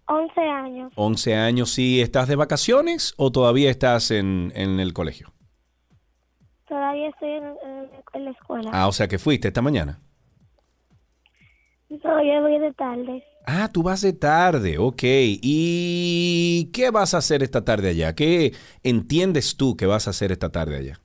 [0.08, 0.94] 11 años.
[0.96, 1.72] 11 años.
[1.72, 5.34] ¿Sí estás de vacaciones o todavía estás en, en el colegio?
[6.66, 8.70] Todavía estoy en, en- en la escuela.
[8.72, 10.00] Ah, o sea que fuiste esta mañana.
[11.90, 13.22] No, yo voy de tarde.
[13.46, 15.04] Ah, tú vas de tarde, ok.
[15.04, 18.16] ¿Y qué vas a hacer esta tarde allá?
[18.16, 21.02] ¿Qué entiendes tú que vas a hacer esta tarde allá?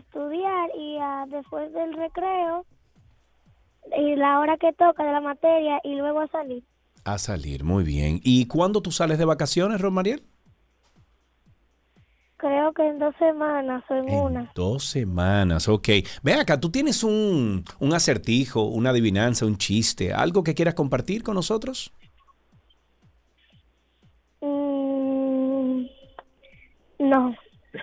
[0.00, 2.64] Estudiar y a, después del recreo
[3.96, 6.64] y la hora que toca de la materia y luego a salir.
[7.04, 8.20] A salir, muy bien.
[8.22, 10.22] ¿Y cuándo tú sales de vacaciones, Rob Mariel?
[12.36, 14.52] Creo que en dos semanas o en una.
[14.54, 15.88] Dos semanas, ok.
[16.22, 21.22] Ve acá, tú tienes un, un acertijo, una adivinanza, un chiste, algo que quieras compartir
[21.22, 21.92] con nosotros.
[24.40, 25.84] Mm,
[27.00, 27.34] no.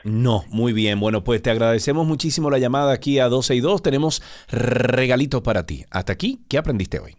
[0.04, 1.00] No, muy bien.
[1.00, 3.82] Bueno, pues te agradecemos muchísimo la llamada aquí a 12 y 2.
[3.82, 5.86] Tenemos regalitos para ti.
[5.90, 7.16] Hasta aquí, ¿qué aprendiste hoy?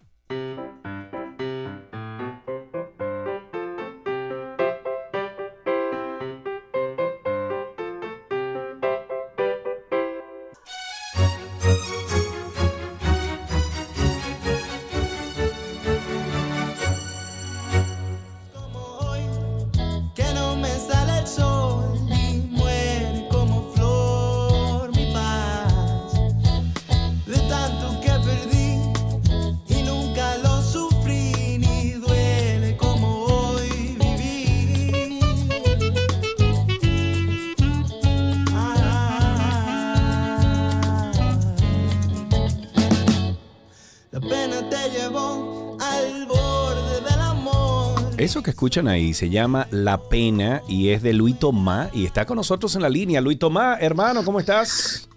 [48.68, 52.76] Escuchan ahí se llama La Pena y es de Luis Tomás y está con nosotros
[52.76, 53.18] en la línea.
[53.22, 55.08] Luis Tomás, hermano, ¿cómo estás?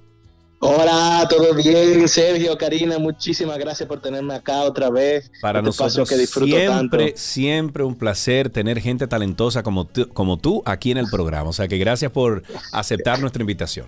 [0.60, 2.08] Hola, ¿todo bien?
[2.08, 5.30] Sergio, Karina, muchísimas gracias por tenerme acá otra vez.
[5.42, 7.18] Para Este nosotros que disfruto siempre, tanto.
[7.18, 11.50] siempre un placer tener gente talentosa como tú, como tú aquí en el programa.
[11.50, 13.88] O sea que gracias por aceptar nuestra invitación.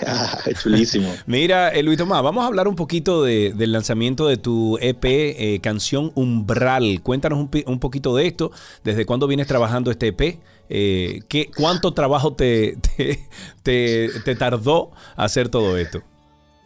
[0.62, 1.12] Chulísimo.
[1.26, 5.04] Mira, eh, Luis Tomás, vamos a hablar un poquito de- del lanzamiento de tu EP,
[5.54, 7.00] eh, Canción Umbral.
[7.02, 8.50] Cuéntanos un, un poquito de esto.
[8.84, 10.38] ¿Desde cuándo vienes trabajando este EP?
[10.68, 13.20] Eh, ¿qué, ¿Cuánto trabajo te, te,
[13.62, 16.02] te- te tardó hacer todo esto?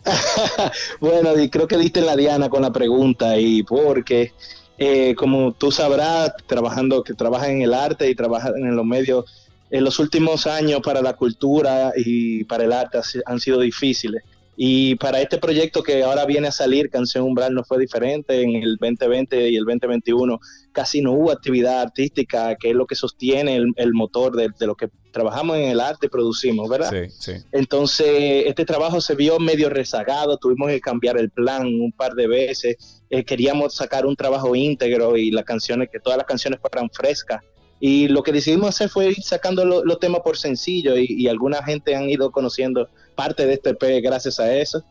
[1.01, 4.33] Bueno, creo que diste en la diana con la pregunta y porque,
[4.79, 9.25] eh, como tú sabrás, trabajando, que trabajas en el arte y trabajas en los medios,
[9.71, 14.23] en los últimos años para la cultura y para el arte han sido difíciles.
[14.57, 18.41] Y para este proyecto que ahora viene a salir, Canción Umbral, no fue diferente.
[18.41, 20.39] En el 2020 y el 2021
[20.71, 24.67] casi no hubo actividad artística, que es lo que sostiene el, el motor de, de
[24.67, 26.91] lo que trabajamos en el arte y producimos, ¿verdad?
[26.91, 27.33] Sí, sí.
[27.51, 32.27] Entonces, este trabajo se vio medio rezagado, tuvimos que cambiar el plan un par de
[32.29, 36.91] veces, Eh, queríamos sacar un trabajo íntegro y las canciones, que todas las canciones fueran
[36.91, 37.41] frescas
[37.81, 41.29] Y lo que decidimos hacer fue ir sacando lo- los temas por sencillo y, y
[41.29, 44.83] alguna gente han ido conociendo parte de este EP gracias a eso.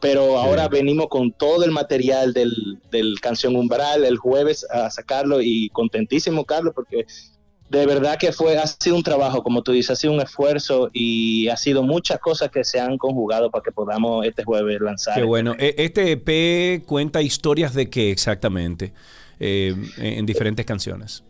[0.00, 2.52] Pero ahora venimos con todo el material del,
[2.90, 7.06] del canción Umbral el jueves a sacarlo y contentísimo, Carlos, porque
[7.70, 10.90] de verdad que fue, ha sido un trabajo, como tú dices, ha sido un esfuerzo
[10.92, 15.14] y ha sido muchas cosas que se han conjugado para que podamos este jueves lanzar.
[15.16, 15.54] Qué bueno.
[15.58, 18.92] E- Este EP cuenta historias de qué exactamente
[19.40, 21.24] eh, en diferentes canciones.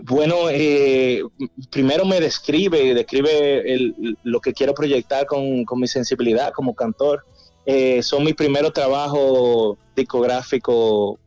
[0.00, 1.22] Bueno, eh,
[1.70, 7.24] primero me describe, describe el- lo que quiero proyectar con, con mi sensibilidad como cantor.
[7.66, 11.18] Eh, son mis primeros trabajos discográficos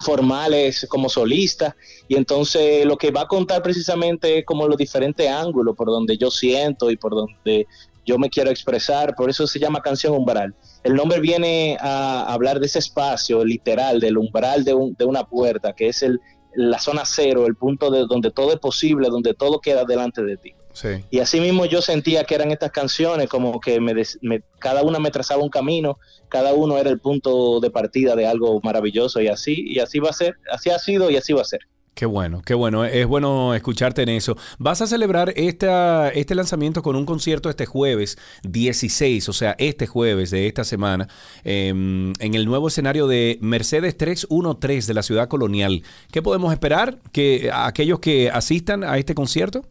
[0.00, 1.74] formales como solista
[2.08, 6.18] y entonces lo que va a contar precisamente es como los diferentes ángulos por donde
[6.18, 7.66] yo siento y por donde
[8.04, 10.54] yo me quiero expresar, por eso se llama canción umbral.
[10.82, 15.24] El nombre viene a hablar de ese espacio literal, del umbral de, un- de una
[15.24, 16.20] puerta, que es el,
[16.56, 20.36] la zona cero, el punto de donde todo es posible, donde todo queda delante de
[20.36, 20.54] ti.
[20.72, 20.88] Sí.
[21.10, 24.82] Y así mismo yo sentía que eran estas canciones como que me des- me- cada
[24.82, 25.98] una me trazaba un camino,
[26.28, 30.10] cada uno era el punto de partida de algo maravilloso y así, y así va
[30.10, 31.60] a ser, así ha sido y así va a ser.
[31.94, 32.84] Qué bueno, qué bueno.
[32.84, 34.36] Es bueno escucharte en eso.
[34.58, 39.86] Vas a celebrar esta, este lanzamiento con un concierto este jueves 16, o sea, este
[39.86, 41.08] jueves de esta semana,
[41.44, 45.84] eh, en el nuevo escenario de Mercedes 313 de la ciudad colonial.
[46.10, 46.98] ¿Qué podemos esperar?
[47.12, 49.64] Que aquellos que asistan a este concierto.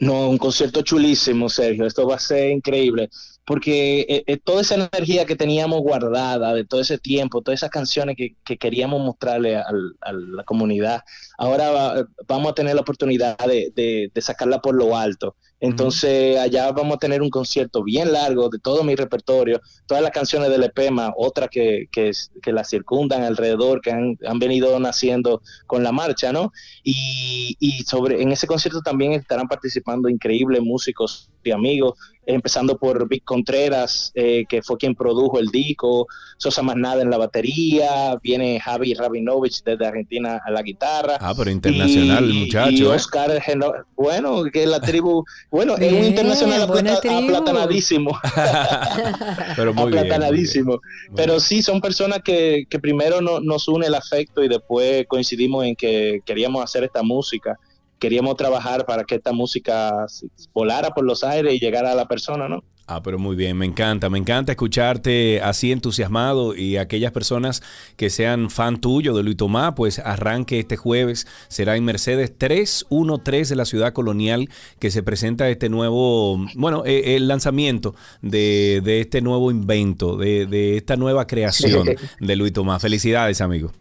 [0.00, 1.86] No, un concierto chulísimo, Sergio.
[1.86, 3.08] Esto va a ser increíble.
[3.46, 7.70] Porque eh, eh, toda esa energía que teníamos guardada de todo ese tiempo, todas esas
[7.70, 9.64] canciones que, que queríamos mostrarle a
[10.12, 11.02] la comunidad,
[11.38, 15.36] ahora va- vamos a tener la oportunidad de, sacarla por lo alto.
[15.60, 20.12] Entonces, allá vamos a tener un concierto bien largo de todo mi repertorio, todas las
[20.12, 22.10] canciones del EPEMA, otras que, que,
[22.42, 26.52] que circundan alrededor, que han, han venido naciendo con la marcha, ¿no?
[26.82, 31.98] Y, y sobre en ese concierto también estarán participando increíbles músicos y amigos,
[32.28, 36.08] empezando por Vic Contreras, eh, que fue quien produjo el disco,
[36.38, 41.18] Sosa Masnada en la batería, viene Javi Rabinovich desde Argentina a la guitarra.
[41.20, 42.86] Ah, pero internacional, y- muchacho, y ¿eh?
[42.86, 48.10] Oscar Geno- bueno, que la tribu, bueno, es un Bien, internacional aplata- aplatanadísimo.
[49.56, 49.98] Pero muy bien, muy bien.
[50.04, 50.80] aplatanadísimo.
[51.14, 55.64] Pero sí, son personas que, que primero no- nos une el afecto y después coincidimos
[55.64, 57.58] en que queríamos hacer esta música.
[57.98, 60.06] Queríamos trabajar para que esta música
[60.52, 62.62] volara por los aires y llegara a la persona, ¿no?
[62.88, 67.60] Ah, pero muy bien, me encanta, me encanta escucharte así entusiasmado y aquellas personas
[67.96, 73.54] que sean fan tuyo de Luis Tomás, pues arranque este jueves, será en Mercedes 313
[73.54, 74.48] de la ciudad colonial
[74.78, 80.46] que se presenta este nuevo, bueno, eh, el lanzamiento de, de este nuevo invento, de,
[80.46, 81.88] de esta nueva creación
[82.20, 82.80] de Luis Tomás.
[82.80, 83.72] Felicidades, amigo.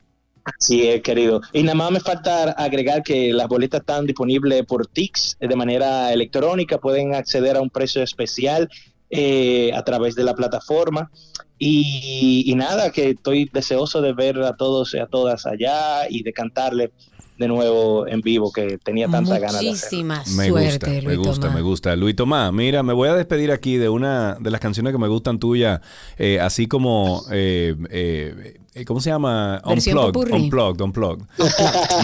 [0.60, 1.42] Sí, eh, querido.
[1.54, 5.56] Y nada más me falta agregar que las boletas están disponibles por TIX eh, de
[5.56, 8.70] manera electrónica, pueden acceder a un precio especial
[9.10, 11.12] eh, a través de la plataforma.
[11.58, 16.22] Y, y nada, que estoy deseoso de ver a todos y a todas allá y
[16.22, 16.92] de cantarle
[17.38, 19.68] de nuevo en vivo, que tenía tanta ganas de.
[19.68, 21.56] Muchísima Me suerte, gusta, me Luis gusta, Tomás.
[21.56, 21.96] me gusta.
[21.96, 25.08] Luis Tomás, mira, me voy a despedir aquí de una de las canciones que me
[25.08, 25.82] gustan tuyas,
[26.18, 29.62] eh, así como, eh, ¿cómo se llama?
[29.64, 31.26] Unplugged, unplugged, unplugged.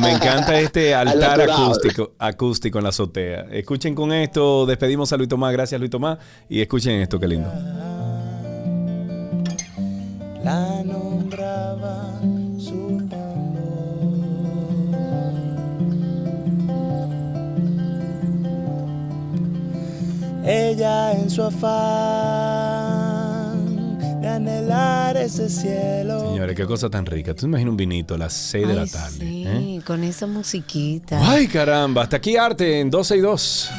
[0.02, 3.48] me encanta este Al altar acústico, acústico en la azotea.
[3.52, 6.18] Escuchen con esto, despedimos a Luis Tomás, gracias Luis Tomás,
[6.48, 7.50] y escuchen esto, qué lindo.
[10.44, 12.10] la nombraba
[12.58, 13.52] su amor.
[20.46, 22.61] Ella en su afán
[24.22, 26.20] de anhelar ese cielo.
[26.30, 27.34] Señores, qué cosa tan rica.
[27.34, 29.18] ¿Tú te imaginas un vinito a las 6 de la Ay, tarde?
[29.20, 29.82] sí, ¿eh?
[29.86, 31.20] con esa musiquita.
[31.32, 33.72] Ay, caramba, hasta aquí arte en 12 y 2.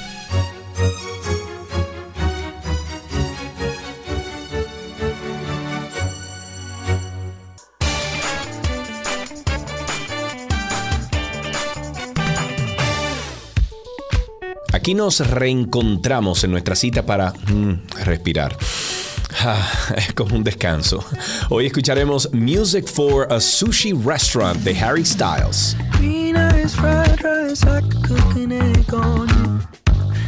[14.72, 18.56] Aquí nos reencontramos en nuestra cita para mm, respirar.
[19.44, 21.04] Ah, es como un descanso.
[21.50, 25.76] Hoy escucharemos Music for a Sushi Restaurant de Harry Styles.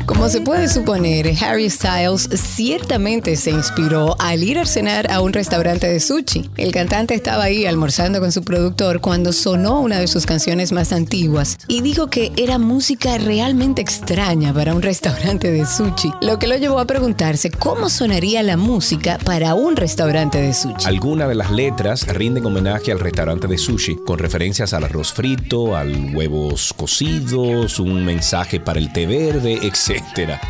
[0.07, 5.33] Como se puede suponer, Harry Styles ciertamente se inspiró al ir a cenar a un
[5.33, 6.51] restaurante de sushi.
[6.59, 10.93] El cantante estaba ahí almorzando con su productor cuando sonó una de sus canciones más
[10.93, 16.49] antiguas y dijo que era música realmente extraña para un restaurante de sushi, lo que
[16.49, 20.85] lo llevó a preguntarse cómo sonaría la música para un restaurante de sushi.
[20.85, 25.75] Algunas de las letras rinden homenaje al restaurante de sushi, con referencias al arroz frito,
[25.75, 29.94] al huevos cocidos, un mensaje para el té verde, etc.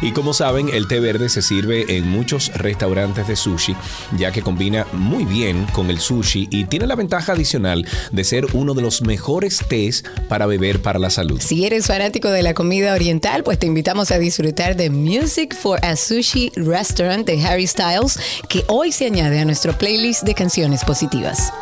[0.00, 3.76] Y como saben, el té verde se sirve en muchos restaurantes de sushi,
[4.16, 8.46] ya que combina muy bien con el sushi y tiene la ventaja adicional de ser
[8.52, 11.40] uno de los mejores tés para beber para la salud.
[11.40, 15.84] Si eres fanático de la comida oriental, pues te invitamos a disfrutar de Music for
[15.84, 18.18] a Sushi Restaurant de Harry Styles,
[18.48, 21.52] que hoy se añade a nuestro playlist de canciones positivas.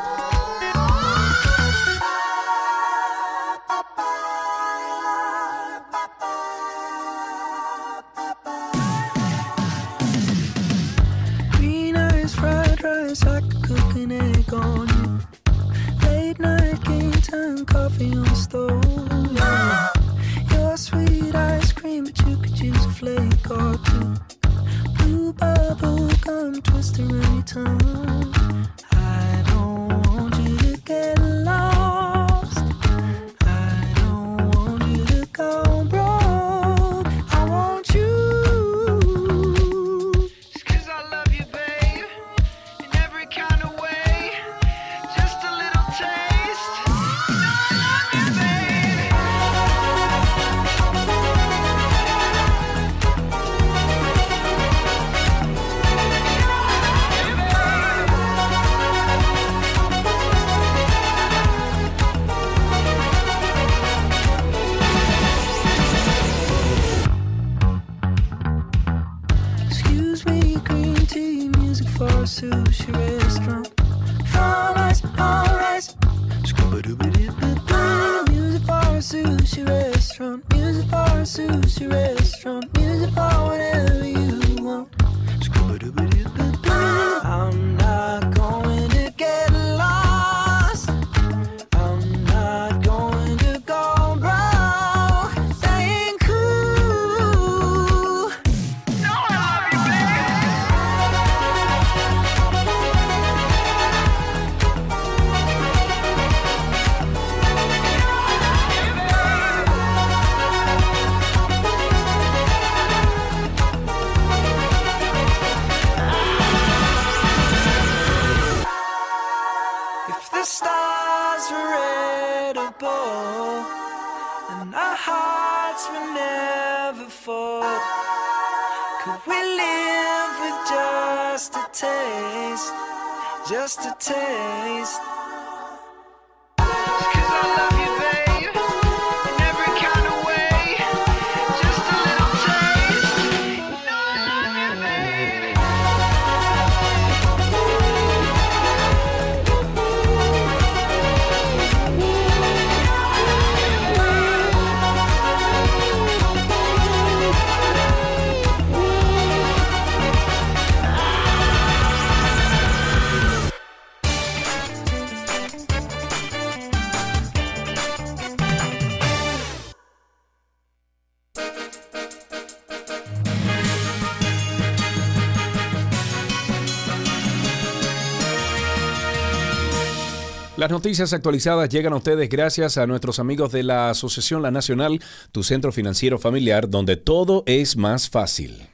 [180.62, 185.00] Las noticias actualizadas llegan a ustedes gracias a nuestros amigos de la Asociación La Nacional,
[185.32, 188.68] tu centro financiero familiar, donde todo es más fácil.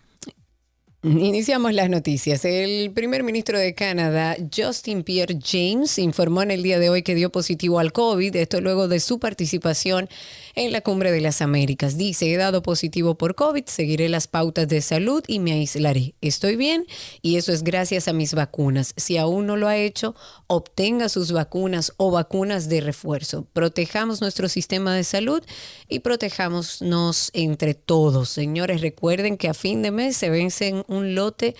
[1.04, 2.44] Iniciamos las noticias.
[2.44, 7.14] El primer ministro de Canadá, Justin Pierre James, informó en el día de hoy que
[7.14, 10.08] dio positivo al COVID, esto luego de su participación
[10.56, 11.96] en la Cumbre de las Américas.
[11.96, 16.16] Dice, he dado positivo por COVID, seguiré las pautas de salud y me aislaré.
[16.20, 16.84] Estoy bien
[17.22, 18.92] y eso es gracias a mis vacunas.
[18.96, 20.16] Si aún no lo ha hecho,
[20.48, 23.46] obtenga sus vacunas o vacunas de refuerzo.
[23.52, 25.44] Protejamos nuestro sistema de salud
[25.88, 28.30] y protejámonos entre todos.
[28.30, 31.54] Señores, recuerden que a fin de mes se vencen un lote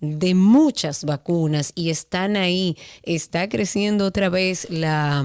[0.00, 2.76] de muchas vacunas y están ahí.
[3.02, 5.24] Está creciendo otra vez la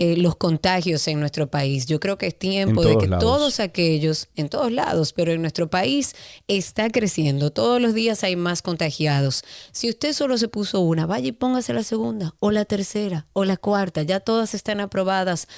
[0.00, 1.86] eh, los contagios en nuestro país.
[1.86, 3.24] Yo creo que es tiempo de que lados.
[3.24, 6.14] todos aquellos, en todos lados, pero en nuestro país
[6.46, 7.50] está creciendo.
[7.50, 9.42] Todos los días hay más contagiados.
[9.72, 13.44] Si usted solo se puso una, vaya y póngase la segunda, o la tercera, o
[13.44, 14.04] la cuarta.
[14.04, 15.48] Ya todas están aprobadas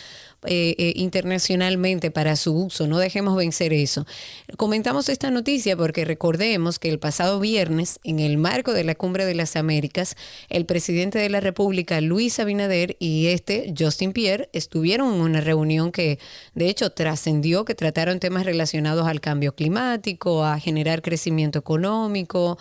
[0.46, 2.86] eh, eh, internacionalmente para su uso.
[2.86, 4.06] No dejemos vencer eso.
[4.56, 9.26] Comentamos esta noticia porque recordemos que el pasado viernes, en el marco de la Cumbre
[9.26, 10.16] de las Américas,
[10.48, 15.92] el presidente de la República, Luis Abinader, y este, Justin Pierre, estuvieron en una reunión
[15.92, 16.18] que,
[16.54, 22.58] de hecho, trascendió, que trataron temas relacionados al cambio climático, a generar crecimiento económico,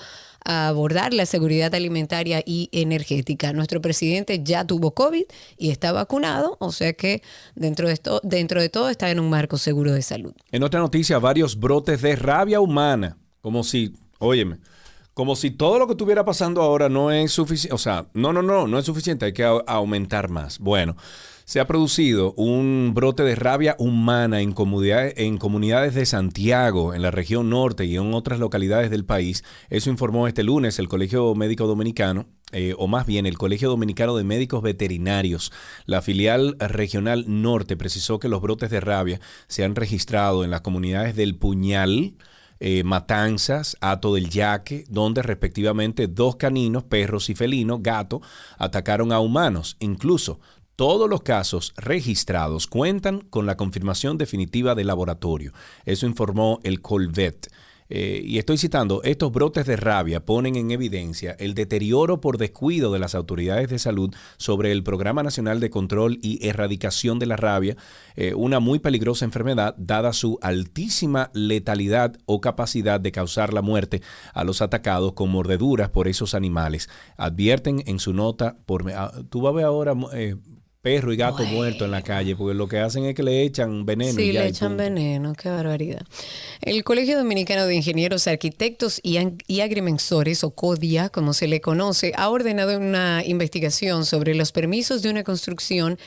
[0.49, 3.53] abordar la seguridad alimentaria y energética.
[3.53, 5.25] Nuestro presidente ya tuvo COVID
[5.57, 7.21] y está vacunado, o sea que
[7.55, 10.33] dentro de esto, dentro de todo está en un marco seguro de salud.
[10.51, 13.17] En otra noticia, varios brotes de rabia humana.
[13.41, 14.57] Como si, óyeme,
[15.13, 17.75] como si todo lo que estuviera pasando ahora no es suficiente.
[17.75, 20.59] O sea, no, no, no, no es suficiente, hay que aumentar más.
[20.59, 20.95] Bueno,
[21.49, 27.01] se ha producido un brote de rabia humana en comunidades, en comunidades de Santiago, en
[27.01, 29.43] la región norte y en otras localidades del país.
[29.71, 32.27] Eso informó este lunes el Colegio Médico Dominicano.
[32.51, 35.51] eh, o más bien el Colegio Dominicano de Médicos Veterinarios.
[35.87, 40.61] La filial regional norte precisó que los brotes de rabia se han registrado en las
[40.61, 42.13] comunidades del Puñal,
[42.59, 48.21] eh, Matanzas, Ato del Yaque, donde respectivamente dos caninos, perros y felinos, gato,
[48.57, 49.77] atacaron a humanos.
[49.79, 50.41] Incluso
[50.79, 55.51] todos los casos registrados cuentan con la confirmación definitiva del laboratorio.
[55.83, 57.51] Eso informó el Colvet.
[57.89, 62.93] Eh, y estoy citando, estos brotes de rabia ponen en evidencia el deterioro por descuido
[62.93, 67.35] de las autoridades de salud sobre el Programa Nacional de Control y Erradicación de la
[67.35, 67.75] Rabia,
[68.15, 74.01] eh, una muy peligrosa enfermedad dada su altísima letalidad o capacidad de causar la muerte
[74.33, 76.89] a los atacados con mordeduras por esos animales.
[77.17, 80.35] Advierten en su nota, por, ah, tú vas a ver ahora eh,
[80.81, 83.85] perro y gato muerto en la calle, porque lo que hacen es que le echan
[83.85, 84.11] veneno.
[84.11, 86.01] y Sí, ya, le echan veneno, qué barbaridad.
[86.61, 92.13] El Colegio Dominicano de Ingenieros, Arquitectos y, y Agrimensores, o CODIA, como se le conoce,
[92.15, 95.99] ha ordenado una investigación sobre los permisos de una construcción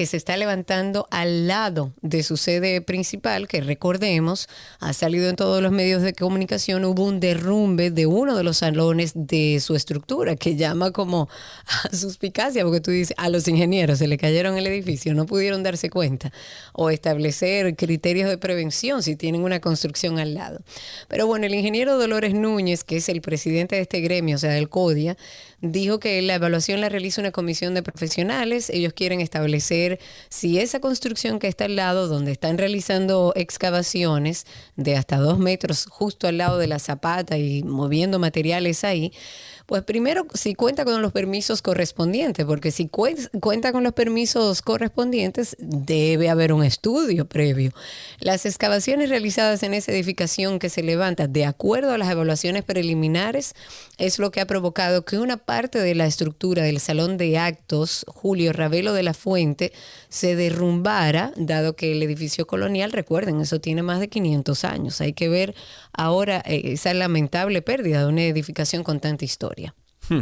[0.00, 4.48] que se está levantando al lado de su sede principal, que recordemos,
[4.78, 8.56] ha salido en todos los medios de comunicación, hubo un derrumbe de uno de los
[8.56, 11.28] salones de su estructura, que llama como
[11.84, 15.62] a suspicacia, porque tú dices, a los ingenieros se le cayeron el edificio, no pudieron
[15.62, 16.32] darse cuenta,
[16.72, 20.60] o establecer criterios de prevención si tienen una construcción al lado.
[21.08, 24.52] Pero bueno, el ingeniero Dolores Núñez, que es el presidente de este gremio, o sea,
[24.52, 25.18] del CODIA,
[25.62, 28.70] dijo que la evaluación la realiza una comisión de profesionales.
[28.70, 34.46] Ellos quieren establecer si esa construcción que está al lado, donde están realizando excavaciones
[34.76, 39.12] de hasta dos metros justo al lado de la zapata y moviendo materiales ahí,
[39.66, 44.62] pues primero si cuenta con los permisos correspondientes, porque si cuen- cuenta con los permisos
[44.62, 47.72] correspondientes, debe haber un estudio previo.
[48.18, 53.54] Las excavaciones realizadas en esa edificación que se levanta de acuerdo a las evaluaciones preliminares
[53.98, 58.06] es lo que ha provocado que una parte de la estructura del salón de actos
[58.06, 59.72] Julio Ravelo de la Fuente
[60.08, 65.00] se derrumbara, dado que el edificio colonial, recuerden, eso tiene más de 500 años.
[65.00, 65.56] Hay que ver
[65.92, 69.74] ahora eh, esa lamentable pérdida de una edificación con tanta historia.
[70.08, 70.20] Hmm.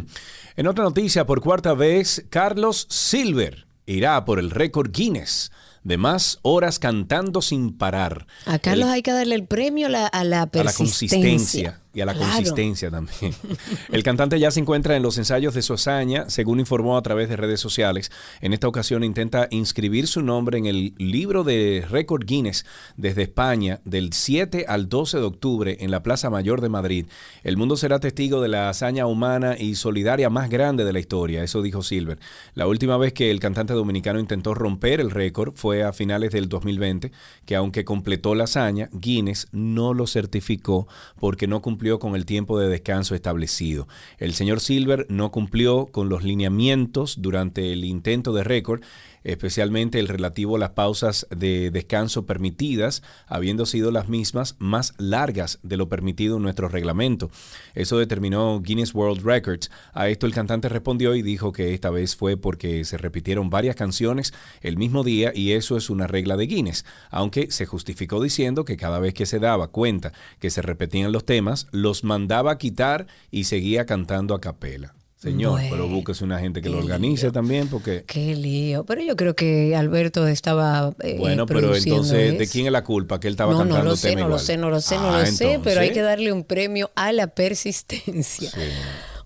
[0.56, 5.52] En otra noticia, por cuarta vez, Carlos Silver irá por el récord Guinness
[5.84, 8.26] de más horas cantando sin parar.
[8.46, 10.78] A Carlos hay que darle el premio a la, a la a la persistencia.
[10.78, 12.30] consistencia y a la Claro.
[12.32, 13.34] consistencia también.
[13.92, 17.28] El cantante ya se encuentra en los ensayos de su hazaña, según informó a través
[17.28, 18.12] de redes sociales.
[18.40, 22.64] En esta ocasión intenta inscribir su nombre en el libro de récord Guinness
[22.96, 27.06] desde España del 7 al 12 de octubre en la Plaza Mayor de Madrid.
[27.42, 31.42] El mundo será testigo de la hazaña humana y solidaria más grande de la historia,
[31.42, 32.18] eso dijo Silver.
[32.54, 36.48] La última vez que el cantante dominicano intentó romper el récord fue a finales del
[36.48, 37.10] 2020,
[37.44, 40.86] que aunque completó la hazaña, Guinness no lo certificó
[41.18, 43.88] porque no cumplió con el tiempo de descanso establecido.
[44.18, 48.82] El señor Silver no cumplió con los lineamientos durante el intento de récord,
[49.24, 55.58] especialmente el relativo a las pausas de descanso permitidas, habiendo sido las mismas más largas
[55.62, 57.30] de lo permitido en nuestro reglamento.
[57.74, 59.70] Eso determinó Guinness World Records.
[59.92, 63.76] A esto el cantante respondió y dijo que esta vez fue porque se repitieron varias
[63.76, 68.64] canciones el mismo día y eso es una regla de Guinness, aunque se justificó diciendo
[68.64, 72.58] que cada vez que se daba cuenta que se repetían los temas, los mandaba a
[72.58, 74.97] quitar y seguía cantando a capela.
[75.20, 78.04] Señor, Bueno, pero búsquese una gente que lo organice también porque...
[78.06, 78.84] Qué lío.
[78.84, 80.94] Pero yo creo que Alberto estaba.
[81.02, 83.18] eh, Bueno, pero entonces, ¿de quién es la culpa?
[83.18, 85.10] Que él estaba no, cantando no lo sé, no lo sé, no lo sé, no
[85.10, 88.50] lo sé, pero hay que darle un premio a la persistencia.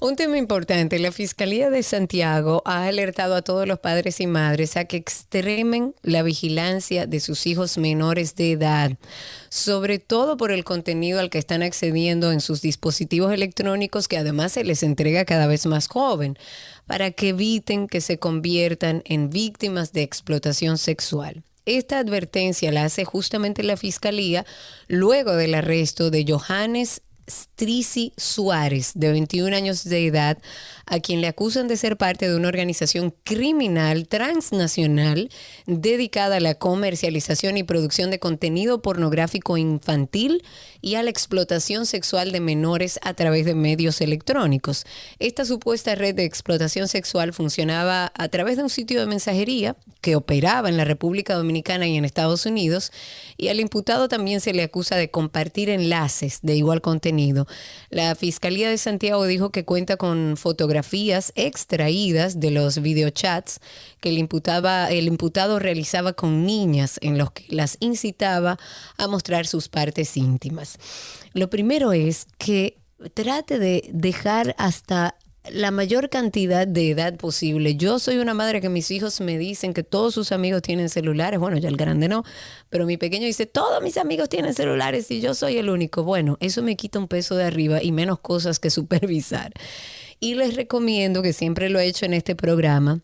[0.03, 4.77] Un tema importante, la Fiscalía de Santiago ha alertado a todos los padres y madres
[4.77, 8.99] a que extremen la vigilancia de sus hijos menores de edad,
[9.49, 14.51] sobre todo por el contenido al que están accediendo en sus dispositivos electrónicos que además
[14.51, 16.37] se les entrega cada vez más joven,
[16.89, 21.45] para que eviten que se conviertan en víctimas de explotación sexual.
[21.65, 24.45] Esta advertencia la hace justamente la Fiscalía
[24.89, 30.39] luego del arresto de Johannes Strisi Suárez, de 21 años de edad,
[30.87, 35.31] a quien le acusan de ser parte de una organización criminal transnacional
[35.67, 40.43] dedicada a la comercialización y producción de contenido pornográfico infantil
[40.83, 44.85] y a la explotación sexual de menores a través de medios electrónicos.
[45.19, 50.17] Esta supuesta red de explotación sexual funcionaba a través de un sitio de mensajería que
[50.17, 52.93] operaba en la República Dominicana y en Estados Unidos
[53.37, 57.47] y al imputado también se le acusa de compartir enlaces de igual contenido.
[57.89, 63.61] La Fiscalía de Santiago dijo que cuenta con fotografías extraídas de los videochats
[64.01, 68.59] que el, imputaba, el imputado realizaba con niñas en los que las incitaba
[68.99, 70.72] a mostrar sus partes íntimas.
[71.33, 72.79] Lo primero es que
[73.15, 75.17] trate de dejar hasta
[75.51, 77.75] la mayor cantidad de edad posible.
[77.75, 81.41] Yo soy una madre que mis hijos me dicen que todos sus amigos tienen celulares.
[81.41, 82.25] Bueno, ya el grande no,
[82.71, 86.05] pero mi pequeño dice, todos mis amigos tienen celulares y yo soy el único.
[86.05, 89.53] Bueno, eso me quita un peso de arriba y menos cosas que supervisar.
[90.21, 93.01] Y les recomiendo, que siempre lo he hecho en este programa,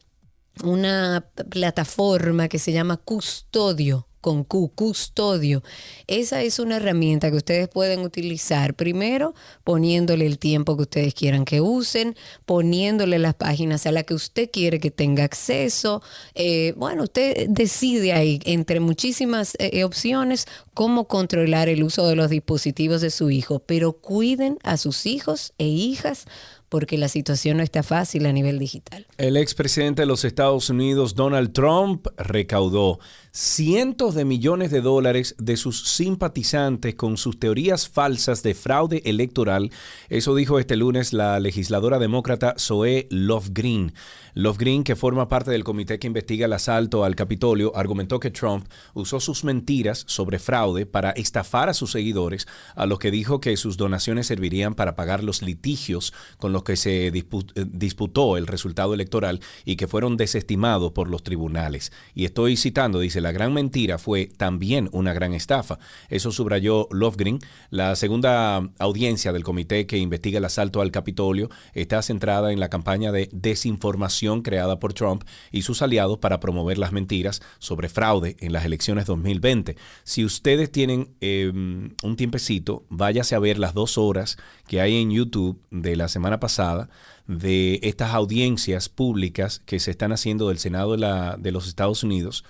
[0.63, 5.63] una plataforma que se llama Custodio con Q, custodio.
[6.07, 9.35] Esa es una herramienta que ustedes pueden utilizar primero
[9.65, 12.17] poniéndole el tiempo que ustedes quieran que usen,
[12.47, 16.03] poniéndole las páginas a las que usted quiere que tenga acceso.
[16.35, 22.31] Eh, bueno, usted decide ahí entre muchísimas eh, opciones cómo controlar el uso de los
[22.31, 26.27] dispositivos de su hijo, pero cuiden a sus hijos e hijas
[26.69, 29.07] porque la situación no está fácil a nivel digital.
[29.17, 32.99] El expresidente de los Estados Unidos, Donald Trump, recaudó
[33.33, 39.71] cientos de millones de dólares de sus simpatizantes con sus teorías falsas de fraude electoral.
[40.09, 43.93] Eso dijo este lunes la legisladora demócrata Zoe Lofgren.
[44.35, 48.67] Lofgren, que forma parte del comité que investiga el asalto al Capitolio, argumentó que Trump
[48.95, 53.57] usó sus mentiras sobre fraude para estafar a sus seguidores, a los que dijo que
[53.57, 57.25] sus donaciones servirían para pagar los litigios con los que se eh,
[57.67, 61.93] disputó el resultado electoral y que fueron desestimados por los tribunales.
[62.15, 65.79] Y estoy citando, dice, la gran mentira fue también una gran estafa.
[66.09, 67.39] Eso subrayó Lofgren.
[67.71, 72.71] La segunda audiencia del comité que investiga el asalto al Capitolio está centrada en la
[72.71, 78.37] campaña de desinformación creada por Trump y sus aliados para promover las mentiras sobre fraude
[78.41, 79.77] en las elecciones 2020.
[80.05, 84.39] Si ustedes tienen eh, un tiempecito, váyase a ver las dos horas
[84.69, 86.89] que hay en YouTube de la semana pasada
[87.27, 92.05] de estas audiencias públicas que se están haciendo del Senado de, la- de los Estados
[92.05, 92.45] Unidos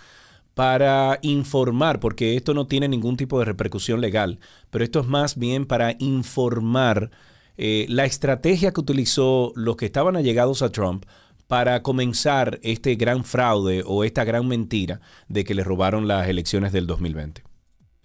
[0.55, 4.40] para informar, porque esto no tiene ningún tipo de repercusión legal,
[4.70, 7.11] pero esto es más bien para informar
[7.57, 11.05] eh, la estrategia que utilizó los que estaban allegados a Trump
[11.47, 16.73] para comenzar este gran fraude o esta gran mentira de que le robaron las elecciones
[16.73, 17.43] del 2020.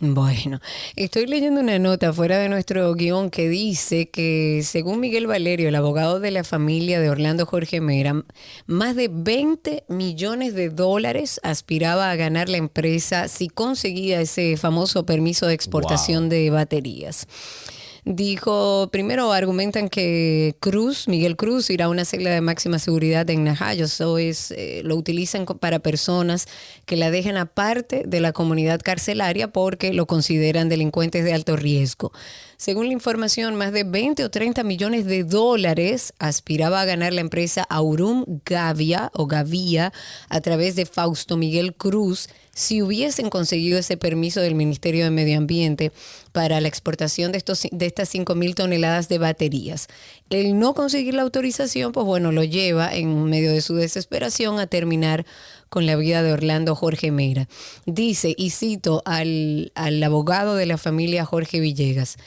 [0.06, 0.60] Bueno,
[0.98, 5.76] estoy leyendo una nota fuera de nuestro guion que dice que según Miguel Valerio, el
[5.76, 8.22] abogado de la familia de Orlando Jorge Mera,
[8.66, 15.06] más de 20 millones de dólares aspiraba a ganar la empresa si conseguía ese famoso
[15.06, 17.26] permiso de exportación de baterías.
[18.06, 23.46] Dijo, primero argumentan que Cruz, Miguel Cruz, irá a una celda de máxima seguridad en
[23.46, 23.86] Najayo.
[23.86, 26.50] Eso es, eh, lo utilizan para personas
[26.86, 32.12] que la dejan aparte de la comunidad carcelaria porque lo consideran delincuentes de alto riesgo.
[32.58, 37.22] Según la información, más de 20 o 30 millones de dólares aspiraba a ganar la
[37.22, 39.94] empresa Aurum Gavia o Gavia
[40.28, 45.38] a través de Fausto Miguel Cruz si hubiesen conseguido ese permiso del Ministerio de Medio
[45.38, 45.92] Ambiente
[46.32, 49.88] para la exportación de, estos, de estas 5 mil toneladas de baterías.
[50.30, 54.68] El no conseguir la autorización, pues bueno, lo lleva en medio de su desesperación a
[54.68, 55.26] terminar
[55.70, 57.48] con la vida de Orlando Jorge Mera.
[57.86, 62.18] Dice, y cito al, al abogado de la familia Jorge Villegas,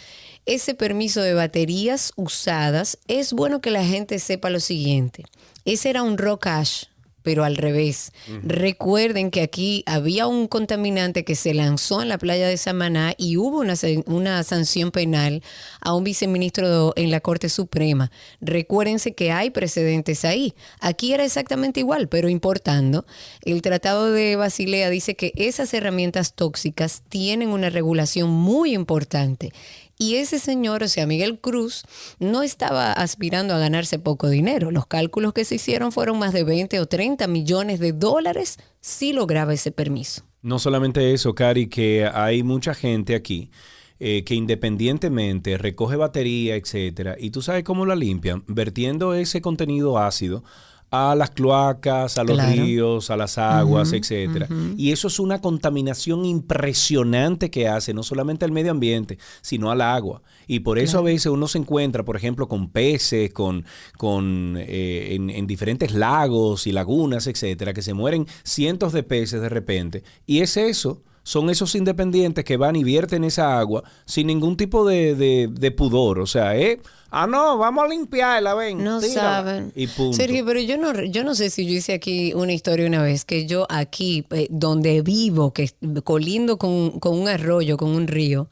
[0.47, 5.25] ese permiso de baterías usadas, es bueno que la gente sepa lo siguiente.
[5.65, 6.85] Ese era un cash,
[7.27, 8.13] pero al revés.
[8.45, 13.37] Recuerden que aquí había un contaminante que se lanzó en la playa de Samaná y
[13.37, 13.75] hubo una,
[14.07, 15.43] una sanción penal
[15.81, 18.13] a un viceministro en la Corte Suprema.
[18.41, 20.55] Recuérdense que hay precedentes ahí.
[20.79, 23.07] Aquí era exactamente igual, pero importando.
[23.43, 29.53] El Tratado de Basilea dice que esas herramientas tóxicas tienen una regulación muy importante.
[29.99, 31.85] Y ese señor, o sea, Miguel Cruz,
[32.19, 34.71] no estaba aspirando a ganarse poco dinero.
[34.71, 39.13] Los cálculos que se hicieron fueron más de 20 o 30 millones de dólares si
[39.13, 40.23] lograba ese permiso.
[40.43, 43.51] No solamente eso, Cari, que hay mucha gente aquí
[43.99, 49.99] eh, que independientemente recoge batería, etcétera, y tú sabes cómo la limpian, vertiendo ese contenido
[49.99, 50.45] ácido
[50.91, 52.53] a las cloacas, a los Claro.
[52.63, 54.49] ríos, a las aguas, Ujú, etcétera.
[54.77, 59.81] Y eso es una contaminación impresionante que hace no solamente al medio ambiente, sino al
[59.81, 60.23] agua.
[60.47, 63.65] Y por eso a veces uno se encuentra, por ejemplo, con peces, con,
[63.97, 69.41] con eh, en, en diferentes lagos y lagunas, etcétera, que se mueren cientos de peces
[69.41, 70.03] de repente.
[70.27, 71.03] Y es eso.
[71.25, 75.71] Son esos independientes que van y vierten esa agua sin ningún tipo de, de- de
[75.73, 76.21] pudor.
[76.21, 76.81] O sea, eh,
[77.11, 78.83] ah, no, vamos a limpiarla, ven.
[78.83, 79.21] No tírala.
[79.21, 79.73] saben.
[79.75, 80.17] Y punto.
[80.17, 83.25] Sergio, pero yo no, yo no sé si yo hice aquí una historia una vez,
[83.25, 85.71] que yo aquí, eh, donde vivo, que
[86.05, 88.49] colindo con, con un arroyo, con un río,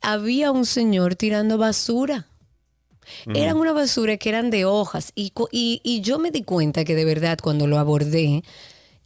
[0.00, 2.26] había un señor tirando basura.
[3.34, 6.94] Eran una basura que eran de hojas y, y, y yo me di cuenta que
[6.94, 8.44] de verdad cuando lo abordé,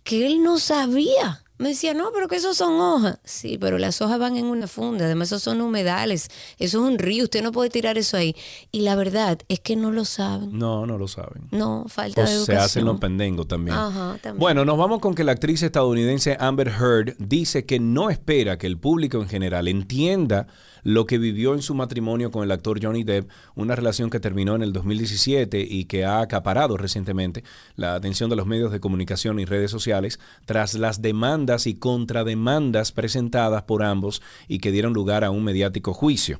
[0.02, 1.43] que él no sabía.
[1.56, 3.18] Me decía, no, pero que esos son hojas.
[3.24, 6.28] Sí, pero las hojas van en una funda, además esos son humedales,
[6.59, 8.35] eso es un río, usted no puede tirar eso ahí.
[8.72, 10.59] Y la verdad es que no lo saben.
[10.59, 11.47] No, no lo saben.
[11.52, 12.62] No, falta O de se educación.
[12.64, 13.76] hacen los pendengos también.
[13.76, 14.40] Ajá, también.
[14.40, 18.66] Bueno, nos vamos con que la actriz estadounidense Amber Heard dice que no espera que
[18.66, 20.48] el público en general entienda
[20.85, 24.55] lo que vivió en su matrimonio con el actor Johnny Depp, una relación que terminó
[24.55, 27.43] en el 2017 y que ha acaparado recientemente
[27.74, 32.93] la atención de los medios de comunicación y redes sociales tras las demandas y contrademandas
[32.93, 36.39] presentadas por ambos y que dieron lugar a un mediático juicio.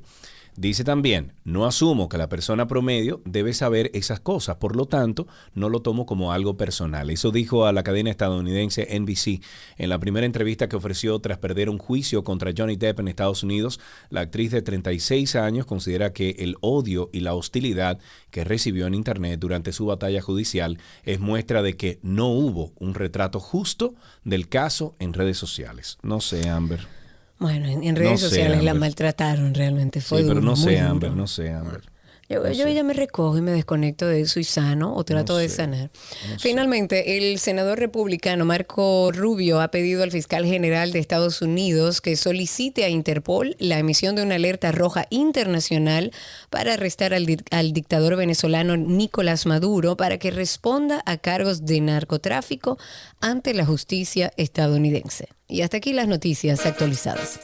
[0.57, 5.27] Dice también, no asumo que la persona promedio debe saber esas cosas, por lo tanto,
[5.53, 7.09] no lo tomo como algo personal.
[7.09, 9.43] Eso dijo a la cadena estadounidense NBC
[9.77, 13.43] en la primera entrevista que ofreció tras perder un juicio contra Johnny Depp en Estados
[13.43, 13.81] Unidos.
[14.09, 17.99] La actriz de 36 años considera que el odio y la hostilidad
[18.31, 22.93] que recibió en Internet durante su batalla judicial es muestra de que no hubo un
[22.93, 25.97] retrato justo del caso en redes sociales.
[26.01, 27.04] No sé, Amber.
[27.39, 28.79] Bueno, en, en No redes sé, sociales la Amber.
[28.81, 30.01] maltrataron realmente.
[30.01, 30.79] Fue Sí, pero no sé.
[30.79, 31.81] Amber, no sé, Amber.
[32.27, 35.33] Yo, No yo ya me recojo y me desconecto de eso y sano o trato
[35.33, 35.91] No de sé, sanar.
[35.93, 36.39] no sé.
[36.39, 42.15] Finalmente, el senador republicano Marco Rubio ha pedido al fiscal general de Estados Unidos que
[42.15, 46.11] solicite a Interpol la emisión de una alerta roja internacional
[46.49, 51.79] para arrestar al, di- al dictador venezolano Nicolás Maduro para que responda a cargos de
[51.81, 52.79] narcotráfico
[53.21, 55.27] ante la justicia estadounidense.
[55.47, 57.39] Y hasta aquí las noticias actualizadas.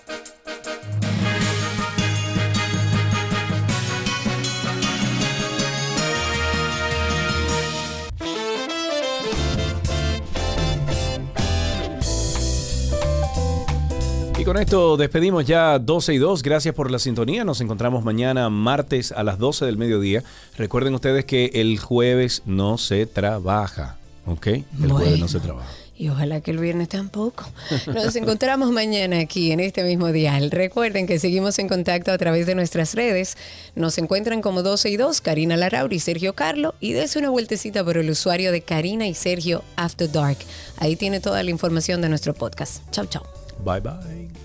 [14.42, 16.42] Y con esto despedimos ya 12 y 2.
[16.42, 17.44] Gracias por la sintonía.
[17.44, 20.24] Nos encontramos mañana martes a las 12 del mediodía.
[20.58, 23.98] Recuerden ustedes que el jueves no se trabaja.
[24.26, 24.48] ¿Ok?
[24.48, 25.70] El jueves no se trabaja.
[25.96, 27.46] Y ojalá que el viernes tampoco.
[27.86, 30.50] Nos encontramos mañana aquí en este mismo dial.
[30.50, 33.38] Recuerden que seguimos en contacto a través de nuestras redes.
[33.76, 36.74] Nos encuentran como 12 y 2, Karina Larrauri y Sergio Carlo.
[36.80, 40.40] Y des una vueltecita por el usuario de Karina y Sergio After Dark.
[40.78, 42.82] Ahí tiene toda la información de nuestro podcast.
[42.90, 43.22] Chau, chau.
[43.64, 44.41] Bye bye.